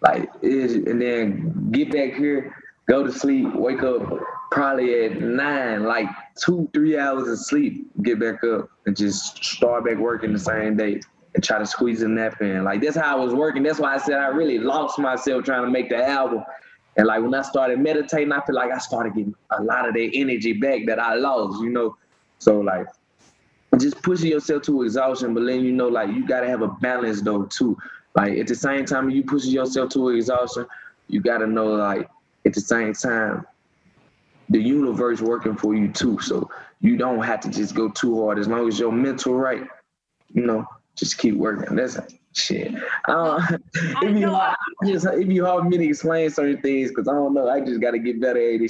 Like 0.00 0.30
and 0.42 1.00
then 1.00 1.70
get 1.72 1.92
back 1.92 2.14
here, 2.14 2.56
go 2.88 3.04
to 3.04 3.12
sleep, 3.12 3.54
wake 3.54 3.82
up 3.82 4.18
probably 4.52 5.04
at 5.06 5.20
nine, 5.20 5.84
like 5.84 6.06
two, 6.36 6.68
three 6.72 6.98
hours 6.98 7.26
of 7.26 7.38
sleep, 7.38 7.90
get 8.02 8.20
back 8.20 8.44
up 8.44 8.68
and 8.86 8.96
just 8.96 9.42
start 9.42 9.84
back 9.84 9.96
working 9.96 10.32
the 10.32 10.38
same 10.38 10.76
day 10.76 11.00
and 11.34 11.42
try 11.42 11.58
to 11.58 11.66
squeeze 11.66 12.02
a 12.02 12.08
nap 12.08 12.40
in. 12.40 12.62
Like 12.64 12.82
that's 12.82 12.96
how 12.96 13.16
I 13.16 13.24
was 13.24 13.34
working. 13.34 13.62
That's 13.62 13.78
why 13.78 13.94
I 13.94 13.98
said 13.98 14.14
I 14.14 14.28
really 14.28 14.58
lost 14.58 14.98
myself 14.98 15.44
trying 15.44 15.64
to 15.64 15.70
make 15.70 15.88
the 15.88 16.06
album. 16.06 16.44
And 16.96 17.06
like 17.06 17.22
when 17.22 17.34
I 17.34 17.40
started 17.42 17.80
meditating, 17.80 18.32
I 18.32 18.44
feel 18.44 18.54
like 18.54 18.70
I 18.70 18.78
started 18.78 19.14
getting 19.14 19.34
a 19.50 19.62
lot 19.62 19.88
of 19.88 19.94
that 19.94 20.10
energy 20.12 20.52
back 20.52 20.80
that 20.86 20.98
I 20.98 21.14
lost, 21.14 21.62
you 21.62 21.70
know. 21.70 21.96
So 22.38 22.60
like 22.60 22.86
just 23.78 24.02
pushing 24.02 24.30
yourself 24.30 24.62
to 24.64 24.82
exhaustion, 24.82 25.32
but 25.32 25.44
letting 25.44 25.64
you 25.64 25.72
know 25.72 25.88
like 25.88 26.10
you 26.10 26.26
gotta 26.26 26.48
have 26.48 26.60
a 26.60 26.68
balance 26.68 27.22
though 27.22 27.44
too. 27.44 27.78
Like 28.14 28.36
at 28.38 28.46
the 28.46 28.54
same 28.54 28.84
time 28.84 29.08
you 29.08 29.24
pushing 29.24 29.52
yourself 29.52 29.88
to 29.90 30.10
exhaustion, 30.10 30.66
you 31.08 31.20
gotta 31.20 31.46
know 31.46 31.68
like 31.68 32.08
at 32.44 32.52
the 32.52 32.60
same 32.60 32.92
time 32.92 33.46
the 34.48 34.60
universe 34.60 35.20
working 35.20 35.56
for 35.56 35.74
you 35.74 35.88
too. 35.88 36.18
So 36.20 36.50
you 36.80 36.96
don't 36.96 37.22
have 37.22 37.40
to 37.40 37.50
just 37.50 37.74
go 37.74 37.88
too 37.88 38.22
hard. 38.22 38.38
As 38.38 38.48
long 38.48 38.66
as 38.68 38.78
your 38.78 38.92
mental 38.92 39.34
right, 39.34 39.66
you 40.32 40.46
know, 40.46 40.66
just 40.96 41.18
keep 41.18 41.34
working. 41.34 41.76
That's 41.76 41.98
shit. 42.34 42.74
Uh, 43.08 43.40
it'd, 44.02 44.14
be 44.14 44.22
hard, 44.22 44.56
just, 44.86 45.06
it'd 45.06 45.28
be 45.28 45.38
hard 45.38 45.64
for 45.64 45.68
me 45.68 45.78
to 45.78 45.84
explain 45.84 46.30
certain 46.30 46.60
things 46.60 46.90
because 46.90 47.08
I 47.08 47.12
don't 47.12 47.34
know. 47.34 47.48
I 47.48 47.60
just 47.60 47.80
got 47.80 47.92
to 47.92 47.98
get 47.98 48.20
better 48.20 48.40
at 48.40 48.60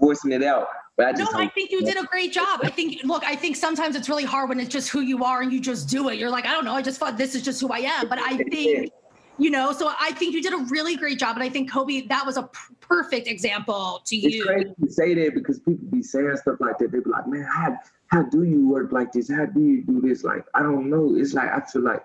voicing 0.00 0.32
it 0.32 0.42
out. 0.42 0.68
But 0.96 1.06
I 1.06 1.12
just 1.12 1.32
no, 1.32 1.38
I 1.40 1.48
think 1.48 1.70
you 1.70 1.82
did 1.82 1.96
a 1.96 2.04
great 2.04 2.32
job. 2.32 2.60
I 2.62 2.68
think, 2.68 3.02
look, 3.04 3.24
I 3.24 3.34
think 3.34 3.56
sometimes 3.56 3.96
it's 3.96 4.10
really 4.10 4.24
hard 4.24 4.50
when 4.50 4.60
it's 4.60 4.68
just 4.68 4.90
who 4.90 5.00
you 5.00 5.24
are 5.24 5.40
and 5.40 5.50
you 5.50 5.58
just 5.58 5.88
do 5.88 6.10
it. 6.10 6.18
You're 6.18 6.30
like, 6.30 6.44
I 6.44 6.52
don't 6.52 6.66
know, 6.66 6.74
I 6.74 6.82
just 6.82 7.00
thought 7.00 7.16
this 7.16 7.34
is 7.34 7.42
just 7.42 7.60
who 7.62 7.68
I 7.68 7.78
am. 7.78 8.08
But 8.08 8.18
I 8.18 8.36
think 8.50 8.92
you 9.38 9.50
know 9.50 9.72
so 9.72 9.92
i 10.00 10.12
think 10.12 10.34
you 10.34 10.42
did 10.42 10.52
a 10.52 10.64
really 10.68 10.96
great 10.96 11.18
job 11.18 11.36
and 11.36 11.42
i 11.42 11.48
think 11.48 11.70
kobe 11.70 12.06
that 12.06 12.24
was 12.24 12.36
a 12.36 12.42
p- 12.42 12.74
perfect 12.80 13.26
example 13.26 14.00
to 14.04 14.16
you. 14.16 14.28
it's 14.28 14.44
crazy 14.44 14.74
to 14.80 14.90
say 14.90 15.14
that 15.14 15.34
because 15.34 15.58
people 15.60 15.86
be 15.88 16.02
saying 16.02 16.36
stuff 16.36 16.56
like 16.60 16.78
that. 16.78 16.92
They 16.92 16.98
be 16.98 17.10
like 17.10 17.26
man 17.26 17.42
how, 17.42 17.76
how 18.08 18.22
do 18.22 18.42
you 18.42 18.68
work 18.68 18.92
like 18.92 19.12
this? 19.12 19.30
How 19.30 19.46
do 19.46 19.60
you 19.60 19.82
do 19.82 20.00
this? 20.00 20.24
Like 20.24 20.44
i 20.54 20.62
don't 20.62 20.90
know. 20.90 21.14
It's 21.16 21.32
like 21.32 21.50
i 21.50 21.60
feel 21.60 21.82
like 21.82 22.04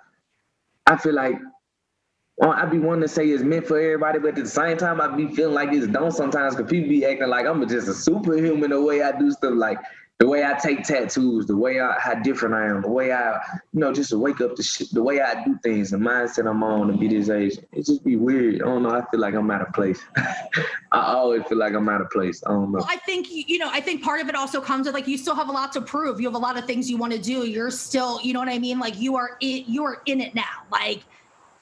i 0.87 0.95
feel 0.95 1.13
like 1.13 1.39
well, 2.37 2.51
I 2.51 2.65
be 2.65 2.77
wanting 2.77 3.01
to 3.01 3.07
say 3.07 3.27
it's 3.29 3.41
meant 3.41 3.65
for 3.65 3.79
everybody, 3.79 4.19
but 4.19 4.37
at 4.37 4.43
the 4.43 4.47
same 4.47 4.77
time, 4.77 5.01
I 5.01 5.07
be 5.07 5.27
feeling 5.27 5.55
like 5.55 5.69
it's 5.71 5.87
don't 5.87 6.11
sometimes 6.11 6.55
because 6.55 6.69
people 6.69 6.89
be 6.89 7.03
acting 7.03 7.29
like 7.29 7.47
I'm 7.47 7.67
just 7.67 7.87
a 7.87 7.95
superhuman 7.95 8.69
the 8.69 8.79
way 8.79 9.01
I 9.01 9.17
do 9.17 9.31
stuff. 9.31 9.53
Like 9.55 9.79
the 10.19 10.27
way 10.27 10.43
I 10.43 10.53
take 10.53 10.83
tattoos, 10.83 11.45
the 11.45 11.55
way 11.55 11.79
I 11.79 11.95
how 11.99 12.15
different 12.15 12.55
I 12.55 12.65
am, 12.67 12.81
the 12.81 12.89
way 12.89 13.11
I, 13.11 13.33
you 13.71 13.79
know, 13.79 13.93
just 13.93 14.09
to 14.09 14.17
wake 14.17 14.41
up 14.41 14.55
the 14.55 14.63
shit, 14.63 14.91
the 14.91 15.03
way 15.03 15.21
I 15.21 15.43
do 15.43 15.59
things, 15.61 15.91
the 15.91 15.97
mindset 15.97 16.49
I'm 16.49 16.63
on 16.63 16.87
to 16.87 16.97
be 16.97 17.07
this 17.07 17.29
age, 17.29 17.59
it 17.71 17.85
just 17.85 18.03
be 18.03 18.15
weird. 18.15 18.55
I 18.55 18.65
don't 18.65 18.81
know. 18.81 18.89
I 18.89 19.05
feel 19.11 19.19
like 19.19 19.35
I'm 19.35 19.51
out 19.51 19.61
of 19.61 19.71
place. 19.73 20.01
I 20.91 21.13
always 21.13 21.43
feel 21.43 21.59
like 21.59 21.73
I'm 21.73 21.87
out 21.87 22.01
of 22.01 22.09
place. 22.09 22.41
I 22.47 22.49
don't 22.49 22.71
know. 22.71 22.79
Well, 22.79 22.87
I 22.89 22.97
think 22.97 23.27
you 23.29 23.59
know. 23.59 23.69
I 23.71 23.79
think 23.79 24.03
part 24.03 24.19
of 24.19 24.27
it 24.27 24.33
also 24.33 24.59
comes 24.59 24.87
with 24.87 24.95
like 24.95 25.07
you 25.07 25.19
still 25.19 25.35
have 25.35 25.49
a 25.49 25.51
lot 25.51 25.71
to 25.73 25.81
prove. 25.81 26.19
You 26.19 26.27
have 26.27 26.35
a 26.35 26.39
lot 26.39 26.57
of 26.57 26.65
things 26.65 26.89
you 26.89 26.97
want 26.97 27.13
to 27.13 27.19
do. 27.19 27.45
You're 27.45 27.69
still, 27.69 28.19
you 28.21 28.33
know 28.33 28.39
what 28.39 28.49
I 28.49 28.57
mean. 28.57 28.79
Like 28.79 28.99
you 28.99 29.15
are 29.15 29.37
in, 29.39 29.65
you 29.67 29.83
are 29.83 30.01
in 30.07 30.19
it 30.19 30.33
now. 30.33 30.65
Like 30.71 31.03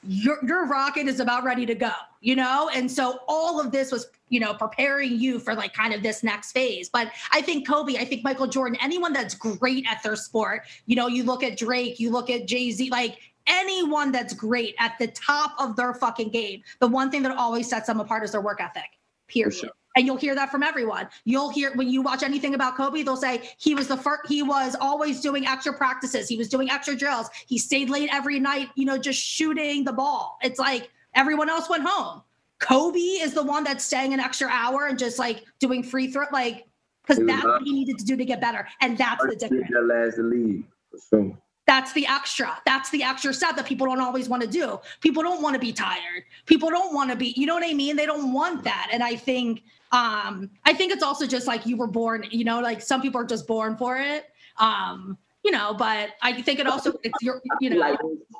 your 0.06 0.38
your 0.44 0.66
rocket 0.66 1.06
is 1.06 1.20
about 1.20 1.44
ready 1.44 1.66
to 1.66 1.74
go. 1.74 1.92
You 2.20 2.36
know, 2.36 2.70
and 2.74 2.90
so 2.90 3.20
all 3.28 3.60
of 3.60 3.70
this 3.70 3.92
was 3.92 4.08
you 4.28 4.40
know, 4.40 4.54
preparing 4.54 5.18
you 5.18 5.38
for 5.38 5.54
like 5.54 5.72
kind 5.72 5.94
of 5.94 6.02
this 6.02 6.22
next 6.22 6.52
phase. 6.52 6.88
But 6.88 7.12
I 7.32 7.42
think 7.42 7.66
Kobe, 7.66 7.96
I 7.96 8.04
think 8.04 8.24
Michael 8.24 8.46
Jordan, 8.46 8.78
anyone 8.80 9.12
that's 9.12 9.34
great 9.34 9.86
at 9.88 10.02
their 10.02 10.16
sport, 10.16 10.62
you 10.86 10.96
know, 10.96 11.06
you 11.06 11.22
look 11.22 11.42
at 11.42 11.56
Drake, 11.56 12.00
you 12.00 12.10
look 12.10 12.28
at 12.30 12.46
Jay 12.46 12.70
Z, 12.70 12.90
like 12.90 13.18
anyone 13.46 14.10
that's 14.10 14.34
great 14.34 14.74
at 14.78 14.98
the 14.98 15.06
top 15.08 15.52
of 15.58 15.76
their 15.76 15.94
fucking 15.94 16.30
game, 16.30 16.62
the 16.80 16.88
one 16.88 17.10
thing 17.10 17.22
that 17.22 17.36
always 17.36 17.68
sets 17.68 17.86
them 17.86 18.00
apart 18.00 18.24
is 18.24 18.32
their 18.32 18.40
work 18.40 18.60
ethic, 18.60 18.98
period. 19.28 19.70
And 19.96 20.06
you'll 20.06 20.16
hear 20.16 20.34
that 20.34 20.50
from 20.50 20.62
everyone. 20.62 21.08
You'll 21.24 21.50
hear 21.50 21.74
when 21.74 21.88
you 21.88 22.02
watch 22.02 22.22
anything 22.22 22.54
about 22.54 22.76
Kobe, 22.76 23.02
they'll 23.02 23.16
say 23.16 23.50
he 23.58 23.74
was 23.74 23.88
the 23.88 23.96
first, 23.96 24.28
he 24.28 24.42
was 24.42 24.76
always 24.80 25.20
doing 25.20 25.46
extra 25.46 25.72
practices. 25.72 26.28
He 26.28 26.36
was 26.36 26.48
doing 26.48 26.70
extra 26.70 26.94
drills. 26.94 27.28
He 27.46 27.58
stayed 27.58 27.90
late 27.90 28.10
every 28.12 28.38
night, 28.38 28.68
you 28.74 28.84
know, 28.84 28.98
just 28.98 29.20
shooting 29.20 29.84
the 29.84 29.92
ball. 29.92 30.38
It's 30.42 30.60
like 30.60 30.90
everyone 31.14 31.48
else 31.48 31.68
went 31.68 31.84
home 31.84 32.22
Kobe 32.58 32.98
is 32.98 33.34
the 33.34 33.42
one 33.42 33.64
that's 33.64 33.84
staying 33.84 34.14
an 34.14 34.20
extra 34.20 34.48
hour 34.48 34.86
and 34.86 34.98
just 34.98 35.18
like 35.18 35.44
doing 35.58 35.82
free 35.82 36.10
throw, 36.10 36.24
like 36.32 36.66
because 37.02 37.24
that's 37.24 37.44
what 37.44 37.62
he 37.62 37.72
needed 37.72 37.98
to 37.98 38.04
do 38.04 38.16
to 38.16 38.24
get 38.24 38.40
better, 38.40 38.66
and 38.80 38.96
that's 38.98 39.24
the 39.24 39.36
difference. 39.36 39.68
That 39.70 39.82
last 39.82 40.18
lead, 40.18 40.64
sure. 41.10 41.36
That's 41.66 41.92
the 41.92 42.06
extra. 42.06 42.56
That's 42.64 42.90
the 42.90 43.02
extra 43.02 43.34
step 43.34 43.56
that 43.56 43.66
people 43.66 43.86
don't 43.86 44.00
always 44.00 44.28
want 44.28 44.42
to 44.42 44.48
do. 44.48 44.78
People 45.00 45.22
don't 45.22 45.42
want 45.42 45.54
to 45.54 45.60
be 45.60 45.72
tired. 45.72 46.24
People 46.46 46.70
don't 46.70 46.94
want 46.94 47.10
to 47.10 47.16
be, 47.16 47.34
you 47.36 47.46
know 47.46 47.54
what 47.54 47.64
I 47.64 47.74
mean? 47.74 47.96
They 47.96 48.06
don't 48.06 48.32
want 48.32 48.62
that. 48.64 48.88
And 48.92 49.02
I 49.02 49.16
think, 49.16 49.64
um, 49.90 50.48
I 50.64 50.72
think 50.72 50.92
it's 50.92 51.02
also 51.02 51.26
just 51.26 51.46
like 51.46 51.66
you 51.66 51.76
were 51.76 51.88
born, 51.88 52.24
you 52.30 52.44
know, 52.44 52.60
like 52.60 52.80
some 52.80 53.02
people 53.02 53.20
are 53.20 53.26
just 53.26 53.46
born 53.46 53.76
for 53.76 53.98
it. 53.98 54.30
Um, 54.58 55.18
you 55.44 55.50
know, 55.50 55.74
but 55.74 56.10
I 56.22 56.40
think 56.42 56.60
it 56.60 56.66
also 56.66 56.94
it's 57.02 57.22
your, 57.22 57.40
you 57.60 57.70
know, 57.70 57.76
like 57.76 57.98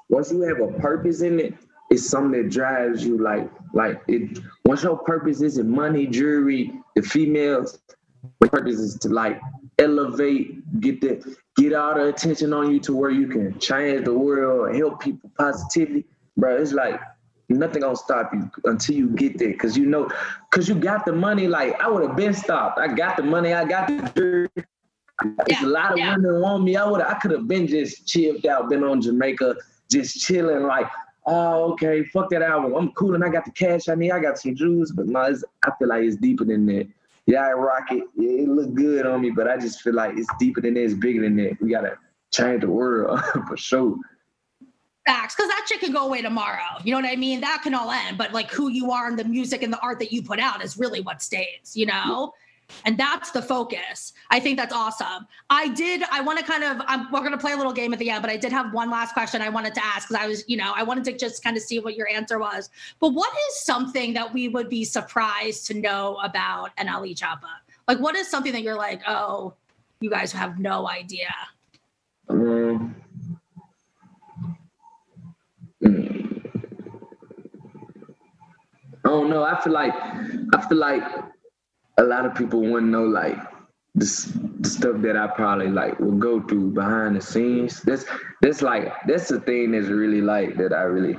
once 0.08 0.32
you 0.32 0.42
have 0.42 0.60
a 0.60 0.72
purpose 0.78 1.20
in 1.20 1.38
it, 1.38 1.54
it's 1.90 2.08
something 2.08 2.42
that 2.42 2.50
drives 2.50 3.04
you 3.04 3.18
like 3.18 3.50
like 3.72 4.02
it 4.08 4.40
once 4.64 4.82
your 4.82 4.98
purpose 4.98 5.40
isn't 5.40 5.68
money 5.68 6.06
jewelry 6.06 6.72
the 6.96 7.02
females 7.02 7.78
the 8.40 8.48
purpose 8.48 8.76
is 8.76 8.96
to 8.98 9.08
like 9.08 9.40
elevate 9.78 10.80
get 10.80 11.00
the 11.00 11.36
get 11.56 11.74
all 11.74 11.94
the 11.94 12.06
attention 12.06 12.52
on 12.52 12.72
you 12.72 12.80
to 12.80 12.94
where 12.94 13.10
you 13.10 13.26
can 13.26 13.58
change 13.58 14.04
the 14.04 14.12
world 14.12 14.74
help 14.74 15.00
people 15.00 15.30
positively 15.38 16.04
bro 16.36 16.56
it's 16.56 16.72
like 16.72 17.00
nothing 17.48 17.82
gonna 17.82 17.94
stop 17.94 18.32
you 18.32 18.50
until 18.64 18.94
you 18.94 19.08
get 19.10 19.38
there 19.38 19.50
because 19.50 19.76
you 19.76 19.86
know 19.86 20.10
because 20.50 20.68
you 20.68 20.74
got 20.74 21.04
the 21.04 21.12
money 21.12 21.46
like 21.46 21.78
i 21.80 21.88
would 21.88 22.02
have 22.06 22.16
been 22.16 22.32
stopped 22.32 22.78
i 22.78 22.88
got 22.88 23.16
the 23.16 23.22
money 23.22 23.52
i 23.52 23.64
got 23.64 23.86
the 23.86 24.12
jewelry 24.14 24.48
yeah, 25.48 25.64
a 25.64 25.66
lot 25.66 25.92
of 25.92 25.98
yeah. 25.98 26.14
women 26.16 26.40
want 26.40 26.64
me. 26.64 26.76
I 26.76 26.84
would 26.84 27.00
I 27.00 27.14
could 27.14 27.30
have 27.30 27.48
been 27.48 27.66
just 27.66 28.06
chilled 28.06 28.44
out, 28.46 28.68
been 28.68 28.84
on 28.84 29.00
Jamaica, 29.00 29.56
just 29.90 30.20
chilling, 30.20 30.64
like 30.64 30.86
oh, 31.26 31.72
okay, 31.72 32.04
fuck 32.04 32.30
that 32.30 32.42
album. 32.42 32.74
I'm 32.74 32.92
cool 32.92 33.14
and 33.14 33.24
I 33.24 33.28
got 33.28 33.44
the 33.44 33.50
cash 33.50 33.88
I 33.88 33.94
need. 33.94 34.12
I 34.12 34.20
got 34.20 34.38
some 34.38 34.54
jewels, 34.54 34.92
but 34.92 35.06
no, 35.06 35.20
I 35.20 35.70
feel 35.78 35.88
like 35.88 36.04
it's 36.04 36.16
deeper 36.16 36.44
than 36.44 36.66
that. 36.66 36.88
Yeah, 37.26 37.46
I 37.46 37.52
rock 37.52 37.90
it. 37.90 38.04
Yeah, 38.16 38.42
it 38.42 38.48
look 38.48 38.72
good 38.74 39.04
on 39.04 39.20
me, 39.20 39.30
but 39.30 39.48
I 39.48 39.56
just 39.56 39.82
feel 39.82 39.94
like 39.94 40.16
it's 40.16 40.28
deeper 40.38 40.60
than 40.60 40.74
that. 40.74 40.84
It's 40.84 40.94
bigger 40.94 41.22
than 41.22 41.36
that. 41.36 41.60
We 41.60 41.70
gotta 41.70 41.98
change 42.32 42.60
the 42.60 42.70
world 42.70 43.20
for 43.48 43.56
sure. 43.56 43.96
Facts, 45.06 45.34
because 45.36 45.48
that 45.48 45.66
shit 45.68 45.80
can 45.80 45.92
go 45.92 46.06
away 46.06 46.22
tomorrow. 46.22 46.80
You 46.82 46.92
know 46.92 47.00
what 47.00 47.10
I 47.10 47.16
mean? 47.16 47.40
That 47.40 47.62
can 47.62 47.74
all 47.74 47.90
end, 47.90 48.18
but 48.18 48.32
like 48.32 48.50
who 48.50 48.68
you 48.68 48.90
are 48.90 49.08
and 49.08 49.18
the 49.18 49.24
music 49.24 49.62
and 49.62 49.72
the 49.72 49.80
art 49.80 49.98
that 50.00 50.12
you 50.12 50.22
put 50.22 50.40
out 50.40 50.64
is 50.64 50.78
really 50.78 51.00
what 51.00 51.22
stays. 51.22 51.72
You 51.74 51.86
know. 51.86 52.32
And 52.84 52.98
that's 52.98 53.30
the 53.30 53.42
focus. 53.42 54.12
I 54.30 54.40
think 54.40 54.58
that's 54.58 54.74
awesome. 54.74 55.26
I 55.50 55.68
did, 55.68 56.02
I 56.10 56.20
want 56.20 56.38
to 56.38 56.44
kind 56.44 56.64
of, 56.64 56.78
I'm, 56.86 57.10
we're 57.12 57.20
going 57.20 57.32
to 57.32 57.38
play 57.38 57.52
a 57.52 57.56
little 57.56 57.72
game 57.72 57.92
at 57.92 57.98
the 57.98 58.10
end, 58.10 58.22
but 58.22 58.30
I 58.30 58.36
did 58.36 58.52
have 58.52 58.72
one 58.72 58.90
last 58.90 59.12
question 59.12 59.42
I 59.42 59.48
wanted 59.48 59.74
to 59.74 59.84
ask 59.84 60.08
because 60.08 60.22
I 60.22 60.26
was, 60.26 60.44
you 60.48 60.56
know, 60.56 60.72
I 60.74 60.82
wanted 60.82 61.04
to 61.04 61.12
just 61.16 61.42
kind 61.42 61.56
of 61.56 61.62
see 61.62 61.78
what 61.78 61.96
your 61.96 62.08
answer 62.08 62.38
was. 62.38 62.70
But 63.00 63.10
what 63.10 63.32
is 63.48 63.60
something 63.60 64.14
that 64.14 64.32
we 64.32 64.48
would 64.48 64.68
be 64.68 64.84
surprised 64.84 65.66
to 65.68 65.74
know 65.74 66.18
about 66.22 66.76
NLE 66.76 67.16
Choppa? 67.16 67.50
Like, 67.88 67.98
what 67.98 68.16
is 68.16 68.28
something 68.28 68.52
that 68.52 68.62
you're 68.62 68.76
like, 68.76 69.02
oh, 69.06 69.54
you 70.00 70.10
guys 70.10 70.32
have 70.32 70.58
no 70.58 70.88
idea? 70.88 71.32
Um, 72.28 72.96
I 79.04 79.08
don't 79.08 79.30
know. 79.30 79.44
I 79.44 79.60
feel 79.60 79.72
like, 79.72 79.94
I 79.94 80.68
feel 80.68 80.78
like 80.78 81.02
a 81.98 82.02
lot 82.02 82.26
of 82.26 82.34
people 82.34 82.62
to 82.62 82.80
know 82.80 83.04
like 83.04 83.38
the 83.94 84.04
stuff 84.04 85.00
that 85.00 85.16
I 85.16 85.26
probably 85.26 85.68
like 85.68 85.98
will 85.98 86.18
go 86.18 86.40
through 86.42 86.72
behind 86.72 87.16
the 87.16 87.20
scenes. 87.22 87.80
That's 87.82 88.04
that's 88.42 88.60
like 88.60 88.92
that's 89.06 89.28
the 89.28 89.40
thing 89.40 89.72
that's 89.72 89.86
really 89.88 90.20
like 90.20 90.56
that 90.58 90.72
I 90.74 90.82
really 90.82 91.16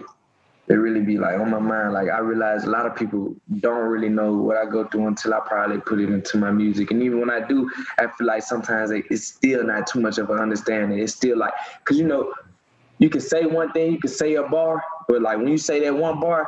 it 0.67 0.73
really 0.73 1.01
be 1.01 1.17
like 1.17 1.39
on 1.39 1.49
my 1.49 1.59
mind. 1.59 1.93
Like 1.93 2.09
I 2.09 2.19
realize 2.19 2.65
a 2.65 2.69
lot 2.69 2.85
of 2.85 2.95
people 2.95 3.35
don't 3.61 3.87
really 3.87 4.09
know 4.09 4.33
what 4.33 4.57
I 4.57 4.65
go 4.65 4.85
through 4.85 5.07
until 5.07 5.33
I 5.33 5.39
probably 5.39 5.79
put 5.79 5.99
it 5.99 6.09
into 6.09 6.37
my 6.37 6.51
music. 6.51 6.91
And 6.91 7.01
even 7.01 7.19
when 7.19 7.31
I 7.31 7.39
do, 7.39 7.69
I 7.97 8.07
feel 8.07 8.27
like 8.27 8.43
sometimes 8.43 8.91
it's 8.91 9.25
still 9.25 9.63
not 9.63 9.87
too 9.87 10.01
much 10.01 10.17
of 10.19 10.29
an 10.29 10.39
understanding. 10.39 10.99
It's 10.99 11.15
still 11.15 11.37
like 11.37 11.53
because 11.79 11.97
you 11.97 12.05
know 12.05 12.33
you 12.99 13.09
can 13.09 13.21
say 13.21 13.45
one 13.45 13.71
thing, 13.71 13.93
you 13.93 13.99
can 13.99 14.11
say 14.11 14.35
a 14.35 14.43
bar, 14.43 14.83
but 15.07 15.21
like 15.21 15.37
when 15.37 15.47
you 15.47 15.57
say 15.57 15.79
that 15.79 15.95
one 15.95 16.19
bar, 16.19 16.47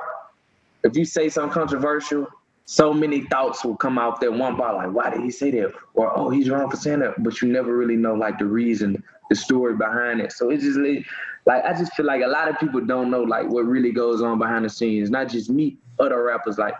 if 0.83 0.95
you 0.95 1.05
say 1.05 1.29
something 1.29 1.53
controversial 1.53 2.27
so 2.69 2.93
many 2.93 3.21
thoughts 3.21 3.65
will 3.65 3.75
come 3.75 3.97
out 3.97 4.21
that 4.21 4.32
one 4.32 4.55
bar, 4.55 4.75
like, 4.75 4.93
why 4.93 5.10
did 5.10 5.21
he 5.21 5.32
say 5.32 5.49
that? 5.49 5.73
Or, 5.95 6.15
oh, 6.15 6.29
he's 6.29 6.51
wrong 6.51 6.69
for 6.69 6.77
saying 6.77 6.99
that. 6.99 7.15
But 7.23 7.41
you 7.41 7.47
never 7.47 7.75
really 7.75 7.95
know, 7.95 8.13
like, 8.13 8.38
the 8.38 8.45
reason, 8.45 9.03
the 9.27 9.36
story 9.36 9.75
behind 9.75 10.21
it. 10.21 10.32
So 10.32 10.51
it's 10.51 10.62
just 10.63 10.77
like, 10.77 11.65
I 11.65 11.73
just 11.73 11.95
feel 11.95 12.05
like 12.05 12.21
a 12.21 12.27
lot 12.27 12.47
of 12.47 12.60
people 12.60 12.79
don't 12.82 13.10
know, 13.10 13.23
like, 13.23 13.49
what 13.49 13.65
really 13.65 13.91
goes 13.91 14.21
on 14.21 14.38
behind 14.38 14.65
the 14.65 14.69
scenes. 14.69 15.10
Not 15.10 15.29
just 15.29 15.49
me, 15.49 15.77
other 15.99 16.23
rappers, 16.23 16.60
like, 16.60 16.75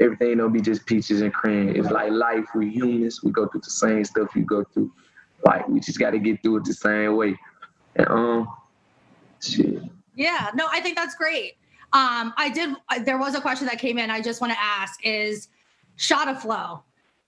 everything 0.00 0.38
don't 0.38 0.54
be 0.54 0.62
just 0.62 0.86
peaches 0.86 1.20
and 1.20 1.34
cream. 1.34 1.68
It's 1.76 1.90
like 1.90 2.12
life. 2.12 2.46
We 2.54 2.70
humans. 2.70 3.22
We 3.22 3.30
go 3.30 3.46
through 3.46 3.60
the 3.60 3.70
same 3.70 4.06
stuff 4.06 4.34
you 4.34 4.42
go 4.42 4.64
through. 4.64 4.90
Like, 5.44 5.68
we 5.68 5.80
just 5.80 5.98
got 5.98 6.12
to 6.12 6.18
get 6.18 6.42
through 6.42 6.56
it 6.56 6.64
the 6.64 6.72
same 6.72 7.14
way. 7.14 7.38
And, 7.96 8.08
um, 8.08 8.48
shit. 9.42 9.82
Yeah, 10.14 10.50
no, 10.54 10.66
I 10.72 10.80
think 10.80 10.96
that's 10.96 11.14
great. 11.14 11.58
Um, 11.96 12.34
I 12.36 12.50
did. 12.50 12.76
There 13.06 13.16
was 13.16 13.34
a 13.34 13.40
question 13.40 13.66
that 13.68 13.78
came 13.78 13.96
in. 13.96 14.10
I 14.10 14.20
just 14.20 14.42
want 14.42 14.52
to 14.52 14.58
ask: 14.60 15.00
Is 15.02 15.48
Shotta 15.96 16.34
Flow? 16.34 16.82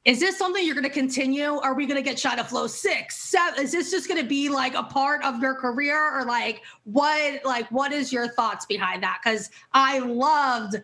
Is 0.05 0.21
this 0.21 0.37
something 0.37 0.65
you're 0.65 0.75
going 0.75 0.85
to 0.85 0.91
continue? 0.91 1.55
Are 1.59 1.73
we 1.73 1.87
going 1.87 1.97
to 1.97 2.03
get 2.03 2.19
Shotta 2.19 2.45
Flow 2.45 2.67
six, 2.67 3.17
seven? 3.17 3.65
Is 3.65 3.73
this 3.73 3.91
just 3.91 4.09
going 4.09 4.21
to 4.21 4.27
be 4.29 4.51
like 4.51 4.75
a 4.75 4.83
part 4.83 5.25
of 5.25 5.41
your 5.41 5.55
career, 5.55 6.15
or 6.15 6.27
like 6.27 6.61
what? 6.85 7.43
Like 7.47 7.67
what 7.71 7.93
is 7.93 8.13
your 8.13 8.29
thoughts 8.29 8.67
behind 8.67 9.03
that? 9.05 9.21
Because 9.25 9.51
I 9.73 10.01
loved. 10.01 10.77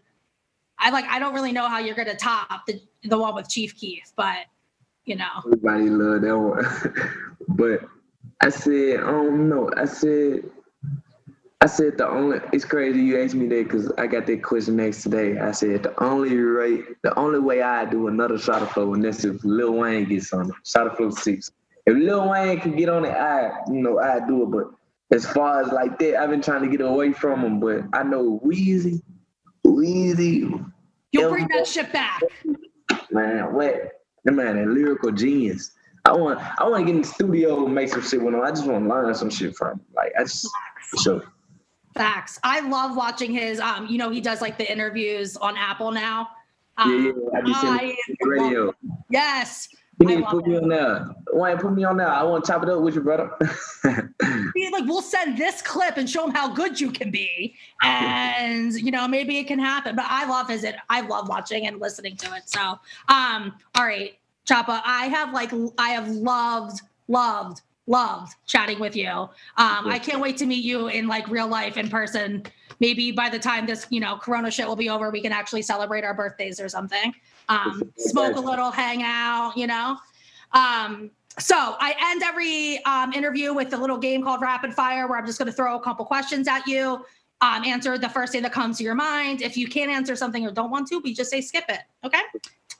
I 0.78 0.88
like. 0.88 1.04
I 1.04 1.18
don't 1.18 1.34
really 1.34 1.52
know 1.52 1.68
how 1.68 1.78
you're 1.78 1.94
going 1.94 2.08
to 2.08 2.16
top 2.16 2.64
the 2.66 2.80
the 3.02 3.18
one 3.18 3.34
with 3.34 3.50
Chief 3.50 3.76
Keef, 3.76 4.14
but 4.16 4.46
you 5.04 5.16
know. 5.16 5.42
Everybody 5.44 5.90
loved 5.90 6.24
that 6.24 6.38
one, 6.38 7.28
but 7.48 7.86
I 8.40 8.48
said, 8.48 9.00
I 9.00 9.10
don't 9.10 9.50
know. 9.50 9.70
I 9.76 9.84
said 9.84 10.44
I 11.64 11.66
said 11.66 11.96
the 11.96 12.06
only. 12.06 12.40
It's 12.52 12.66
crazy 12.66 13.00
you 13.00 13.22
asked 13.22 13.34
me 13.34 13.46
that 13.46 13.64
because 13.64 13.90
I 13.96 14.06
got 14.06 14.26
that 14.26 14.42
question 14.42 14.76
next 14.76 15.02
today. 15.02 15.38
I 15.38 15.50
said 15.52 15.82
the 15.82 16.04
only 16.04 16.36
rate, 16.36 16.84
the 17.00 17.18
only 17.18 17.38
way 17.38 17.62
I 17.62 17.86
do 17.86 18.08
another 18.08 18.36
Shotta 18.36 18.66
Flow, 18.66 18.92
and 18.92 19.02
that's 19.02 19.24
if 19.24 19.42
Lil 19.44 19.72
Wayne 19.72 20.04
gets 20.04 20.30
on 20.34 20.50
it. 20.50 20.56
Shotta 20.66 20.94
Flow 20.94 21.08
six. 21.08 21.50
If 21.86 21.96
Lil 21.96 22.28
Wayne 22.28 22.60
can 22.60 22.76
get 22.76 22.90
on 22.90 23.06
it, 23.06 23.12
I 23.12 23.50
you 23.68 23.80
know 23.80 23.98
I 23.98 24.20
do 24.26 24.42
it. 24.42 24.50
But 24.50 25.16
as 25.16 25.24
far 25.24 25.62
as 25.62 25.72
like 25.72 25.98
that, 26.00 26.16
I've 26.16 26.28
been 26.28 26.42
trying 26.42 26.60
to 26.64 26.68
get 26.68 26.82
away 26.82 27.14
from 27.14 27.42
him. 27.42 27.60
But 27.60 27.84
I 27.94 28.02
know 28.02 28.42
Weezy, 28.44 29.00
Weezy. 29.66 30.70
You'll 31.12 31.30
bring 31.30 31.48
that 31.48 31.66
shit 31.66 31.90
back. 31.94 32.20
Man, 33.10 33.54
what? 33.54 34.02
The 34.24 34.32
man, 34.32 34.58
a 34.58 34.66
lyrical 34.66 35.12
genius. 35.12 35.70
I 36.04 36.12
want 36.12 36.40
I 36.60 36.68
want 36.68 36.82
to 36.82 36.84
get 36.84 36.96
in 36.96 37.00
the 37.00 37.08
studio 37.08 37.64
and 37.64 37.74
make 37.74 37.88
some 37.88 38.02
shit 38.02 38.20
with 38.20 38.34
him. 38.34 38.42
I 38.42 38.50
just 38.50 38.66
want 38.66 38.84
to 38.84 38.90
learn 38.90 39.14
some 39.14 39.30
shit 39.30 39.56
from 39.56 39.78
him. 39.78 39.80
Like 39.96 40.12
I 40.18 40.24
just 40.24 40.46
so 40.96 41.22
Facts. 41.94 42.40
I 42.42 42.60
love 42.60 42.96
watching 42.96 43.32
his. 43.32 43.60
Um, 43.60 43.86
you 43.86 43.98
know, 43.98 44.10
he 44.10 44.20
does 44.20 44.40
like 44.40 44.58
the 44.58 44.70
interviews 44.70 45.36
on 45.36 45.56
Apple 45.56 45.92
now. 45.92 46.28
Um, 46.76 47.14
yeah, 47.32 47.52
I, 47.54 47.96
I 48.22 48.26
radio. 48.26 48.66
Love, 48.66 48.74
yes. 49.10 49.68
You 50.00 50.08
need 50.08 50.16
to 50.16 50.24
put 50.24 50.44
it. 50.44 50.48
me 50.48 50.56
on 50.56 50.68
there. 50.68 51.06
Why 51.30 51.54
put 51.54 51.72
me 51.72 51.84
on 51.84 51.96
there? 51.98 52.08
I 52.08 52.24
want 52.24 52.44
to 52.44 52.50
chop 52.50 52.64
it 52.64 52.68
up 52.68 52.80
with 52.80 52.96
you, 52.96 53.00
brother. 53.00 53.30
like, 53.84 54.84
we'll 54.86 55.02
send 55.02 55.38
this 55.38 55.62
clip 55.62 55.96
and 55.96 56.10
show 56.10 56.26
him 56.26 56.32
how 56.32 56.52
good 56.52 56.80
you 56.80 56.90
can 56.90 57.12
be, 57.12 57.54
and 57.82 58.72
you 58.74 58.90
know, 58.90 59.06
maybe 59.06 59.38
it 59.38 59.46
can 59.46 59.60
happen. 59.60 59.94
But 59.94 60.06
I 60.08 60.28
love 60.28 60.48
his. 60.48 60.66
I 60.90 61.02
love 61.02 61.28
watching 61.28 61.68
and 61.68 61.80
listening 61.80 62.16
to 62.16 62.34
it. 62.34 62.48
So, 62.48 62.60
um, 63.08 63.54
all 63.76 63.84
right, 63.84 64.18
Choppa, 64.46 64.82
I 64.84 65.06
have 65.06 65.32
like 65.32 65.52
I 65.78 65.90
have 65.90 66.08
loved 66.08 66.80
loved, 67.08 67.62
loved 67.86 68.34
chatting 68.46 68.78
with 68.78 68.96
you. 68.96 69.10
Um, 69.10 69.30
I 69.56 69.98
can't 69.98 70.20
wait 70.20 70.36
to 70.38 70.46
meet 70.46 70.64
you 70.64 70.88
in 70.88 71.06
like 71.06 71.28
real 71.28 71.48
life 71.48 71.76
in 71.76 71.88
person. 71.88 72.42
Maybe 72.80 73.12
by 73.12 73.28
the 73.28 73.38
time 73.38 73.66
this, 73.66 73.86
you 73.90 74.00
know, 74.00 74.16
Corona 74.16 74.50
shit 74.50 74.66
will 74.66 74.76
be 74.76 74.88
over, 74.88 75.10
we 75.10 75.20
can 75.20 75.32
actually 75.32 75.62
celebrate 75.62 76.04
our 76.04 76.14
birthdays 76.14 76.60
or 76.60 76.68
something. 76.68 77.14
Um, 77.48 77.92
smoke 77.96 78.36
a 78.36 78.40
little, 78.40 78.70
hang 78.70 79.02
out, 79.02 79.52
you 79.56 79.66
know. 79.66 79.98
Um, 80.52 81.10
so 81.38 81.56
I 81.56 81.94
end 82.00 82.22
every 82.22 82.82
um, 82.84 83.12
interview 83.12 83.52
with 83.52 83.72
a 83.74 83.76
little 83.76 83.98
game 83.98 84.22
called 84.22 84.40
Rapid 84.40 84.72
Fire, 84.72 85.08
where 85.08 85.18
I'm 85.18 85.26
just 85.26 85.38
going 85.38 85.50
to 85.50 85.52
throw 85.52 85.76
a 85.76 85.80
couple 85.80 86.04
questions 86.04 86.48
at 86.48 86.66
you. 86.66 87.04
Um, 87.40 87.64
answer 87.64 87.98
the 87.98 88.08
first 88.08 88.32
thing 88.32 88.42
that 88.42 88.52
comes 88.52 88.78
to 88.78 88.84
your 88.84 88.94
mind. 88.94 89.42
If 89.42 89.56
you 89.56 89.66
can't 89.66 89.90
answer 89.90 90.16
something 90.16 90.46
or 90.46 90.52
don't 90.52 90.70
want 90.70 90.88
to, 90.88 91.00
we 91.00 91.12
just 91.12 91.30
say 91.30 91.40
skip 91.40 91.64
it. 91.68 91.80
Okay. 92.04 92.22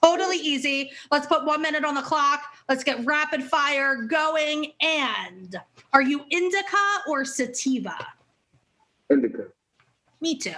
Totally 0.05 0.37
easy. 0.37 0.91
Let's 1.11 1.25
put 1.25 1.45
one 1.45 1.63
minute 1.63 1.83
on 1.83 1.95
the 1.95 2.01
clock. 2.01 2.43
Let's 2.69 2.83
get 2.83 3.03
rapid 3.05 3.43
fire 3.43 4.03
going. 4.03 4.73
And 4.79 5.59
are 5.93 6.03
you 6.03 6.23
indica 6.29 6.77
or 7.07 7.25
sativa? 7.25 7.97
Indica. 9.09 9.45
Me 10.21 10.37
too. 10.37 10.53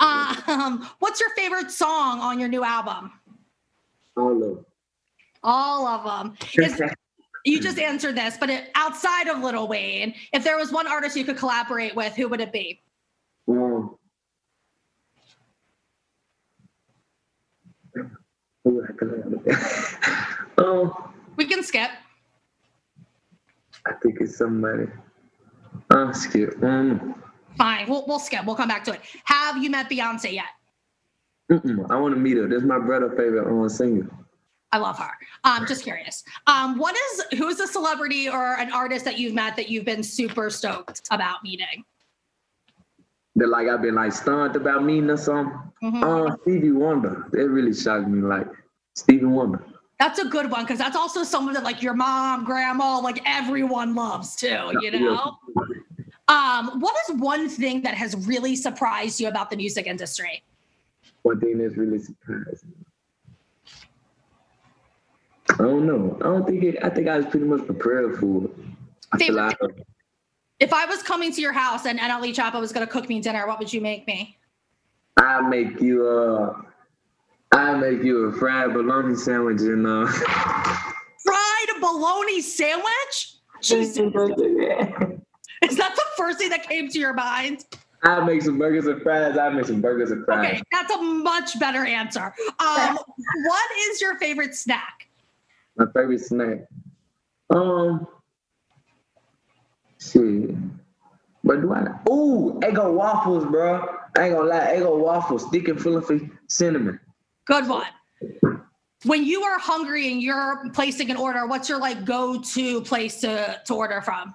Um, 0.00 0.88
what's 1.00 1.20
your 1.20 1.28
favorite 1.36 1.70
song 1.70 2.20
on 2.20 2.40
your 2.40 2.48
new 2.48 2.64
album? 2.64 3.12
All 4.16 4.32
of 4.32 4.40
them. 4.40 4.66
All 5.42 5.86
of 5.86 6.04
them. 6.04 6.34
Is, 6.54 6.80
you 7.44 7.60
just 7.60 7.78
answered 7.78 8.16
this, 8.16 8.38
but 8.38 8.48
it, 8.48 8.70
outside 8.76 9.28
of 9.28 9.42
Little 9.42 9.68
Wayne, 9.68 10.14
if 10.32 10.42
there 10.42 10.56
was 10.56 10.72
one 10.72 10.86
artist 10.86 11.16
you 11.16 11.24
could 11.24 11.36
collaborate 11.36 11.94
with, 11.94 12.14
who 12.14 12.28
would 12.28 12.40
it 12.40 12.50
be? 12.50 12.80
Um, 13.46 13.96
who 18.66 18.82
I 18.84 18.92
collaborate 18.92 19.44
with? 19.44 19.98
um, 20.58 20.92
We 21.36 21.46
can 21.46 21.62
skip. 21.62 21.90
I 23.86 23.92
think 24.02 24.16
it's 24.20 24.36
somebody. 24.36 24.86
Uh, 25.90 26.12
skip. 26.12 26.62
Um, 26.64 27.14
Fine. 27.56 27.88
We'll, 27.88 28.04
we'll 28.08 28.18
skip. 28.18 28.44
We'll 28.44 28.56
come 28.56 28.68
back 28.68 28.84
to 28.84 28.92
it. 28.92 29.00
Have 29.24 29.62
you 29.62 29.70
met 29.70 29.88
Beyonce 29.88 30.32
yet? 30.32 30.46
mm-mm, 31.50 31.88
I 31.90 31.96
want 31.96 32.12
to 32.14 32.20
meet 32.20 32.36
her. 32.36 32.48
That's 32.48 32.64
my 32.64 32.78
brother' 32.80 33.10
favorite 33.10 33.46
um, 33.48 33.68
singer. 33.68 34.10
I 34.72 34.78
love 34.78 34.98
her. 34.98 35.12
I'm 35.44 35.62
um, 35.62 35.68
just 35.68 35.84
curious. 35.84 36.24
Um, 36.48 36.76
what 36.76 36.96
is 36.96 37.38
who 37.38 37.46
is 37.46 37.60
a 37.60 37.68
celebrity 37.68 38.28
or 38.28 38.54
an 38.58 38.72
artist 38.72 39.04
that 39.04 39.16
you've 39.16 39.32
met 39.32 39.54
that 39.56 39.70
you've 39.70 39.84
been 39.84 40.02
super 40.02 40.50
stoked 40.50 41.02
about 41.12 41.44
meeting? 41.44 41.84
That 43.36 43.48
like 43.48 43.68
I've 43.68 43.82
been 43.82 43.94
like 43.94 44.12
stunned 44.12 44.56
about 44.56 44.82
meeting 44.82 45.10
or 45.10 45.16
something. 45.16 45.52
Mhm. 45.82 46.02
Uh, 46.02 46.36
Stevie 46.42 46.72
Wonder. 46.72 47.26
That 47.32 47.48
really 47.48 47.74
shocked 47.74 48.08
me. 48.08 48.22
Like 48.22 48.48
Stevie 48.94 49.26
Wonder. 49.26 49.62
That's 49.98 50.18
a 50.18 50.24
good 50.24 50.50
one 50.50 50.64
because 50.64 50.78
that's 50.78 50.96
also 50.96 51.22
someone 51.22 51.54
that 51.54 51.62
like 51.62 51.82
your 51.82 51.94
mom, 51.94 52.44
grandma, 52.44 52.98
like 52.98 53.20
everyone 53.26 53.94
loves 53.94 54.36
too. 54.36 54.72
You 54.80 54.90
know. 54.90 55.36
Um, 56.28 56.80
what 56.80 56.94
is 57.08 57.16
one 57.16 57.48
thing 57.48 57.82
that 57.82 57.94
has 57.94 58.26
really 58.26 58.56
surprised 58.56 59.20
you 59.20 59.28
about 59.28 59.50
the 59.50 59.56
music 59.56 59.86
industry? 59.86 60.42
One 61.22 61.38
thing 61.38 61.58
that's 61.58 61.76
really 61.76 61.98
surprised 61.98 62.64
me. 62.66 62.74
I 65.50 65.56
don't 65.58 65.86
know. 65.86 66.16
I 66.20 66.24
don't 66.24 66.46
think 66.46 66.64
it. 66.64 66.82
I 66.82 66.88
think 66.88 67.06
I 67.06 67.18
was 67.18 67.26
pretty 67.26 67.46
much 67.46 67.64
prepared 67.66 68.18
for 68.18 68.44
it. 68.44 68.50
I 69.12 69.18
feel 69.18 69.34
Favorite 69.36 69.60
like 69.60 69.86
If 70.58 70.72
I 70.72 70.86
was 70.86 71.02
coming 71.02 71.32
to 71.32 71.40
your 71.40 71.52
house 71.52 71.84
and 71.84 71.98
NLE 71.98 72.34
Choppa 72.34 72.58
was 72.58 72.72
going 72.72 72.86
to 72.86 72.90
cook 72.90 73.08
me 73.08 73.20
dinner, 73.20 73.46
what 73.46 73.58
would 73.58 73.72
you 73.72 73.80
make 73.80 74.06
me? 74.06 74.38
I 75.18 75.40
make 75.42 75.80
you 75.80 76.06
uh 76.06 76.62
I 77.52 77.74
make 77.74 78.02
you 78.02 78.26
a 78.26 78.32
fried 78.32 78.74
bologna 78.74 79.14
sandwich 79.14 79.60
and 79.60 79.86
uh 79.86 80.06
Fried 80.06 81.80
bologna 81.80 82.40
sandwich? 82.40 83.34
Jesus. 83.60 83.98
Is 85.62 85.76
that 85.76 85.94
the 85.96 86.02
first 86.16 86.38
thing 86.38 86.50
that 86.50 86.68
came 86.68 86.88
to 86.88 86.98
your 86.98 87.14
mind? 87.14 87.64
I 88.02 88.24
make 88.24 88.42
some 88.42 88.58
burgers 88.58 88.86
and 88.86 89.02
fries. 89.02 89.36
I 89.36 89.48
make 89.48 89.64
some 89.64 89.80
burgers 89.80 90.10
and 90.10 90.24
fries. 90.24 90.52
Okay, 90.52 90.62
that's 90.70 90.92
a 90.92 91.02
much 91.02 91.58
better 91.58 91.84
answer. 91.84 92.32
Um, 92.60 92.98
what 93.44 93.70
is 93.90 94.00
your 94.00 94.18
favorite 94.18 94.54
snack? 94.54 95.08
My 95.76 95.86
favorite 95.94 96.20
snack. 96.20 96.66
Um 97.50 98.06
shit. 100.12 100.54
But 101.44 101.60
do 101.60 101.72
I 101.72 101.82
Ooh, 102.10 102.58
Eggo 102.62 102.92
waffles, 102.92 103.44
bro. 103.44 103.86
I 104.16 104.24
ain't 104.24 104.34
gonna 104.34 104.48
lie, 104.48 104.74
Eggo 104.76 104.98
waffles, 104.98 105.44
thick 105.50 105.68
and 105.68 105.86
of 105.86 106.10
cinnamon. 106.48 106.98
Good 107.46 107.68
one. 107.68 107.86
When 109.04 109.24
you 109.24 109.42
are 109.42 109.58
hungry 109.58 110.10
and 110.10 110.20
you're 110.20 110.68
placing 110.72 111.10
an 111.10 111.16
order, 111.16 111.46
what's 111.46 111.68
your 111.68 111.78
like 111.78 112.04
go-to 112.04 112.80
place 112.80 113.20
to, 113.20 113.60
to 113.64 113.74
order 113.74 114.00
from? 114.00 114.34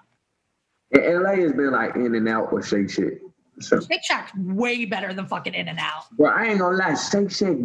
And 0.92 1.24
LA 1.24 1.36
has 1.36 1.52
been 1.52 1.72
like 1.72 1.96
in 1.96 2.16
and 2.16 2.30
out 2.30 2.54
with 2.54 2.68
Shake 2.68 2.90
Shack. 2.90 3.14
So, 3.60 3.82
Shake 3.82 4.04
Shack's 4.04 4.32
way 4.36 4.86
better 4.86 5.14
than 5.14 5.26
fucking 5.28 5.54
In-N-Out. 5.54 6.06
bro, 6.18 6.30
I 6.30 6.46
ain't 6.46 6.60
gonna 6.60 6.78
lie, 6.78 6.94
Shake 6.96 7.32
Shack, 7.32 7.58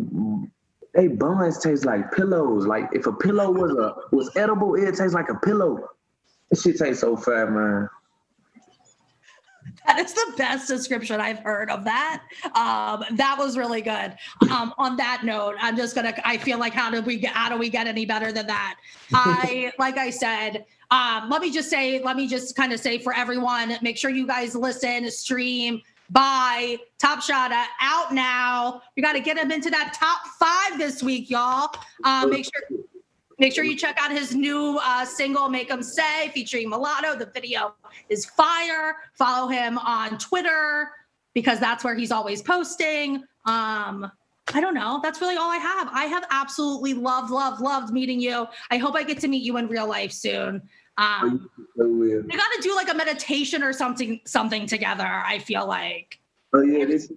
they 0.94 1.08
buns 1.08 1.58
taste 1.58 1.84
like 1.84 2.10
pillows. 2.12 2.66
Like 2.66 2.88
if 2.92 3.06
a 3.06 3.12
pillow 3.12 3.52
was 3.52 3.72
a 3.72 3.94
was 4.14 4.34
edible, 4.36 4.74
it 4.74 4.96
tastes 4.96 5.14
like 5.14 5.28
a 5.28 5.34
pillow. 5.34 5.88
This 6.50 6.62
shit 6.62 6.78
tastes 6.78 7.02
so 7.02 7.16
fat, 7.16 7.50
man. 7.50 7.88
That 9.86 9.98
is 9.98 10.12
the 10.12 10.34
best 10.36 10.68
description 10.68 11.20
I've 11.20 11.38
heard 11.40 11.70
of 11.70 11.84
that. 11.84 12.22
Um, 12.54 13.04
that 13.16 13.36
was 13.38 13.56
really 13.56 13.82
good. 13.82 14.16
Um, 14.50 14.74
on 14.78 14.96
that 14.96 15.22
note, 15.24 15.56
I'm 15.60 15.76
just 15.76 15.94
gonna. 15.94 16.14
I 16.24 16.36
feel 16.38 16.58
like 16.58 16.72
how 16.72 16.90
did 16.90 17.06
we 17.06 17.18
get? 17.18 17.32
How 17.32 17.48
do 17.48 17.56
we 17.56 17.68
get 17.68 17.86
any 17.86 18.04
better 18.04 18.32
than 18.32 18.46
that? 18.46 18.76
I 19.12 19.72
like 19.78 19.96
I 19.98 20.10
said. 20.10 20.64
Um, 20.90 21.28
let 21.30 21.42
me 21.42 21.52
just 21.52 21.68
say. 21.68 22.02
Let 22.02 22.16
me 22.16 22.28
just 22.28 22.56
kind 22.56 22.72
of 22.72 22.80
say 22.80 22.98
for 22.98 23.12
everyone. 23.12 23.76
Make 23.82 23.96
sure 23.96 24.10
you 24.10 24.26
guys 24.26 24.54
listen, 24.54 25.10
stream, 25.10 25.82
buy 26.10 26.78
Top 26.98 27.22
Shotta 27.22 27.64
out 27.80 28.12
now. 28.12 28.82
We 28.96 29.02
got 29.02 29.12
to 29.14 29.20
get 29.20 29.36
them 29.36 29.50
into 29.50 29.70
that 29.70 29.96
top 29.98 30.26
five 30.38 30.78
this 30.78 31.02
week, 31.02 31.30
y'all. 31.30 31.74
Um, 32.04 32.30
make 32.30 32.44
sure. 32.44 32.78
Make 33.38 33.52
sure 33.52 33.64
you 33.64 33.76
check 33.76 33.96
out 34.00 34.10
his 34.10 34.34
new 34.34 34.78
uh, 34.82 35.04
single, 35.04 35.48
Make 35.48 35.70
'em 35.70 35.82
Say, 35.82 36.30
featuring 36.32 36.70
Mulatto. 36.70 37.16
The 37.16 37.26
video 37.26 37.74
is 38.08 38.24
fire. 38.24 38.96
Follow 39.14 39.48
him 39.48 39.76
on 39.78 40.16
Twitter 40.18 40.90
because 41.34 41.60
that's 41.60 41.84
where 41.84 41.94
he's 41.94 42.10
always 42.10 42.40
posting. 42.40 43.16
Um, 43.44 44.10
I 44.54 44.60
don't 44.60 44.72
know. 44.74 45.00
That's 45.02 45.20
really 45.20 45.36
all 45.36 45.50
I 45.50 45.58
have. 45.58 45.88
I 45.92 46.04
have 46.06 46.24
absolutely 46.30 46.94
loved, 46.94 47.30
loved, 47.30 47.60
loved 47.60 47.92
meeting 47.92 48.20
you. 48.20 48.46
I 48.70 48.78
hope 48.78 48.94
I 48.94 49.02
get 49.02 49.20
to 49.20 49.28
meet 49.28 49.42
you 49.42 49.58
in 49.58 49.66
real 49.68 49.86
life 49.88 50.12
soon. 50.12 50.62
Um, 50.96 51.50
So 51.76 51.86
weird. 51.88 52.24
we 52.24 52.30
got 52.38 52.48
to 52.56 52.60
do 52.62 52.74
like 52.74 52.88
a 52.88 52.94
meditation 52.94 53.62
or 53.62 53.74
something, 53.74 54.18
something 54.24 54.66
together. 54.66 55.04
I 55.26 55.40
feel 55.40 55.66
like 55.66 56.20
Oh 56.54 56.62
yeah, 56.62 56.86
this 56.86 57.12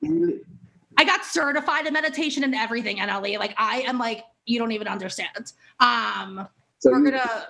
I 0.97 1.05
got 1.05 1.23
certified 1.23 1.85
in 1.87 1.93
meditation 1.93 2.43
and 2.43 2.53
everything, 2.53 2.97
NLE. 2.97 3.39
Like 3.39 3.53
I 3.57 3.81
am 3.81 3.97
like 3.97 4.23
you 4.49 4.59
don't 4.59 4.71
even 4.71 4.87
understand. 4.87 5.53
Um, 5.79 6.47
so 6.79 6.91
we're 6.91 7.03
gonna 7.03 7.47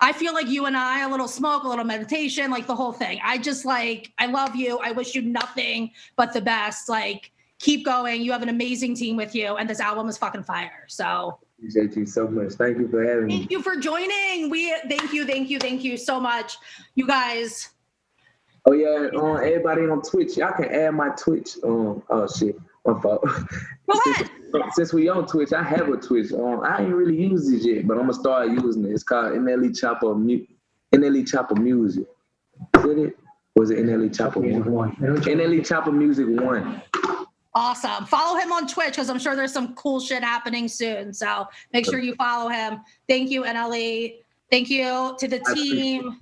i 0.00 0.12
feel 0.12 0.32
like 0.32 0.48
you 0.48 0.66
and 0.66 0.76
i 0.76 1.04
a 1.04 1.08
little 1.08 1.26
smoke 1.26 1.64
a 1.64 1.68
little 1.68 1.84
meditation 1.84 2.50
like 2.50 2.66
the 2.66 2.74
whole 2.74 2.92
thing 2.92 3.20
i 3.24 3.38
just 3.38 3.64
like 3.64 4.12
i 4.18 4.26
love 4.26 4.54
you 4.54 4.78
i 4.78 4.92
wish 4.92 5.14
you 5.14 5.22
nothing 5.22 5.90
but 6.16 6.32
the 6.32 6.40
best 6.40 6.88
like 6.88 7.32
keep 7.58 7.84
going 7.84 8.22
you 8.22 8.30
have 8.30 8.42
an 8.42 8.48
amazing 8.48 8.94
team 8.94 9.16
with 9.16 9.34
you 9.34 9.56
and 9.56 9.68
this 9.68 9.80
album 9.80 10.08
is 10.08 10.16
fucking 10.16 10.42
fire 10.42 10.84
so 10.88 11.38
appreciate 11.58 11.96
you 11.96 12.06
so 12.06 12.28
much. 12.28 12.52
Thank 12.52 12.78
you 12.78 12.86
for 12.86 13.04
having 13.04 13.26
me. 13.26 13.38
thank 13.38 13.50
you 13.50 13.62
for 13.62 13.76
joining 13.76 14.50
we 14.50 14.72
thank 14.88 15.12
you 15.12 15.24
thank 15.24 15.50
you 15.50 15.58
thank 15.58 15.82
you 15.82 15.96
so 15.96 16.20
much 16.20 16.56
you 16.94 17.06
guys 17.06 17.70
Oh 18.66 18.72
yeah, 18.72 19.08
um, 19.16 19.36
everybody 19.36 19.82
on 19.82 20.02
Twitch, 20.02 20.36
y'all 20.36 20.52
can 20.52 20.66
add 20.66 20.90
my 20.90 21.08
Twitch. 21.10 21.56
Um, 21.64 22.02
oh 22.10 22.28
shit, 22.28 22.54
my 22.86 23.00
fault. 23.00 23.22
go 23.22 24.00
ahead 24.06 24.30
Since 24.72 24.92
we 24.92 25.08
on 25.08 25.26
Twitch, 25.26 25.52
I 25.52 25.62
have 25.62 25.88
a 25.88 25.96
Twitch. 25.96 26.32
Um, 26.32 26.60
I 26.64 26.82
ain't 26.82 26.94
really 26.94 27.16
used 27.16 27.52
it 27.52 27.62
yet, 27.68 27.86
but 27.86 27.94
I'm 27.94 28.02
gonna 28.02 28.14
start 28.14 28.48
using 28.50 28.84
it. 28.84 28.90
It's 28.90 29.02
called 29.02 29.32
NLE 29.32 29.70
Choppa 29.70 30.16
Mu- 30.16 30.46
NLE 30.94 31.24
Choppa 31.24 31.56
Music. 31.58 32.06
Is 32.78 32.84
it 32.84 32.98
it? 32.98 33.16
Was 33.56 33.70
it 33.70 33.78
NLE 33.78 34.10
Choppa 34.10 34.40
Music 34.40 34.66
One? 34.66 34.94
NLE 34.96 35.60
Choppa 35.60 35.92
Music 35.92 36.26
One. 36.28 36.82
awesome 37.54 38.04
follow 38.04 38.38
him 38.38 38.52
on 38.52 38.68
twitch 38.68 38.90
because 38.90 39.08
i'm 39.08 39.18
sure 39.18 39.34
there's 39.34 39.52
some 39.52 39.74
cool 39.74 39.98
shit 39.98 40.22
happening 40.22 40.68
soon 40.68 41.12
so 41.12 41.46
make 41.72 41.84
sure 41.86 41.98
you 41.98 42.14
follow 42.14 42.48
him 42.48 42.78
thank 43.08 43.30
you 43.30 43.42
nle 43.42 44.14
thank 44.50 44.68
you 44.68 45.16
to 45.18 45.26
the 45.26 45.40
team 45.54 46.20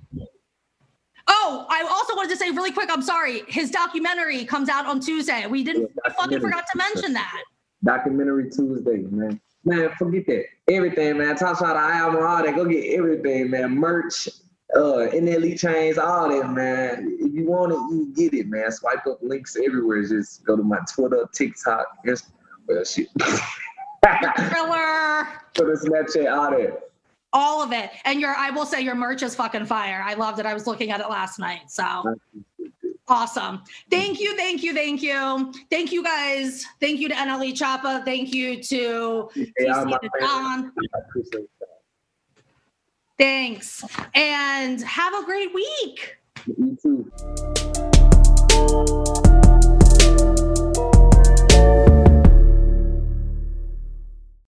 Oh, 1.29 1.65
I 1.69 1.81
also 1.89 2.15
wanted 2.15 2.29
to 2.31 2.37
say 2.37 2.51
really 2.51 2.71
quick. 2.71 2.89
I'm 2.91 3.01
sorry. 3.01 3.43
His 3.47 3.69
documentary 3.71 4.45
comes 4.45 4.69
out 4.69 4.85
on 4.85 4.99
Tuesday. 4.99 5.45
We 5.47 5.63
didn't 5.63 5.91
Yeah, 6.05 6.13
fucking 6.13 6.39
forgot 6.39 6.63
to 6.71 6.77
mention 6.77 7.13
that. 7.13 7.43
Documentary 7.83 8.49
Tuesday, 8.49 8.97
man. 9.09 9.39
Man, 9.65 9.89
forget 9.99 10.25
that. 10.27 10.45
Everything, 10.69 11.17
man. 11.17 11.35
Top 11.35 11.57
Shotta 11.59 11.77
album, 11.79 12.23
all 12.25 12.43
that. 12.43 12.55
Go 12.55 12.65
get 12.65 12.93
everything, 12.97 13.49
man. 13.51 13.75
Merch, 13.77 14.29
uh, 14.75 15.09
NLE 15.13 15.59
chains, 15.59 15.97
all 15.97 16.29
that, 16.29 16.49
man. 16.51 17.17
If 17.19 17.33
you 17.33 17.45
want 17.47 17.73
it, 17.73 17.77
you 17.93 18.13
get 18.15 18.33
it, 18.37 18.47
man. 18.47 18.71
Swipe 18.71 19.05
up 19.05 19.19
links 19.21 19.57
everywhere. 19.57 20.01
Just 20.03 20.45
go 20.45 20.55
to 20.55 20.63
my 20.63 20.79
Twitter, 20.93 21.27
TikTok, 21.33 21.85
Inst- 22.05 22.29
well, 22.67 22.83
shit. 22.85 23.09
Thriller. 24.01 25.27
Twitter, 25.53 25.77
Snapchat, 25.83 26.33
all 26.33 26.51
that. 26.51 26.86
All 27.33 27.61
of 27.61 27.71
it. 27.71 27.91
And 28.05 28.19
your, 28.19 28.35
I 28.35 28.49
will 28.49 28.65
say, 28.65 28.81
your 28.81 28.95
merch 28.95 29.23
is 29.23 29.35
fucking 29.35 29.65
fire. 29.65 30.01
I 30.03 30.13
loved 30.13 30.39
it. 30.39 30.45
I 30.45 30.53
was 30.53 30.67
looking 30.67 30.91
at 30.91 30.99
it 31.01 31.09
last 31.09 31.39
night. 31.39 31.69
So 31.69 32.15
awesome. 33.07 33.63
Thank 33.89 34.19
you, 34.19 34.35
thank 34.35 34.63
you, 34.63 34.73
thank 34.73 35.01
you, 35.01 35.53
thank 35.69 35.91
you 35.91 36.03
guys. 36.03 36.65
Thank 36.79 36.99
you 36.99 37.09
to 37.09 37.15
NLE 37.15 37.53
Choppa. 37.53 38.03
Thank 38.03 38.33
you 38.33 38.61
to 38.63 39.29
Hey, 39.33 39.51
TC 39.59 39.73
I'm 39.73 39.87
a 39.87 39.99
the 40.01 40.09
fan. 40.19 40.27
Don. 40.27 40.73
I 40.93 40.99
appreciate 40.99 41.49
that. 41.59 41.67
Thanks, 43.17 43.83
and 44.13 44.81
have 44.81 45.13
a 45.15 45.25
great 45.25 45.53
week. 45.53 46.17
You 46.45 46.77
too. 46.81 47.11